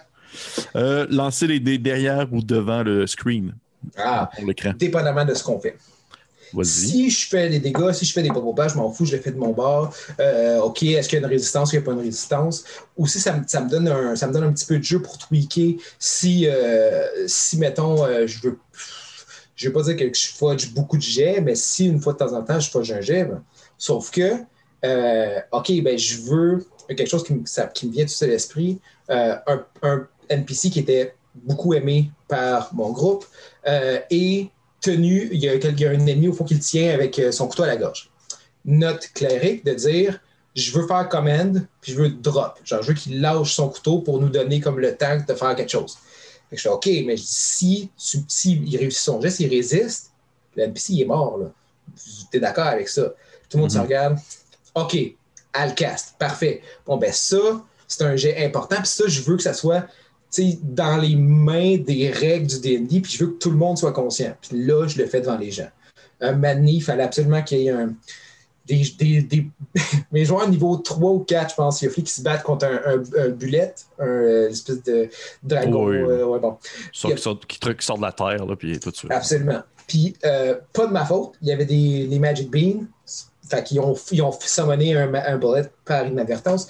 Euh, 0.77 1.06
lancer 1.10 1.47
les 1.47 1.60
dés 1.60 1.77
derrière 1.77 2.27
ou 2.32 2.41
devant 2.41 2.82
le 2.82 3.06
screen? 3.08 3.53
Ah, 3.97 4.29
pour 4.36 4.47
l'écran. 4.47 4.71
dépendamment 4.77 5.25
de 5.25 5.34
ce 5.34 5.43
qu'on 5.43 5.60
fait. 5.60 5.77
Si 6.62 7.10
je 7.10 7.28
fais 7.28 7.50
des 7.50 7.60
dégâts, 7.60 7.92
si 7.94 8.06
je 8.06 8.13
fais 8.13 8.22
des 8.22 8.30
pas 8.30 8.68
je 8.68 8.76
m'en 8.76 8.92
fous, 8.92 9.06
je 9.06 9.16
les 9.16 9.22
fais 9.22 9.32
de 9.32 9.38
mon 9.38 9.52
bord. 9.52 9.94
Euh, 10.20 10.60
OK, 10.60 10.84
est-ce 10.84 11.10
qu'il 11.10 11.20
y 11.20 11.22
a 11.24 11.26
une 11.26 11.32
résistance, 11.32 11.74
il 11.74 11.78
n'y 11.78 11.84
a 11.84 11.86
pas 11.86 11.94
une 11.94 12.00
résistance? 12.00 12.63
Ou 12.98 13.08
si 13.08 13.20
ça 13.20 13.36
me, 13.36 13.44
ça 13.48 13.62
me 13.62 13.70
donne 13.70 13.88
un, 13.88 14.16
ça 14.16 14.28
me 14.28 14.34
donne 14.34 14.44
un 14.44 14.54
petit 14.54 14.66
peu 14.66 14.78
de 14.78 14.84
jeu 14.84 15.02
pour 15.02 15.18
tweaker. 15.18 15.76
Si, 15.98 16.48
euh, 16.48 17.28
si 17.28 17.58
mettons, 17.58 18.04
euh, 18.06 18.28
je 18.28 18.39
veux. 18.42 18.60
Je 19.56 19.68
ne 19.68 19.70
veux 19.70 19.74
pas 19.80 19.84
dire 19.84 19.96
que 19.96 20.13
je 20.13 20.28
fudge 20.28 20.74
beaucoup 20.74 20.98
de 20.98 21.02
jets, 21.02 21.39
mais 21.39 21.56
si 21.56 21.86
une 21.86 22.00
fois 22.00 22.13
de 22.13 22.18
temps 22.18 22.34
en 22.34 22.42
temps, 22.42 22.60
je 22.60 22.70
fudge 22.70 22.92
un 22.92 23.02
jet, 23.02 23.26
ben, 23.26 23.44
sauf 23.78 24.10
que, 24.10 24.34
OK, 25.52 25.84
ben, 25.84 25.98
je 25.98 26.22
veux 26.22 26.66
quelque 26.89 27.08
chose 27.08 27.24
qui 27.24 27.34
me, 27.34 27.92
vient 27.92 28.06
tout 28.06 28.24
à 28.24 28.28
l'esprit. 28.28 28.80
Un, 29.10 30.08
NPC 30.30 30.70
qui 30.70 30.80
était 30.80 31.16
beaucoup 31.36 31.74
aimé 31.74 32.10
par 32.28 32.74
mon 32.74 32.92
groupe 32.92 33.26
et 34.10 34.50
tenu, 34.84 35.30
il 35.32 35.39
y, 35.43 35.50
a, 35.50 35.56
il 35.56 35.80
y 35.80 35.86
a 35.86 35.89
un 35.89 35.93
ennemi 36.08 36.28
au 36.28 36.34
fond 36.34 36.43
qui 36.43 36.54
le 36.54 36.60
tient 36.60 36.93
avec 36.93 37.17
euh, 37.19 37.32
son 37.32 37.48
couteau 37.48 37.63
à 37.63 37.67
la 37.67 37.78
gorge. 37.78 38.10
Notre 38.65 39.12
cléric 39.13 39.65
de 39.65 39.74
dire 39.74 40.19
je 40.56 40.72
veux 40.72 40.86
faire 40.88 41.10
command, 41.10 41.65
puis 41.82 41.93
je 41.93 41.98
veux 41.98 42.10
drop. 42.10 42.60
Genre, 42.63 42.84
je 42.84 42.89
veux 42.89 42.93
qu'il 42.93 43.19
lâche 43.22 43.56
son 43.56 43.69
couteau 43.69 44.00
pour 44.00 44.19
nous 44.22 44.30
donner 44.30 44.60
comme 44.60 44.80
le 44.80 44.96
temps 44.96 45.17
de 45.28 45.34
faire 45.34 45.56
quelque 45.56 45.72
chose. 45.72 45.98
Fait 46.50 46.56
que 46.56 46.58
je 46.58 46.62
fais 46.62 46.69
OK, 46.69 46.86
mais 47.06 47.17
je 47.17 47.24
dis, 47.24 47.28
si, 47.28 47.89
tu- 47.98 48.24
si 48.28 48.62
il 48.63 48.78
réussit 48.78 49.02
son 49.02 49.19
geste, 49.19 49.39
il 49.39 49.50
résiste, 49.50 50.12
le 50.56 50.63
NPC 50.65 50.93
il 50.93 51.02
est 51.02 51.06
mort. 51.06 51.39
Là. 51.39 51.52
Tu 52.32 52.38
es 52.38 52.39
d'accord 52.39 52.67
avec 52.67 52.88
ça? 52.88 53.13
Tout 53.50 53.58
le 53.58 53.62
monde 53.62 53.72
se 53.72 53.78
Mhm. 53.78 53.84
regarde. 53.84 54.17
OK, 54.76 54.96
Alcast, 55.54 56.15
parfait. 56.19 56.62
Bon, 56.86 56.98
ben 56.98 57.12
ça, 57.12 57.38
c'est 57.88 58.04
un 58.04 58.15
jet 58.15 58.46
important. 58.46 58.76
Puis 58.78 58.88
ça, 58.88 59.06
je 59.08 59.22
veux 59.22 59.38
que 59.38 59.43
ça 59.43 59.54
soit 59.56 59.88
dans 60.62 60.98
les 60.98 61.15
mains 61.15 61.78
des 61.78 62.10
règles 62.10 62.48
du 62.48 62.60
D&D, 62.60 63.02
puis 63.02 63.12
je 63.12 63.26
veux 63.26 63.32
que 63.32 63.38
tout 63.38 63.52
le 63.52 63.58
monde 63.58 63.78
soit 63.78 63.93
conscient. 63.93 64.36
Puis 64.41 64.65
là, 64.65 64.88
je 64.88 64.98
le 64.98 65.06
fais 65.06 65.22
devant 65.22 65.38
les 65.38 65.52
gens. 65.52 65.69
Un 66.22 66.34
moment 66.34 66.56
donné, 66.56 66.72
il 66.74 66.82
fallait 66.84 67.04
absolument 67.04 67.41
qu'il 67.43 67.60
y 67.60 67.67
ait 67.67 67.72
un... 67.72 67.93
des, 68.67 69.48
mes 70.12 70.26
joueurs 70.26 70.48
niveau 70.50 70.78
3 70.78 71.12
ou 71.12 71.19
4, 71.19 71.52
je 71.52 71.56
pense, 71.56 71.82
il 71.82 71.86
y 71.86 71.88
a 71.89 71.91
qui 71.91 72.06
se 72.08 72.22
battent 72.22 72.43
contre 72.43 72.65
un, 72.65 73.04
un, 73.22 73.30
bullet, 73.30 73.74
un 74.00 74.48
espèce 74.50 74.84
de 74.84 75.10
dragon. 75.43 75.88
ouais, 75.88 76.39
bon. 76.39 76.58
qui, 76.91 77.17
sort, 77.17 77.39
qui, 77.48 77.60
sort, 77.80 77.98
de 77.98 78.04
la 78.04 78.12
terre, 78.12 78.46
là, 78.46 78.56
puis 78.56 78.80
tout 78.80 78.91
de 78.91 78.96
suite. 78.96 79.12
Absolument. 79.12 79.62
Puis, 79.88 80.15
pas 80.22 80.88
de 80.88 80.91
ma 80.91 81.06
faute, 81.06 81.34
il 81.41 81.50
y 81.50 81.52
avait 81.52 81.65
des 81.65 82.08
les 82.08 82.19
Magic 82.19 82.50
Beans. 82.50 82.86
Fait 83.50 83.62
qu'ils 83.62 83.82
ont, 83.82 83.93
ils 84.12 84.22
ont 84.22 84.32
summoné 84.39 84.96
un, 84.96 85.13
un 85.13 85.38
bullet 85.38 85.69
par 85.84 86.08
inadvertance. 86.08 86.67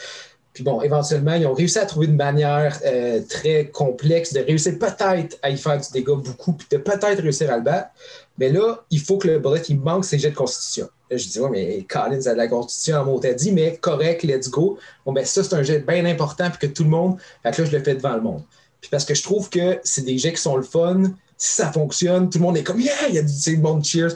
Puis 0.53 0.63
bon, 0.63 0.81
éventuellement, 0.81 1.33
ils 1.33 1.47
ont 1.47 1.53
réussi 1.53 1.79
à 1.79 1.85
trouver 1.85 2.05
une 2.05 2.15
manière 2.15 2.79
euh, 2.85 3.21
très 3.27 3.65
complexe 3.69 4.33
de 4.33 4.39
réussir 4.39 4.77
peut-être 4.77 5.37
à 5.41 5.49
y 5.49 5.57
faire 5.57 5.79
du 5.79 5.87
dégât 5.91 6.15
beaucoup, 6.15 6.53
puis 6.53 6.67
de 6.69 6.77
peut-être 6.77 7.21
réussir 7.21 7.51
à 7.51 7.57
le 7.57 7.63
battre. 7.63 7.89
Mais 8.37 8.49
là, 8.49 8.83
il 8.91 8.99
faut 8.99 9.17
que 9.17 9.27
le 9.27 9.39
bullet, 9.39 9.61
il 9.69 9.79
manque 9.79 10.05
ses 10.05 10.19
jets 10.19 10.29
de 10.29 10.35
constitution. 10.35 10.89
Là, 11.09 11.17
je 11.17 11.27
dis, 11.27 11.39
ouais, 11.39 11.49
mais 11.49 11.85
Collins 11.89 12.27
a 12.27 12.33
de 12.33 12.37
la 12.37 12.47
constitution 12.47 12.97
en 12.97 13.05
mot 13.05 13.19
dit, 13.19 13.51
mais 13.51 13.77
correct, 13.77 14.23
let's 14.23 14.49
go. 14.49 14.77
Bon, 15.05 15.11
ben 15.11 15.25
ça, 15.25 15.43
c'est 15.43 15.55
un 15.55 15.63
jet 15.63 15.79
bien 15.79 16.05
important, 16.05 16.49
puis 16.51 16.67
que 16.67 16.73
tout 16.73 16.83
le 16.83 16.89
monde. 16.89 17.17
Fait 17.41 17.51
que 17.51 17.61
là, 17.63 17.69
je 17.69 17.75
le 17.75 17.83
fais 17.83 17.95
devant 17.95 18.15
le 18.15 18.21
monde. 18.21 18.43
Puis 18.79 18.89
parce 18.89 19.05
que 19.05 19.15
je 19.15 19.23
trouve 19.23 19.49
que 19.49 19.79
c'est 19.83 20.03
des 20.03 20.17
jets 20.17 20.33
qui 20.33 20.41
sont 20.41 20.57
le 20.57 20.63
fun. 20.63 21.03
Si 21.37 21.53
ça 21.55 21.71
fonctionne, 21.71 22.29
tout 22.29 22.37
le 22.37 22.43
monde 22.43 22.57
est 22.57 22.63
comme, 22.63 22.79
yeah, 22.79 23.07
il 23.09 23.15
y 23.15 23.17
a 23.17 23.23
du 23.23 23.57
monde 23.57 23.83
cheers. 23.83 24.13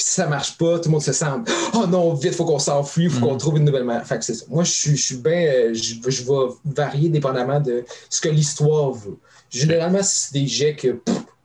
Puis 0.00 0.06
si 0.08 0.14
ça 0.14 0.26
marche 0.26 0.56
pas, 0.56 0.78
tout 0.78 0.88
le 0.88 0.92
monde 0.92 1.02
se 1.02 1.12
sent 1.12 1.26
Oh 1.74 1.86
non, 1.86 2.14
vite, 2.14 2.34
faut 2.34 2.46
qu'on 2.46 2.58
s'enfuit, 2.58 3.10
faut 3.10 3.26
qu'on 3.26 3.34
mm. 3.34 3.38
trouve 3.38 3.58
une 3.58 3.66
nouvelle 3.66 3.84
manière. 3.84 4.06
Fait 4.06 4.18
que 4.18 4.24
c'est 4.24 4.32
ça. 4.32 4.46
Moi, 4.48 4.64
je 4.64 4.70
suis, 4.70 4.96
je 4.96 5.04
suis 5.04 5.16
bien. 5.16 5.44
Euh, 5.46 5.74
je, 5.74 5.96
je, 6.10 6.22
vais 6.22 6.54
varier 6.64 7.10
dépendamment 7.10 7.60
de 7.60 7.84
ce 8.08 8.18
que 8.22 8.30
l'histoire 8.30 8.92
veut. 8.92 9.18
Généralement, 9.50 10.00
c'est 10.02 10.32
des 10.32 10.46
jets 10.46 10.74
que 10.74 10.96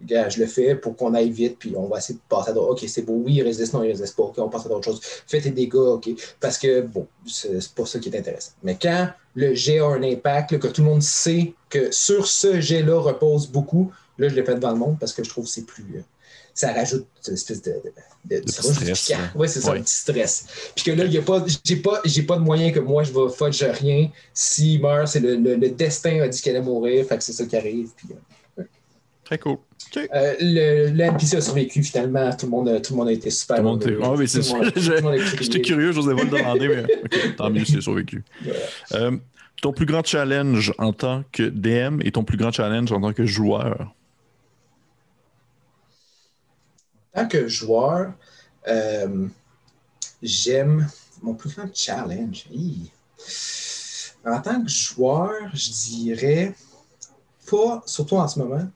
je 0.07 0.39
le 0.39 0.45
fais 0.45 0.73
pour 0.73 0.95
qu'on 0.95 1.13
aille 1.15 1.31
vite, 1.31 1.57
puis 1.59 1.73
on 1.75 1.89
va 1.89 1.97
essayer 1.97 2.15
de 2.15 2.23
passer 2.29 2.51
à 2.51 2.53
d'autres. 2.53 2.71
OK, 2.71 2.85
c'est 2.87 3.01
beau, 3.01 3.21
oui, 3.25 3.33
il 3.33 3.43
résiste, 3.43 3.73
non, 3.73 3.83
il 3.83 3.89
résiste 3.89 4.15
pas. 4.15 4.23
OK, 4.23 4.35
on 4.37 4.47
passe 4.47 4.67
à 4.67 4.69
d'autres 4.69 4.85
choses. 4.85 5.01
Fais 5.03 5.41
tes 5.41 5.51
dégâts, 5.51 5.75
OK. 5.75 6.11
Parce 6.39 6.57
que, 6.57 6.79
bon, 6.79 7.05
c'est 7.27 7.73
pas 7.73 7.85
ça 7.85 7.99
qui 7.99 8.07
est 8.07 8.17
intéressant. 8.17 8.53
Mais 8.63 8.77
quand 8.81 9.09
le 9.33 9.53
jet 9.53 9.79
a 9.79 9.87
un 9.87 10.01
impact, 10.01 10.59
que 10.59 10.67
tout 10.67 10.81
le 10.81 10.87
monde 10.87 11.03
sait 11.03 11.53
que 11.69 11.91
sur 11.91 12.25
ce 12.25 12.61
jet-là 12.61 13.01
repose 13.01 13.47
beaucoup, 13.47 13.91
là, 14.17 14.29
je 14.29 14.35
le 14.35 14.45
fais 14.45 14.55
devant 14.55 14.71
le 14.71 14.77
monde 14.77 14.95
parce 14.97 15.11
que 15.11 15.25
je 15.25 15.29
trouve 15.29 15.43
que 15.43 15.51
c'est 15.51 15.65
plus. 15.65 16.05
Euh, 16.55 16.67
ça 16.67 16.73
rajoute 16.73 17.07
une 17.27 17.33
espèce 17.33 17.61
de, 17.61 17.73
de, 18.25 18.39
de, 18.39 18.47
stress. 18.47 19.11
Oui, 19.35 19.49
c'est 19.49 19.61
ça, 19.61 19.73
un 19.73 19.81
petit 19.81 19.93
stress. 19.93 20.47
Puis 20.75 20.85
que 20.85 20.91
là, 20.91 21.05
j'ai 21.07 21.21
pas, 21.21 21.41
pas, 21.41 22.01
pas 22.01 22.37
de 22.37 22.43
moyen 22.43 22.71
que 22.71 22.79
moi, 22.79 23.03
je 23.03 23.11
vais 23.11 23.29
fudge 23.29 23.61
rien. 23.61 24.09
S'il 24.33 24.81
meurt, 24.81 25.07
c'est 25.07 25.19
le, 25.19 25.35
le, 25.35 25.69
destin 25.69 26.21
a 26.21 26.27
dit 26.27 26.41
qu'elle 26.41 26.55
allait 26.55 26.65
mourir, 26.65 27.05
fait 27.05 27.17
que 27.17 27.23
c'est 27.23 27.33
ça 27.33 27.45
qui 27.45 27.55
arrive. 27.57 27.89
Puis, 27.95 28.07
euh, 28.59 28.63
Très 29.25 29.39
cool. 29.39 29.57
Euh, 29.97 30.33
le, 30.39 30.89
le, 30.91 31.03
NPC 31.03 31.37
a 31.37 31.41
survécu 31.41 31.83
finalement. 31.83 32.31
Tout 32.35 32.45
le 32.45 32.51
monde, 32.51 32.81
tout 32.81 32.93
le 32.93 32.97
monde 32.97 33.07
a 33.07 33.11
été 33.11 33.29
super. 33.29 33.57
Tout 33.57 33.63
le 33.63 33.69
monde 33.69 33.83
était... 33.83 33.97
Ah 34.01 34.13
oui, 34.13 34.27
c'est 34.27 34.43
ça. 34.43 34.57
J'étais 35.41 35.61
curieux, 35.61 35.91
je 35.91 35.99
n'osais 35.99 36.15
pas 36.15 36.23
le 36.23 36.29
demander, 36.29 36.67
mais 36.67 37.31
tant 37.35 37.49
mieux, 37.49 37.65
c'est 37.65 37.81
survécu. 37.81 38.23
Euh, 38.93 39.17
ton 39.61 39.73
plus 39.73 39.85
grand 39.85 40.05
challenge 40.05 40.73
en 40.77 40.93
tant 40.93 41.23
que 41.31 41.43
DM 41.43 42.01
et 42.01 42.11
ton 42.11 42.23
plus 42.23 42.37
grand 42.37 42.51
challenge 42.51 42.91
en 42.91 43.01
tant 43.01 43.13
que 43.13 43.25
joueur? 43.25 43.93
En 47.04 47.04
tant 47.15 47.27
que 47.27 47.47
joueur, 47.47 48.13
euh, 48.67 49.27
j'aime 50.21 50.87
mon 51.21 51.33
plus 51.33 51.55
grand 51.55 51.73
challenge. 51.73 52.47
En 54.25 54.41
tant 54.41 54.61
que 54.61 54.69
joueur, 54.69 55.49
je 55.53 55.71
dirais 55.71 56.55
pas, 57.49 57.81
surtout 57.85 58.17
en 58.17 58.27
ce 58.27 58.39
moment, 58.39 58.67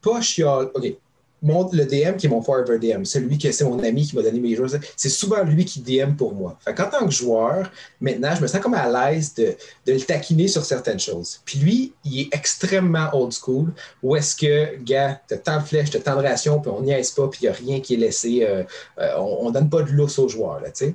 pas 0.00 0.20
chial. 0.20 0.70
OK. 0.74 0.96
Le 1.42 1.84
DM 1.84 2.16
qui 2.16 2.26
est 2.26 2.28
mon 2.28 2.42
forever 2.42 2.78
DM, 2.78 3.04
celui 3.04 3.38
que 3.38 3.50
c'est 3.50 3.64
mon 3.64 3.82
ami 3.82 4.06
qui 4.06 4.16
m'a 4.16 4.22
donné 4.22 4.40
mes 4.40 4.54
joueurs, 4.54 4.70
c'est 4.96 5.08
souvent 5.08 5.42
lui 5.42 5.64
qui 5.64 5.80
DM 5.80 6.14
pour 6.14 6.34
moi. 6.34 6.56
Fait 6.64 6.74
qu'en 6.74 6.88
tant 6.88 7.04
que 7.04 7.10
joueur, 7.10 7.70
maintenant, 8.00 8.34
je 8.36 8.42
me 8.42 8.46
sens 8.46 8.60
comme 8.60 8.74
à 8.74 8.88
l'aise 8.88 9.34
de, 9.34 9.56
le 9.86 10.00
taquiner 10.00 10.48
sur 10.48 10.64
certaines 10.64 11.00
choses. 11.00 11.40
Puis 11.44 11.58
lui, 11.58 11.92
il 12.04 12.20
est 12.20 12.34
extrêmement 12.34 13.08
old 13.12 13.32
school, 13.32 13.72
où 14.02 14.14
est-ce 14.16 14.36
que, 14.36 14.76
gars, 14.82 15.20
t'as 15.26 15.38
tant 15.38 15.58
de 15.58 15.64
flèches, 15.64 15.90
t'as 15.90 16.00
tant 16.00 16.16
de 16.16 16.26
rations, 16.26 16.60
puis 16.60 16.70
on 16.70 16.82
n'y 16.82 16.92
aise 16.92 17.10
pas, 17.10 17.28
puis 17.28 17.40
il 17.42 17.44
n'y 17.44 17.50
a 17.50 17.52
rien 17.52 17.80
qui 17.80 17.94
est 17.94 17.98
laissé. 17.98 18.44
Euh, 18.44 18.62
euh, 18.98 19.16
on, 19.18 19.48
ne 19.48 19.54
donne 19.54 19.68
pas 19.68 19.82
de 19.82 19.90
lousse 19.90 20.18
aux 20.18 20.28
joueurs, 20.28 20.60
là, 20.60 20.70
tu 20.70 20.86
sais. 20.86 20.94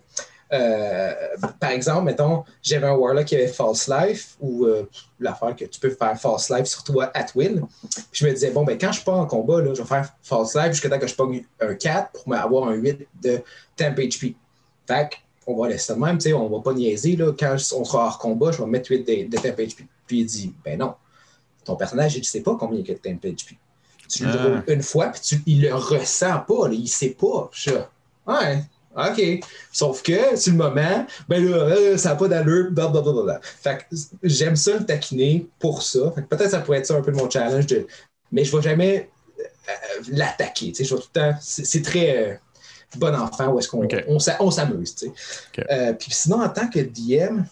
Euh, 0.54 1.14
par 1.60 1.72
exemple, 1.72 2.04
mettons, 2.04 2.44
j'avais 2.62 2.88
un 2.88 2.94
Warlock 2.94 3.26
qui 3.26 3.36
avait 3.36 3.48
False 3.48 3.90
Life 3.90 4.38
ou 4.40 4.66
euh, 4.66 4.90
l'affaire 5.20 5.56
que 5.56 5.66
tu 5.66 5.80
peux 5.80 5.90
faire 5.90 6.20
False 6.20 6.50
Life 6.50 6.66
sur 6.66 6.84
toi 6.84 7.12
at 7.14 7.28
will. 7.36 7.64
Puis 7.92 8.06
je 8.14 8.26
me 8.26 8.32
disais, 8.32 8.52
bon, 8.52 8.64
ben, 8.64 8.78
quand 8.78 8.92
je 8.92 9.04
pars 9.04 9.18
en 9.18 9.26
combat, 9.26 9.62
là, 9.62 9.74
je 9.74 9.82
vais 9.82 9.88
faire 9.88 10.14
False 10.22 10.56
Life 10.56 10.72
jusqu'à 10.72 10.90
temps 10.90 11.00
que 11.00 11.08
je 11.08 11.16
pogne 11.16 11.44
un 11.60 11.74
4 11.74 12.12
pour 12.12 12.34
avoir 12.34 12.70
un 12.70 12.76
8 12.76 13.08
de 13.22 13.42
temp 13.76 13.96
HP. 13.96 14.36
Fait 14.88 15.10
on 15.50 15.56
va 15.56 15.70
laisser 15.70 15.86
ça 15.88 15.96
de 15.96 16.00
même, 16.00 16.18
on 16.36 16.50
va 16.50 16.62
pas 16.62 16.74
niaiser. 16.74 17.16
Là, 17.16 17.32
quand 17.38 17.56
on 17.76 17.86
sera 17.86 18.06
hors 18.06 18.18
combat, 18.18 18.52
je 18.52 18.62
vais 18.62 18.68
mettre 18.68 18.92
8 18.92 19.00
de, 19.00 19.30
de 19.30 19.42
temp 19.42 19.58
HP. 19.58 19.86
Puis 20.06 20.20
il 20.20 20.26
dit, 20.26 20.54
ben 20.64 20.80
non, 20.80 20.96
ton 21.64 21.76
personnage, 21.76 22.16
il 22.16 22.20
ne 22.20 22.26
sait 22.26 22.42
pas 22.42 22.56
combien 22.56 22.80
il 22.80 22.88
y 22.88 22.92
a 22.92 22.94
de 22.94 23.00
temp 23.00 23.20
HP. 23.22 23.58
Tu 24.10 24.26
le 24.26 24.32
ah. 24.32 24.72
une 24.72 24.82
fois, 24.82 25.08
puis 25.10 25.22
tu, 25.22 25.42
il 25.46 25.62
le 25.64 25.76
ressent 25.76 26.40
pas, 26.48 26.68
là, 26.70 26.74
il 26.74 26.88
sait 26.88 27.10
pas. 27.10 27.50
Je, 27.52 27.72
ouais, 28.26 28.64
OK. 28.98 29.42
Sauf 29.72 30.02
que, 30.02 30.36
sur 30.36 30.54
le 30.54 30.58
moment, 30.58 31.06
ben 31.30 31.46
là, 31.46 31.58
euh, 31.58 31.98
ça 31.98 32.10
n'a 32.10 32.16
pas 32.16 32.28
d'allure, 32.28 32.72
blablabla. 32.72 33.40
Fait 33.42 33.78
que 33.78 33.96
j'aime 34.24 34.56
ça 34.56 34.78
le 34.78 34.86
taquiner 34.86 35.48
pour 35.60 35.84
ça. 35.84 36.14
peut-être 36.30 36.50
ça 36.50 36.60
pourrait 36.60 36.80
être 36.80 36.88
ça 36.88 36.96
un 36.96 37.02
peu 37.02 37.12
de 37.12 37.18
mon 37.18 37.30
challenge, 37.30 37.68
de... 37.68 37.86
mais 38.32 38.44
je 38.44 38.56
ne 38.56 38.58
vais 38.58 38.70
jamais 38.70 39.10
euh, 39.40 39.74
l'attaquer. 40.10 40.74
Je 40.78 40.84
vais 40.84 40.90
tout 40.90 41.10
le 41.14 41.20
temps. 41.20 41.38
C'est 41.42 41.84
très 41.84 42.18
euh, 42.18 42.36
bon 42.96 43.14
enfant 43.16 43.50
où 43.50 43.60
est-ce 43.60 43.68
qu'on 43.68 43.88
on, 44.08 44.52
s'amuse. 44.52 44.96
puis 45.54 46.10
sinon, 46.10 46.42
en 46.42 46.50
tant 46.50 46.68
que 46.68 46.80
DM, 46.80 47.44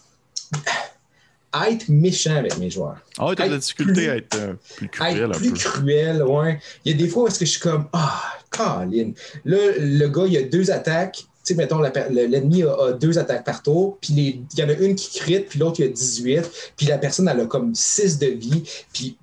être 1.64 1.88
méchant 1.88 2.36
avec 2.36 2.58
mes 2.58 2.70
joueurs. 2.70 2.98
Ah 3.18 3.32
tu 3.34 3.42
as 3.42 3.46
de 3.46 3.52
la 3.52 3.58
difficulté 3.58 4.10
à 4.10 4.16
être 4.16 4.56
plus 4.76 4.88
cruel. 4.88 5.30
Être 5.30 5.38
plus 5.38 5.52
cruel, 5.52 6.22
ouais. 6.22 6.60
Il 6.84 6.92
y 6.92 6.94
a 6.94 6.98
des 6.98 7.08
fois 7.08 7.24
où 7.24 7.26
est-ce 7.28 7.38
que 7.38 7.46
je 7.46 7.52
suis 7.52 7.60
comme, 7.60 7.88
ah, 7.92 8.22
Colin. 8.50 9.12
Là, 9.44 9.58
le 9.78 10.06
gars, 10.08 10.24
il 10.26 10.36
a 10.36 10.42
deux 10.42 10.70
attaques 10.70 11.24
sais, 11.46 11.54
mettons, 11.54 11.80
l'ennemi 11.80 12.62
a, 12.62 12.92
deux 12.92 13.18
attaques 13.18 13.44
par 13.44 13.62
tour, 13.62 13.98
puis 14.00 14.12
il 14.52 14.58
y 14.58 14.62
en 14.62 14.68
a 14.68 14.72
une 14.72 14.94
qui 14.94 15.18
crit, 15.18 15.40
puis 15.40 15.58
l'autre, 15.58 15.80
il 15.80 15.84
a 15.84 15.88
18, 15.88 16.72
puis 16.76 16.86
la 16.86 16.98
personne, 16.98 17.28
elle 17.28 17.40
a 17.40 17.46
comme 17.46 17.74
6 17.74 18.18
de 18.18 18.26
vie, 18.26 18.62
puis 18.92 19.16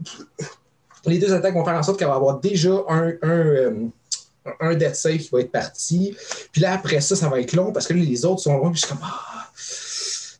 les 1.06 1.18
deux 1.18 1.32
attaques 1.32 1.54
vont 1.54 1.64
faire 1.64 1.74
en 1.74 1.82
sorte 1.82 1.98
qu'elle 1.98 2.08
va 2.08 2.14
avoir 2.14 2.40
déjà 2.40 2.84
un, 2.88 3.08
un, 3.22 3.46
euh, 3.46 3.88
un 4.60 4.94
save 4.94 5.18
qui 5.18 5.28
va 5.30 5.40
être 5.40 5.52
parti. 5.52 6.16
Puis 6.52 6.60
là, 6.60 6.74
après 6.74 7.00
ça, 7.00 7.16
ça 7.16 7.28
va 7.28 7.40
être 7.40 7.52
long 7.52 7.72
parce 7.72 7.86
que 7.86 7.94
les 7.94 8.24
autres 8.24 8.40
sont 8.40 8.56
longs. 8.56 8.70
Puis 8.70 8.80
je 8.80 8.86
suis 8.86 8.94
comme, 8.94 9.04
ah, 9.04 9.50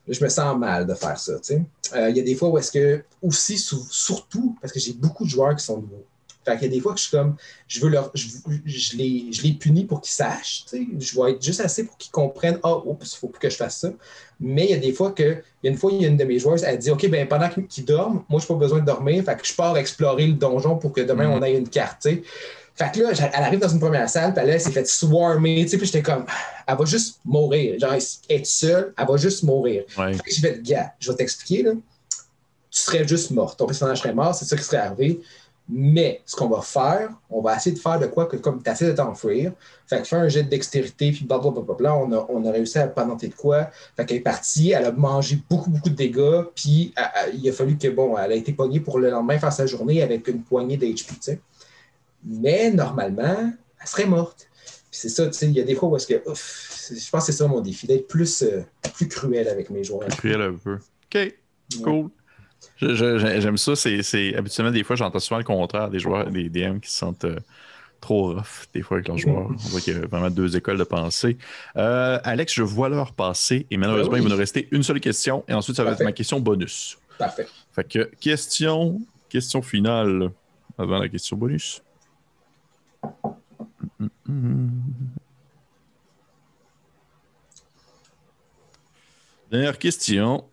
je 0.09 0.23
me 0.23 0.29
sens 0.29 0.59
mal 0.59 0.87
de 0.87 0.95
faire 0.95 1.19
ça. 1.19 1.33
Euh, 1.33 2.11
il 2.11 2.17
y 2.17 2.21
a 2.21 2.23
des 2.23 2.35
fois 2.35 2.49
où 2.49 2.59
est-ce 2.59 2.73
que, 2.73 3.03
aussi, 3.23 3.59
surtout, 3.59 4.57
parce 4.61 4.73
que 4.73 4.81
j'ai 4.81 4.93
beaucoup 4.93 5.25
de 5.25 5.31
joueurs 5.31 5.57
qui 5.57 5.65
sont 5.65 5.79
nouveaux. 5.79 6.05
Fait 6.47 6.57
qu'il 6.57 6.69
y 6.69 6.71
a 6.71 6.75
des 6.75 6.81
fois 6.81 6.93
que 6.93 6.99
je 6.99 7.09
suis 7.09 7.17
comme, 7.17 7.35
je 7.67 7.81
veux 7.81 7.89
leur, 7.89 8.13
je, 8.15 8.29
je 8.65 8.97
les, 8.97 9.33
je 9.33 9.43
les 9.43 9.53
punis 9.55 9.85
pour 9.85 10.01
qu'ils 10.01 10.13
sachent, 10.13 10.65
je 10.73 11.21
vais 11.21 11.33
être 11.33 11.43
juste 11.43 11.61
assez 11.61 11.85
pour 11.85 11.99
qu'ils 11.99 12.13
comprennent, 12.13 12.61
ah, 12.63 12.77
oh, 12.77 12.83
oups, 12.87 13.13
il 13.13 13.19
faut 13.19 13.27
plus 13.27 13.41
que 13.41 13.51
je 13.51 13.57
fasse 13.57 13.79
ça. 13.79 13.91
Mais 14.39 14.67
il 14.67 14.71
y 14.71 14.75
a 14.75 14.77
des 14.77 14.93
fois 14.93 15.11
que, 15.11 15.43
il 15.63 15.67
y 15.67 15.69
a 15.69 15.71
une 15.73 15.77
fois, 15.77 15.91
il 15.93 16.03
y 16.03 16.05
a 16.05 16.09
une 16.09 16.17
de 16.17 16.25
mes 16.25 16.39
joueuses, 16.39 16.63
elle 16.63 16.79
dit, 16.79 16.91
OK, 16.93 17.09
ben 17.09 17.27
pendant 17.27 17.49
qu'ils 17.49 17.85
dorment, 17.85 18.23
moi, 18.29 18.41
je 18.41 18.45
n'ai 18.45 18.49
pas 18.49 18.55
besoin 18.55 18.79
de 18.79 18.85
dormir, 18.85 19.25
fait 19.25 19.37
que 19.37 19.45
je 19.45 19.55
pars 19.55 19.77
explorer 19.77 20.29
le 20.29 20.35
donjon 20.35 20.77
pour 20.77 20.93
que 20.93 21.01
demain, 21.01 21.29
on 21.29 21.39
mhm. 21.39 21.45
ait 21.45 21.59
une 21.59 21.69
carte, 21.69 22.03
Fait 22.05 22.93
que 22.93 23.01
là, 23.01 23.11
elle 23.13 23.43
arrive 23.43 23.59
dans 23.59 23.69
une 23.69 23.81
première 23.81 24.09
salle, 24.09 24.33
puis 24.33 24.47
là, 24.47 24.53
elle 24.53 24.61
s'est 24.61 24.71
fait 24.71 24.87
swarmer, 24.87 25.65
tu 25.65 25.71
sais, 25.71 25.79
puis 25.79 25.87
j'étais 25.87 26.03
comme, 26.03 26.27
elle 26.69 26.77
va 26.77 26.85
juste 26.85 27.19
mourir. 27.25 27.77
Genre, 27.81 27.95
être 28.31 28.47
seule, 28.47 28.95
elle 28.97 29.07
va 29.07 29.17
juste 29.17 29.43
mourir. 29.43 29.83
Ouais. 29.99 30.13
Fait 30.13 30.23
que 30.23 30.31
j'ai 30.31 30.41
fait, 30.43 30.63
gars, 30.63 30.93
je 31.01 31.11
vais 31.11 31.17
t'expliquer, 31.17 31.65
là. 31.65 31.73
Tu 32.71 32.83
serais 32.83 33.09
juste 33.09 33.31
mort. 33.31 33.57
Ton 33.57 33.65
personnage 33.65 34.01
serait 34.01 34.13
mort, 34.13 34.35
c'est 34.35 34.45
ça 34.45 34.55
qui 34.55 34.63
serait 34.63 34.77
arrivé. 34.77 35.21
Mais 35.69 36.23
ce 36.27 36.37
qu'on 36.37 36.49
va 36.49 36.61
faire, 36.61 37.11
on 37.29 37.41
va 37.41 37.57
essayer 37.57 37.75
de 37.75 37.81
faire 37.81 37.99
de 37.99 38.07
quoi 38.07 38.27
que 38.27 38.37
comme 38.37 38.63
tu 38.63 38.71
essaies 38.71 38.87
de 38.87 38.93
t'enfuir. 38.93 39.53
Fait 39.89 39.99
que 39.99 40.05
faire 40.05 40.21
un 40.21 40.29
jet 40.29 40.45
de 40.45 40.49
dextérité, 40.49 41.11
puis 41.11 41.25
blablabla, 41.25 41.97
on 41.97 42.13
a, 42.13 42.27
on 42.29 42.45
a 42.45 42.53
réussi 42.53 42.79
à 42.79 42.87
pas 42.87 43.05
noter 43.05 43.29
de 43.29 43.35
quoi. 43.35 43.71
Fait 43.97 44.07
qu'elle 44.07 44.19
est 44.19 44.21
partie, 44.21 44.71
elle 44.71 44.85
a 44.85 44.93
mangé 44.93 45.39
beaucoup, 45.51 45.71
beaucoup 45.71 45.91
de 45.91 45.97
dégâts, 45.97 46.45
puis 46.55 46.95
il 47.35 47.49
a 47.49 47.53
fallu 47.53 47.77
que, 47.77 47.89
bon, 47.89 48.17
elle 48.17 48.33
a 48.33 48.35
été 48.37 48.53
pognée 48.53 48.79
pour 48.79 49.01
le 49.01 49.11
lendemain 49.11 49.39
faire 49.39 49.53
sa 49.53 49.67
journée 49.67 50.03
avec 50.03 50.29
une 50.29 50.43
poignée 50.43 50.77
d'HP, 50.77 51.09
tu 51.09 51.17
sais. 51.21 51.41
Mais 52.25 52.71
normalement, 52.71 53.53
elle 53.81 53.87
serait 53.87 54.07
morte. 54.07 54.49
Puis 54.65 55.01
c'est 55.01 55.09
ça, 55.09 55.27
tu 55.27 55.33
sais, 55.33 55.47
il 55.47 55.53
y 55.53 55.61
a 55.61 55.65
des 55.65 55.75
fois 55.75 55.89
où 55.89 55.97
est-ce 55.97 56.07
que, 56.07 56.15
je 56.15 57.11
pense 57.11 57.27
que 57.27 57.33
c'est 57.33 57.39
ça 57.39 57.49
mon 57.49 57.61
défi, 57.61 57.89
d'être 57.89 58.07
plus, 58.07 58.43
euh, 58.43 58.63
plus 58.95 59.09
cruel 59.09 59.49
avec 59.49 59.71
mes 59.71 59.83
joueurs. 59.83 60.09
Cruel 60.09 60.41
un 60.43 60.55
peu. 60.55 60.79
OK, 61.13 61.35
cool. 61.83 62.11
J'aime 62.81 63.57
ça. 63.57 63.75
C'est 63.77 64.35
habituellement 64.37 64.73
des 64.73 64.85
fois 64.85 64.97
j'entends 64.97 65.19
souvent 65.19 65.39
le 65.39 65.45
contraire 65.45 65.91
des 65.91 65.99
joueurs, 65.99 66.31
des 66.31 66.49
DM 66.49 66.79
qui 66.79 66.91
se 66.91 66.99
sentent 66.99 67.25
euh, 67.25 67.39
trop 68.01 68.35
rough 68.35 68.69
des 68.75 68.83
fois 68.83 68.99
avec 68.99 69.09
leurs 69.09 69.19
joueurs. 69.19 69.49
On 69.51 69.69
voit 69.69 69.81
qu'il 69.81 69.95
y 69.95 69.97
a 69.97 70.07
vraiment 70.07 70.31
deux 70.31 70.57
écoles 70.57 70.79
de 70.79 70.85
pensée. 70.85 71.39
Euh, 71.77 72.19
Alex, 72.23 72.53
je 72.55 72.63
vois 72.63 72.89
l'heure 72.89 73.13
passer 73.13 73.67
et 73.71 73.77
malheureusement 73.77 74.13
ben 74.13 74.19
il 74.19 74.25
va 74.25 74.31
nous 74.31 74.37
rester 74.37 74.69
une 74.71 74.83
seule 74.83 75.01
question 75.01 75.45
et 75.49 75.55
ensuite 75.55 75.77
ça 75.77 75.85
va 75.85 75.93
être 75.93 76.05
ma 76.05 76.13
question 76.13 76.39
bonus. 76.41 76.99
Parfait. 77.19 77.47
Fait 77.73 77.85
que 77.85 78.11
question, 78.21 79.01
question 79.29 79.63
finale 79.63 80.31
avant 80.79 80.99
la 80.99 81.09
question 81.09 81.37
bonus. 81.37 81.83
Dernière 89.51 89.79
question. 89.79 90.45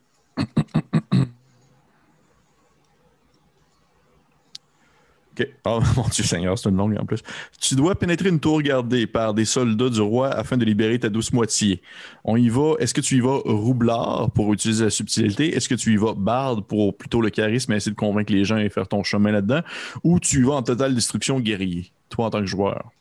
OK. 5.40 5.48
Oh 5.66 5.80
mon 5.96 6.08
Dieu 6.10 6.24
Seigneur, 6.24 6.58
c'est 6.58 6.70
une 6.70 6.78
longue 6.78 6.98
en 7.00 7.06
plus. 7.06 7.22
Tu 7.60 7.76
dois 7.76 7.96
pénétrer 7.96 8.30
une 8.30 8.40
tour 8.40 8.62
gardée 8.62 9.08
par 9.08 9.34
des 9.34 9.46
soldats 9.46 9.90
du 9.90 10.02
roi 10.02 10.30
afin 10.30 10.58
de 10.58 10.66
libérer 10.66 11.00
ta 11.00 11.10
douce 11.10 11.34
moitié. 11.34 11.82
On 12.24 12.38
y 12.38 12.50
va. 12.50 12.74
Est-ce 12.80 12.94
que 12.94 13.02
tu 13.02 13.18
y 13.18 13.20
vas 13.20 13.40
roublard 13.44 14.30
pour 14.32 14.54
utiliser 14.54 14.86
la 14.86 14.90
subtilité? 14.90 15.56
Est-ce 15.56 15.68
que 15.68 15.76
tu 15.76 15.94
y 15.94 15.98
vas 15.98 16.14
barde 16.14 16.66
pour 16.66 16.96
plutôt 16.96 17.22
le 17.22 17.30
charisme 17.30 17.74
et 17.74 17.78
essayer 17.78 17.92
de 17.92 17.98
convaincre 17.98 18.32
les 18.32 18.46
gens 18.46 18.58
et 18.58 18.70
faire 18.70 18.88
ton 18.88 19.04
chemin 19.04 19.32
là-dedans? 19.32 19.62
Ou 20.04 20.20
tu 20.20 20.40
y 20.40 20.44
vas 20.44 20.54
en 20.54 20.64
totale 20.64 20.94
destruction 20.94 21.40
guerrier, 21.40 21.92
toi 22.10 22.26
en 22.26 22.30
tant 22.30 22.40
que 22.40 22.46
joueur? 22.46 22.92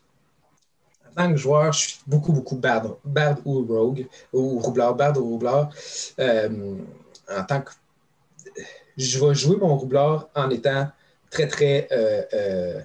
En 1.11 1.23
tant 1.23 1.31
que 1.31 1.37
joueur, 1.37 1.71
je 1.71 1.79
suis 1.79 1.99
beaucoup, 2.07 2.33
beaucoup 2.33 2.55
barde, 2.55 2.95
barde 3.05 3.39
ou 3.45 3.63
rogue, 3.63 4.07
ou 4.31 4.57
roublard, 4.57 4.95
barde 4.95 5.17
ou 5.17 5.23
roublard. 5.23 5.69
Euh, 6.19 6.75
en 7.29 7.43
tant 7.43 7.61
que. 7.61 7.71
Je 8.97 9.23
vais 9.23 9.35
jouer 9.35 9.57
mon 9.57 9.75
roublard 9.77 10.29
en 10.35 10.49
étant 10.49 10.87
très, 11.33 11.47
très 11.47 11.87
euh, 11.91 12.21
euh, 12.33 12.79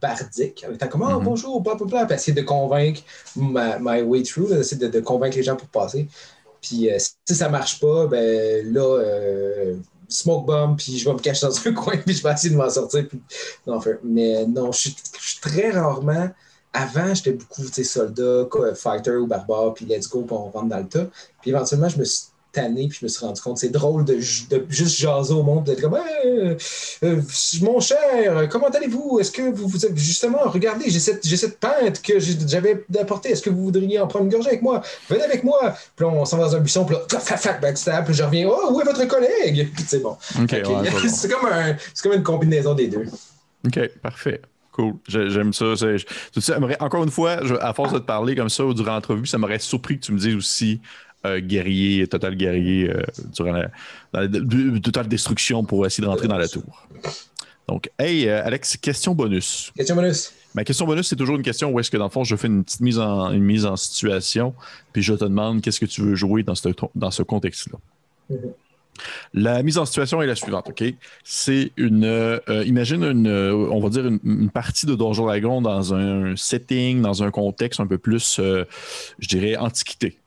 bardique, 0.00 0.64
en 0.68 0.74
étant 0.74 0.88
comme 0.88 1.02
oh, 1.02 1.20
bonjour, 1.20 1.60
bla 1.60 1.74
bla 1.76 1.86
bla, 1.86 2.06
puis 2.06 2.14
essayer 2.16 2.34
de 2.34 2.42
convaincre 2.42 3.02
my, 3.36 3.76
my 3.80 4.02
way 4.02 4.22
through, 4.22 4.52
essayer 4.52 4.80
de, 4.80 4.88
de, 4.88 5.00
convaincre 5.00 5.36
les 5.36 5.42
gens 5.42 5.56
pour 5.56 5.68
passer. 5.68 6.08
Puis 6.60 6.90
euh, 6.90 6.98
si 6.98 7.34
ça 7.34 7.48
marche 7.48 7.80
pas, 7.80 8.06
ben 8.06 8.72
là, 8.72 8.98
euh, 8.98 9.76
smoke 10.08 10.46
bomb, 10.46 10.76
puis 10.76 10.98
je 10.98 11.08
vais 11.08 11.14
me 11.14 11.20
cacher 11.20 11.46
dans 11.46 11.68
un 11.68 11.72
coin, 11.74 11.96
puis 11.96 12.14
je 12.14 12.22
vais 12.22 12.32
essayer 12.32 12.52
de 12.52 12.58
m'en 12.58 12.68
sortir. 12.68 13.06
Puis... 13.08 13.22
Non, 13.66 13.76
enfin, 13.76 13.92
mais 14.02 14.44
non, 14.46 14.72
je 14.72 14.78
suis, 14.78 14.96
je 15.18 15.30
suis 15.30 15.40
très 15.40 15.70
rarement. 15.70 16.28
Avant, 16.72 17.14
j'étais 17.14 17.32
beaucoup 17.32 17.62
soldat, 17.62 18.46
fighter 18.76 19.16
ou 19.16 19.26
barbare, 19.26 19.74
puis 19.74 19.86
let's 19.86 20.08
go, 20.08 20.22
puis 20.22 20.36
on 20.36 20.50
rentre 20.50 20.68
dans 20.68 20.78
le 20.78 20.88
tas. 20.88 21.06
Puis 21.40 21.50
éventuellement, 21.50 21.88
je 21.88 21.98
me 21.98 22.04
suis 22.04 22.26
tanné, 22.52 22.88
puis 22.88 22.98
je 23.00 23.04
me 23.04 23.08
suis 23.08 23.24
rendu 23.24 23.40
compte, 23.40 23.58
c'est 23.58 23.70
drôle 23.70 24.04
de, 24.04 24.14
de, 24.14 24.66
juste 24.68 24.98
jaser 24.98 25.34
au 25.34 25.42
monde, 25.42 25.64
d'être 25.64 25.80
comme 25.80 25.96
euh, 26.24 26.56
Mon 27.62 27.80
cher, 27.80 28.48
comment 28.50 28.68
allez-vous? 28.68 29.18
Est-ce 29.20 29.30
que 29.30 29.42
vous, 29.42 29.68
vous 29.68 29.78
justement, 29.94 30.38
regardez, 30.46 30.90
j'ai 30.90 31.00
cette, 31.00 31.24
cette 31.24 31.58
pinte 31.58 32.02
que 32.02 32.18
j'avais 32.18 32.84
apportée, 32.98 33.30
est-ce 33.30 33.42
que 33.42 33.50
vous 33.50 33.64
voudriez 33.64 33.98
en 34.00 34.06
prendre 34.06 34.24
une 34.26 34.30
gorgée 34.30 34.48
avec 34.48 34.62
moi? 34.62 34.82
Venez 35.08 35.22
avec 35.22 35.44
moi 35.44 35.74
Puis 35.96 36.04
là, 36.04 36.12
on 36.12 36.24
s'en 36.24 36.38
va 36.38 36.44
dans 36.44 36.56
un 36.56 36.60
buisson, 36.60 36.84
puis 36.84 36.96
là, 36.96 37.20
fac, 37.20 37.38
fac, 37.38 37.60
backstab, 37.60 38.04
puis 38.04 38.14
je 38.14 38.22
reviens 38.22 38.48
Oh, 38.50 38.72
où 38.72 38.80
est 38.80 38.84
votre 38.84 39.06
collègue? 39.06 39.68
C'est 39.86 40.00
bon. 40.00 40.16
c'est 40.20 41.30
comme, 41.30 41.46
un, 41.46 41.76
comme 42.02 42.12
une 42.12 42.22
combinaison 42.22 42.74
des 42.74 42.88
deux. 42.88 43.06
OK, 43.66 43.90
parfait. 44.02 44.40
Cool. 44.72 44.94
J'aime 45.08 45.52
ça. 45.52 45.74
Encore 46.80 47.02
une 47.02 47.10
fois, 47.10 47.40
à 47.60 47.74
force 47.74 47.92
de 47.92 47.98
te 47.98 48.04
parler 48.04 48.36
comme 48.36 48.48
ça 48.48 48.64
durant 48.72 48.94
l'entrevue, 48.94 49.26
ça 49.26 49.38
m'aurait 49.38 49.58
surpris 49.58 49.98
que 49.98 50.04
tu 50.06 50.12
me 50.12 50.18
dises 50.18 50.36
aussi 50.36 50.80
euh, 51.26 51.38
guerrier, 51.38 52.06
total 52.06 52.34
guerrier 52.34 52.88
euh, 52.88 53.02
durant 53.34 53.52
la, 54.14 54.28
totale 54.82 55.06
destruction 55.06 55.64
pour 55.64 55.84
essayer 55.84 56.02
de 56.02 56.08
rentrer 56.08 56.28
dans 56.28 56.38
la 56.38 56.48
tour. 56.48 56.88
Donc, 57.68 57.90
hey, 57.98 58.26
euh, 58.26 58.42
Alex, 58.42 58.78
question 58.78 59.14
bonus. 59.14 59.70
Question 59.76 59.96
bonus. 59.96 60.32
Ma 60.54 60.64
question 60.64 60.86
bonus, 60.86 61.08
c'est 61.08 61.16
toujours 61.16 61.36
une 61.36 61.42
question 61.42 61.72
où 61.72 61.78
est-ce 61.78 61.90
que, 61.90 61.98
dans 61.98 62.04
le 62.04 62.10
fond, 62.10 62.24
je 62.24 62.34
fais 62.36 62.46
une 62.46 62.64
petite 62.64 62.80
mise 62.80 62.98
en, 62.98 63.32
une 63.32 63.42
mise 63.42 63.66
en 63.66 63.76
situation, 63.76 64.54
puis 64.94 65.02
je 65.02 65.12
te 65.12 65.24
demande 65.24 65.60
qu'est-ce 65.60 65.78
que 65.78 65.84
tu 65.84 66.00
veux 66.00 66.14
jouer 66.14 66.42
dans 66.42 66.54
ce, 66.54 66.70
dans 66.94 67.10
ce 67.10 67.22
contexte-là. 67.22 67.78
Mm-hmm. 68.30 68.52
La 69.34 69.62
mise 69.62 69.76
en 69.76 69.84
situation 69.84 70.22
est 70.22 70.26
la 70.26 70.36
suivante, 70.36 70.70
OK? 70.70 70.82
C'est 71.22 71.70
une. 71.76 72.40
imagine 72.64 73.04
une, 73.04 73.28
on 73.28 73.78
va 73.78 73.90
dire, 73.90 74.06
une, 74.06 74.50
partie 74.50 74.86
de 74.86 74.94
Donjon 74.94 75.26
Dragon 75.26 75.60
dans 75.60 75.92
un 75.92 76.34
setting, 76.34 77.02
dans 77.02 77.22
un 77.22 77.30
contexte 77.30 77.78
un 77.80 77.86
peu 77.86 77.98
plus, 77.98 78.38
je 78.38 79.28
dirais, 79.28 79.56
antiquité. 79.56 80.19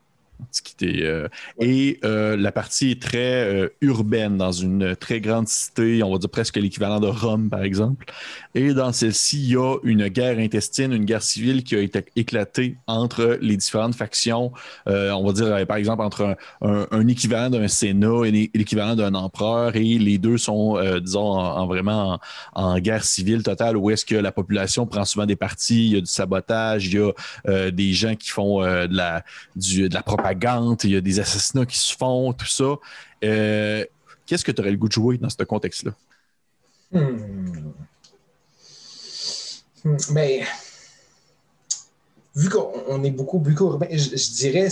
Euh, 0.82 1.28
et 1.60 1.98
euh, 2.04 2.36
la 2.36 2.52
partie 2.52 2.92
est 2.92 3.02
très 3.02 3.44
euh, 3.44 3.68
urbaine, 3.80 4.36
dans 4.36 4.52
une 4.52 4.96
très 4.96 5.20
grande 5.20 5.48
cité, 5.48 6.02
on 6.02 6.12
va 6.12 6.18
dire 6.18 6.30
presque 6.30 6.56
l'équivalent 6.56 7.00
de 7.00 7.06
Rome, 7.06 7.50
par 7.50 7.62
exemple. 7.62 8.06
Et 8.54 8.72
dans 8.74 8.92
celle-ci, 8.92 9.42
il 9.42 9.50
y 9.50 9.56
a 9.56 9.76
une 9.82 10.08
guerre 10.08 10.38
intestine, 10.38 10.92
une 10.92 11.04
guerre 11.04 11.22
civile 11.22 11.64
qui 11.64 11.74
a 11.74 11.80
été 11.80 12.04
éclatée 12.16 12.76
entre 12.86 13.38
les 13.40 13.56
différentes 13.56 13.94
factions. 13.94 14.52
on 14.86 15.24
va 15.24 15.32
dire, 15.32 15.66
par 15.66 15.76
exemple, 15.76 16.02
entre 16.02 16.36
un, 16.60 17.08
équivalent 17.08 17.50
d'un 17.50 17.68
Sénat 17.68 18.26
et 18.26 18.50
l'équivalent 18.54 18.94
d'un 18.94 19.14
empereur. 19.14 19.74
Et 19.76 19.98
les 19.98 20.18
deux 20.18 20.38
sont, 20.38 20.78
disons, 21.00 21.38
en, 21.38 21.66
vraiment 21.66 22.20
en, 22.54 22.78
guerre 22.78 23.04
civile 23.04 23.42
totale, 23.42 23.76
où 23.76 23.90
est-ce 23.90 24.04
que 24.04 24.14
la 24.14 24.32
population 24.32 24.86
prend 24.86 25.04
souvent 25.04 25.26
des 25.26 25.36
partis, 25.36 25.86
il 25.86 25.94
y 25.94 25.96
a 25.96 26.00
du 26.00 26.06
sabotage, 26.06 26.86
il 26.86 26.94
y 26.94 27.50
a 27.50 27.70
des 27.70 27.92
gens 27.92 28.14
qui 28.14 28.30
font 28.30 28.60
de, 28.62 28.96
la, 28.96 29.22
propagande 30.02 30.74
il 30.84 30.90
y 30.90 30.96
a 30.96 31.00
des 31.00 31.20
assassinats 31.20 31.66
qui 31.66 31.78
se 31.78 31.96
font, 31.96 32.32
tout 32.32 32.46
ça. 32.46 32.76
Euh, 33.24 33.84
qu'est-ce 34.26 34.44
que 34.44 34.52
tu 34.52 34.60
aurais 34.60 34.70
le 34.70 34.76
goût 34.76 34.88
de 34.88 34.92
jouer 34.92 35.18
dans 35.18 35.30
ce 35.30 35.42
contexte-là? 35.42 35.92
Hmm. 36.92 37.63
Hmm. 39.84 39.96
Mais 40.12 40.42
vu 42.34 42.48
qu'on 42.48 43.04
est 43.04 43.10
beaucoup, 43.10 43.38
beaucoup 43.38 43.64
urbain, 43.64 43.86
je, 43.90 44.34
dirais, 44.34 44.68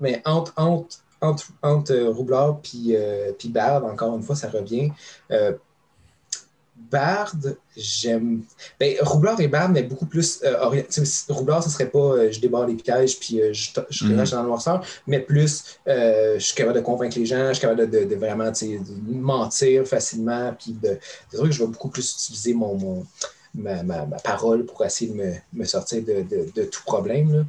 mais 0.00 0.20
entre, 0.24 0.52
entre, 0.56 0.98
entre, 1.20 1.46
entre 1.62 1.96
Roublard 1.96 2.60
puis, 2.60 2.94
euh, 2.94 3.32
puis 3.38 3.48
Bard, 3.48 3.84
encore 3.84 4.16
une 4.16 4.22
fois, 4.22 4.36
ça 4.36 4.48
revient. 4.48 4.90
Euh, 5.30 5.52
Bard, 6.90 7.34
j'aime. 7.76 8.42
Ben, 8.78 8.96
Roublard 9.00 9.40
et 9.40 9.48
Bard, 9.48 9.68
mais 9.68 9.82
beaucoup 9.82 10.06
plus 10.06 10.40
euh, 10.44 10.58
orienté. 10.60 11.02
Roublard, 11.28 11.62
ce 11.62 11.70
serait 11.70 11.90
pas 11.90 11.98
euh, 11.98 12.32
je 12.32 12.40
débarre 12.40 12.66
les 12.66 12.74
pièges 12.74 13.18
puis 13.18 13.40
euh, 13.40 13.52
je, 13.52 13.70
je 13.90 14.04
mm 14.06 14.24
dans 14.30 14.42
le 14.42 14.48
noirceur, 14.48 14.84
mais 15.06 15.20
plus 15.20 15.78
euh, 15.86 16.38
je 16.38 16.44
suis 16.44 16.54
capable 16.54 16.76
de 16.76 16.82
convaincre 16.82 17.18
les 17.18 17.26
gens, 17.26 17.48
je 17.48 17.54
suis 17.54 17.62
capable 17.62 17.90
de, 17.90 18.04
de, 18.04 18.14
vraiment 18.14 18.50
de 18.50 18.78
mentir 19.12 19.86
facilement. 19.86 20.54
Puis 20.58 20.72
de, 20.72 20.98
c'est 21.30 21.36
vrai 21.36 21.48
que 21.48 21.54
je 21.54 21.62
vais 21.62 21.70
beaucoup 21.70 21.88
plus 21.88 22.12
utiliser 22.12 22.54
mon, 22.54 22.76
mon 22.76 23.06
ma, 23.58 24.06
parole 24.24 24.64
pour 24.64 24.84
essayer 24.84 25.12
de 25.12 25.34
me, 25.52 25.64
sortir 25.64 26.02
de, 26.02 26.64
tout 26.64 26.82
problème. 26.86 27.46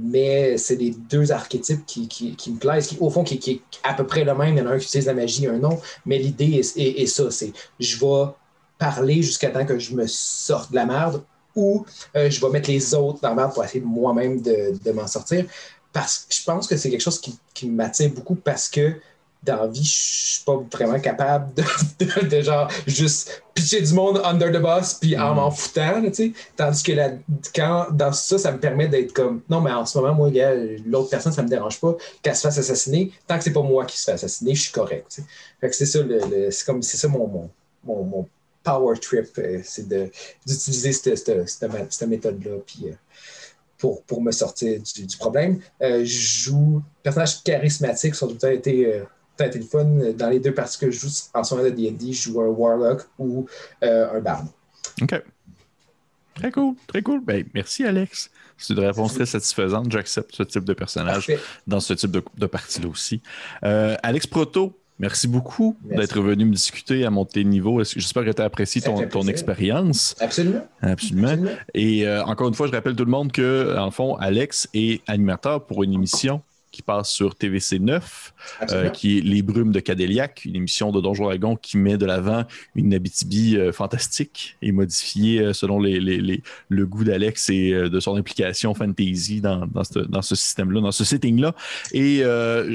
mais 0.00 0.56
c'est 0.58 0.76
les 0.76 0.90
deux 0.90 1.32
archétypes 1.32 1.84
qui, 1.86 2.36
me 2.48 2.58
plaisent, 2.58 2.88
qui, 2.88 2.96
au 3.00 3.10
fond, 3.10 3.24
qui, 3.24 3.50
est 3.50 3.60
à 3.82 3.94
peu 3.94 4.06
près 4.06 4.24
le 4.24 4.34
même. 4.34 4.56
Il 4.56 4.58
y 4.58 4.62
en 4.62 4.66
a 4.66 4.70
un 4.70 4.78
qui 4.78 4.86
utilise 4.86 5.06
la 5.06 5.14
magie, 5.14 5.46
un 5.46 5.58
non. 5.58 5.80
Mais 6.06 6.18
l'idée 6.18 6.62
est, 6.76 7.06
ça 7.06 7.30
c'est 7.30 7.52
je 7.78 7.98
vais 7.98 8.32
parler 8.78 9.22
jusqu'à 9.22 9.50
temps 9.50 9.64
que 9.64 9.78
je 9.78 9.94
me 9.94 10.06
sorte 10.06 10.70
de 10.70 10.76
la 10.76 10.86
merde 10.86 11.22
ou 11.54 11.86
euh, 12.16 12.28
je 12.28 12.40
vais 12.40 12.50
mettre 12.50 12.70
les 12.70 12.94
autres 12.94 13.20
dans 13.20 13.30
la 13.30 13.34
merde 13.34 13.54
pour 13.54 13.64
essayer 13.64 13.84
moi-même 13.84 14.40
de, 14.40 14.74
de 14.82 14.92
m'en 14.92 15.06
sortir. 15.06 15.46
Parce 15.92 16.26
que 16.28 16.34
je 16.34 16.42
pense 16.42 16.66
que 16.66 16.76
c'est 16.76 16.90
quelque 16.90 17.00
chose 17.00 17.20
qui 17.54 17.68
m'attire 17.68 18.10
beaucoup 18.10 18.34
parce 18.34 18.68
que 18.68 18.96
dans 19.44 19.56
la 19.56 19.66
vie, 19.68 19.84
je 19.84 20.34
suis 20.34 20.44
pas 20.44 20.58
vraiment 20.72 20.98
capable 21.00 21.52
de, 21.54 22.28
de, 22.28 22.42
genre 22.42 22.68
juste 22.86 23.42
pitcher 23.54 23.80
du 23.80 23.92
monde 23.92 24.20
under 24.24 24.50
the 24.50 24.60
bus 24.60 24.94
puis 24.94 25.16
en 25.16 25.32
mm. 25.32 25.36
m'en 25.36 25.50
foutant, 25.50 26.02
tu 26.02 26.14
sais. 26.14 26.32
Tandis 26.56 26.82
que 26.82 26.92
la, 26.92 27.10
quand 27.54 27.88
dans 27.92 28.12
ça, 28.12 28.38
ça 28.38 28.52
me 28.52 28.58
permet 28.58 28.88
d'être 28.88 29.12
comme 29.12 29.42
non, 29.48 29.60
mais 29.60 29.72
en 29.72 29.86
ce 29.86 29.98
moment, 29.98 30.14
moi, 30.14 30.30
l'autre 30.86 31.10
personne, 31.10 31.32
ça 31.32 31.42
me 31.42 31.48
dérange 31.48 31.80
pas 31.80 31.96
qu'elle 32.22 32.36
se 32.36 32.42
fasse 32.42 32.58
assassiner. 32.58 33.12
Tant 33.26 33.38
que 33.38 33.44
c'est 33.44 33.52
pas 33.52 33.62
moi 33.62 33.84
qui 33.84 33.98
se 33.98 34.04
fait 34.04 34.12
assassiner, 34.12 34.54
je 34.54 34.62
suis 34.62 34.72
correct. 34.72 35.06
Tu 35.10 35.22
sais. 35.22 35.28
Fait 35.60 35.68
que 35.68 35.76
c'est 35.76 35.86
ça, 35.86 36.00
le, 36.02 36.50
c'est 36.50 36.64
comme 36.64 36.82
c'est 36.82 36.96
ça 36.96 37.08
mon, 37.08 37.50
mon, 37.84 38.04
mon 38.04 38.28
power 38.64 38.98
trip, 38.98 39.28
euh, 39.38 39.60
c'est 39.62 39.86
d'utiliser 39.88 40.92
cette, 40.92 42.06
méthode-là 42.08 42.58
puis, 42.66 42.88
euh, 42.88 42.94
pour, 43.78 44.02
pour 44.02 44.22
me 44.22 44.32
sortir 44.32 44.80
du, 44.80 45.16
problème. 45.16 45.60
Euh, 45.82 46.04
je 46.04 46.44
joue 46.44 46.82
personnages 47.02 47.42
charismatiques, 47.44 48.14
ça 48.14 48.26
a 48.42 48.50
été 48.50 49.02
été 49.40 49.58
le 49.58 49.64
fun. 49.64 49.84
Dans 50.16 50.30
les 50.30 50.40
deux 50.40 50.54
parties 50.54 50.78
que 50.78 50.90
je 50.90 50.98
joue 50.98 51.08
en 51.34 51.44
ce 51.44 51.54
moment 51.54 51.68
de 51.68 51.74
D&D, 51.74 52.12
je 52.12 52.30
joue 52.30 52.40
un 52.40 52.46
Warlock 52.46 53.02
ou 53.18 53.46
un 53.82 54.20
Bard. 54.20 54.44
OK. 55.02 55.22
Très 56.34 56.50
cool, 56.50 56.74
très 56.88 57.02
cool. 57.02 57.20
Ben, 57.20 57.44
merci 57.54 57.84
Alex. 57.84 58.30
C'est 58.56 58.74
une 58.74 58.80
réponse 58.80 59.14
très 59.14 59.26
satisfaisante. 59.26 59.90
J'accepte 59.90 60.34
ce 60.34 60.42
type 60.42 60.64
de 60.64 60.74
personnage 60.74 61.30
dans 61.66 61.80
ce 61.80 61.94
type 61.94 62.10
de, 62.10 62.22
de 62.36 62.46
partie-là 62.46 62.88
aussi. 62.88 63.20
Alex 63.62 64.26
Proto, 64.26 64.76
Merci 65.00 65.26
beaucoup 65.26 65.76
d'être 65.82 66.20
venu 66.20 66.44
me 66.44 66.52
discuter 66.52 67.04
à 67.04 67.10
monter 67.10 67.42
de 67.42 67.48
niveau. 67.48 67.82
J'espère 67.82 68.24
que 68.24 68.30
tu 68.30 68.40
as 68.40 68.44
apprécié 68.44 68.80
ton, 68.80 69.06
ton 69.08 69.26
expérience. 69.26 70.14
Absolument. 70.20 70.66
Absolument. 70.80 71.36
Et 71.74 72.06
euh, 72.06 72.22
encore 72.24 72.48
une 72.48 72.54
fois, 72.54 72.68
je 72.68 72.72
rappelle 72.72 72.94
tout 72.94 73.04
le 73.04 73.10
monde 73.10 73.32
que, 73.32 73.76
en 73.76 73.90
fond, 73.90 74.14
Alex 74.16 74.68
est 74.72 75.02
animateur 75.08 75.64
pour 75.66 75.82
une 75.82 75.92
émission 75.92 76.42
qui 76.74 76.82
passe 76.82 77.10
sur 77.10 77.36
TVC 77.36 77.78
9, 77.78 78.34
euh, 78.72 78.88
qui 78.88 79.18
est 79.18 79.20
Les 79.20 79.42
Brumes 79.42 79.70
de 79.70 79.78
Cadéliac, 79.78 80.44
une 80.44 80.56
émission 80.56 80.90
de 80.90 81.00
Donjon 81.00 81.26
Dragon 81.26 81.54
qui 81.54 81.78
met 81.78 81.96
de 81.96 82.04
l'avant 82.04 82.44
une 82.74 82.92
Abitibi 82.92 83.56
euh, 83.56 83.72
fantastique 83.72 84.56
et 84.60 84.72
modifiée 84.72 85.40
euh, 85.40 85.52
selon 85.52 85.78
les, 85.78 86.00
les, 86.00 86.42
le 86.68 86.86
goût 86.86 87.04
d'Alex 87.04 87.48
et 87.50 87.70
de 87.70 88.00
son 88.00 88.16
implication 88.16 88.74
fantasy 88.74 89.40
dans, 89.40 89.66
dans 89.66 89.84
ce, 89.84 90.00
dans 90.00 90.22
ce 90.22 90.34
système-là, 90.34 90.80
dans 90.80 90.90
ce 90.90 91.04
setting-là. 91.04 91.54
Et 91.92 92.24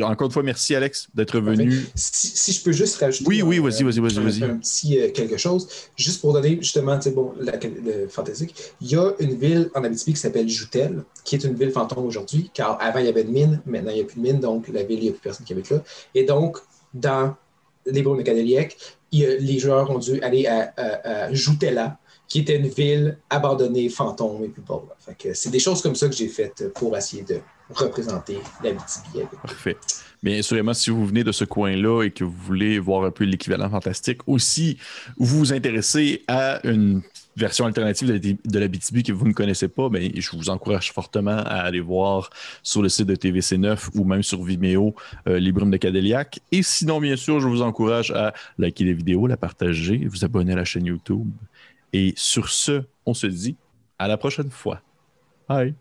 encore 0.02 0.28
une 0.28 0.32
fois, 0.32 0.44
merci 0.44 0.76
Alex 0.76 1.10
d'être 1.14 1.40
venu. 1.40 1.86
Si, 1.96 2.54
je 2.54 2.64
peux 2.64 2.72
juste 2.72 2.98
rajouter 2.98 3.26
oui, 3.28 3.42
oui, 3.42 3.60
vas-y, 3.60 3.84
vas-y, 3.84 4.00
vas-y, 4.00 4.24
vas-y. 4.24 4.44
Un, 4.44 4.58
petit 4.58 4.98
quelque 5.14 5.36
chose, 5.36 5.68
juste 5.98 6.22
pour 6.22 6.34
donner 6.34 6.58
justement, 6.62 6.98
bon, 7.14 7.34
la, 7.40 7.58
le 7.58 8.08
fantastique, 8.08 8.56
il 8.82 8.92
y 8.92 8.96
a 8.96 9.12
une 9.20 9.36
ville 9.36 9.70
en 9.76 9.84
Abitibi 9.84 10.14
qui 10.14 10.20
s'appelle 10.20 10.48
Joutel, 10.48 11.04
qui 11.26 11.36
est 11.36 11.44
une 11.44 11.56
ville 11.56 11.72
fantôme 11.72 12.06
aujourd'hui, 12.06 12.50
car 12.54 12.78
avant 12.80 13.00
il 13.00 13.06
y 13.06 13.10
avait 13.10 13.24
une 13.24 13.32
mine, 13.32 13.62
maintenant 13.66 13.89
il 13.90 13.96
n'y 13.96 14.02
a 14.02 14.04
plus 14.06 14.18
de 14.18 14.22
mine, 14.22 14.40
donc 14.40 14.68
la 14.70 14.84
ville, 14.84 15.00
il 15.00 15.04
n'y 15.04 15.10
a 15.10 15.12
plus 15.12 15.22
personne 15.22 15.46
qui 15.46 15.54
habite 15.54 15.70
là. 15.70 15.84
Et 16.16 16.24
donc, 16.24 16.58
dans 16.94 17.36
les 17.86 18.02
brumes 18.02 18.22
de 18.22 18.70
les 19.12 19.60
joueurs 19.60 19.90
ont 19.90 20.00
dû 20.00 20.22
aller 20.22 20.48
à, 20.48 21.34
Joutella, 21.34 21.98
qui 22.28 22.40
était 22.40 22.58
une 22.58 22.68
ville 22.68 23.18
abandonnée, 23.30 23.90
fantôme 23.90 24.44
et 24.44 24.50
plus 24.50 24.62
pauvre. 24.62 24.96
c'est 25.34 25.50
des 25.50 25.60
choses 25.60 25.82
comme 25.82 25.96
ça 25.96 26.08
que 26.08 26.16
j'ai 26.16 26.28
faites 26.28 26.72
pour 26.74 26.96
essayer 26.96 27.24
de 27.24 27.40
représenter 27.74 28.38
la 28.64 28.72
BTB. 28.72 29.28
Parfait. 29.42 29.78
Bien 30.22 30.42
sûrement, 30.42 30.74
si 30.74 30.90
vous 30.90 31.06
venez 31.06 31.24
de 31.24 31.32
ce 31.32 31.46
coin-là 31.46 32.04
et 32.04 32.12
que 32.12 32.24
vous 32.24 32.38
voulez 32.46 32.78
voir 32.78 33.04
un 33.04 33.12
peu 33.12 33.24
l'équivalent 33.24 33.70
fantastique, 33.70 34.22
aussi 34.28 34.78
vous 35.18 35.40
vous 35.40 35.54
intéressez 35.54 36.24
à 36.28 36.60
une 36.68 37.02
version 37.40 37.66
alternative 37.66 38.20
de 38.20 38.60
la 38.60 38.68
BTB 38.68 39.04
que 39.04 39.12
vous 39.12 39.28
ne 39.28 39.34
connaissez 39.34 39.68
pas, 39.68 39.90
bien, 39.90 40.10
je 40.16 40.30
vous 40.36 40.50
encourage 40.50 40.92
fortement 40.92 41.38
à 41.38 41.62
aller 41.62 41.80
voir 41.80 42.30
sur 42.64 42.82
le 42.82 42.90
site 42.90 43.08
de 43.08 43.16
TVC9 43.16 43.90
ou 43.96 44.04
même 44.04 44.24
sur 44.24 44.44
Vimeo 44.44 44.96
euh, 45.28 45.40
de 45.40 45.78
Cadéliac. 45.78 46.40
Et 46.52 46.64
sinon, 46.64 47.00
bien 47.00 47.16
sûr, 47.16 47.40
je 47.40 47.48
vous 47.48 47.62
encourage 47.62 48.12
à 48.12 48.34
liker 48.58 48.84
les 48.84 48.94
vidéos, 48.94 49.28
la 49.28 49.38
partager, 49.38 50.06
vous 50.10 50.24
abonner 50.24 50.54
à 50.54 50.58
la 50.58 50.66
chaîne 50.66 50.86
YouTube. 50.86 51.30
Et 51.94 52.14
sur 52.16 52.50
ce, 52.50 52.84
on 53.06 53.14
se 53.14 53.28
dit 53.28 53.56
à 53.98 54.08
la 54.08 54.18
prochaine 54.18 54.52
fois. 54.52 54.82
Bye. 55.48 55.74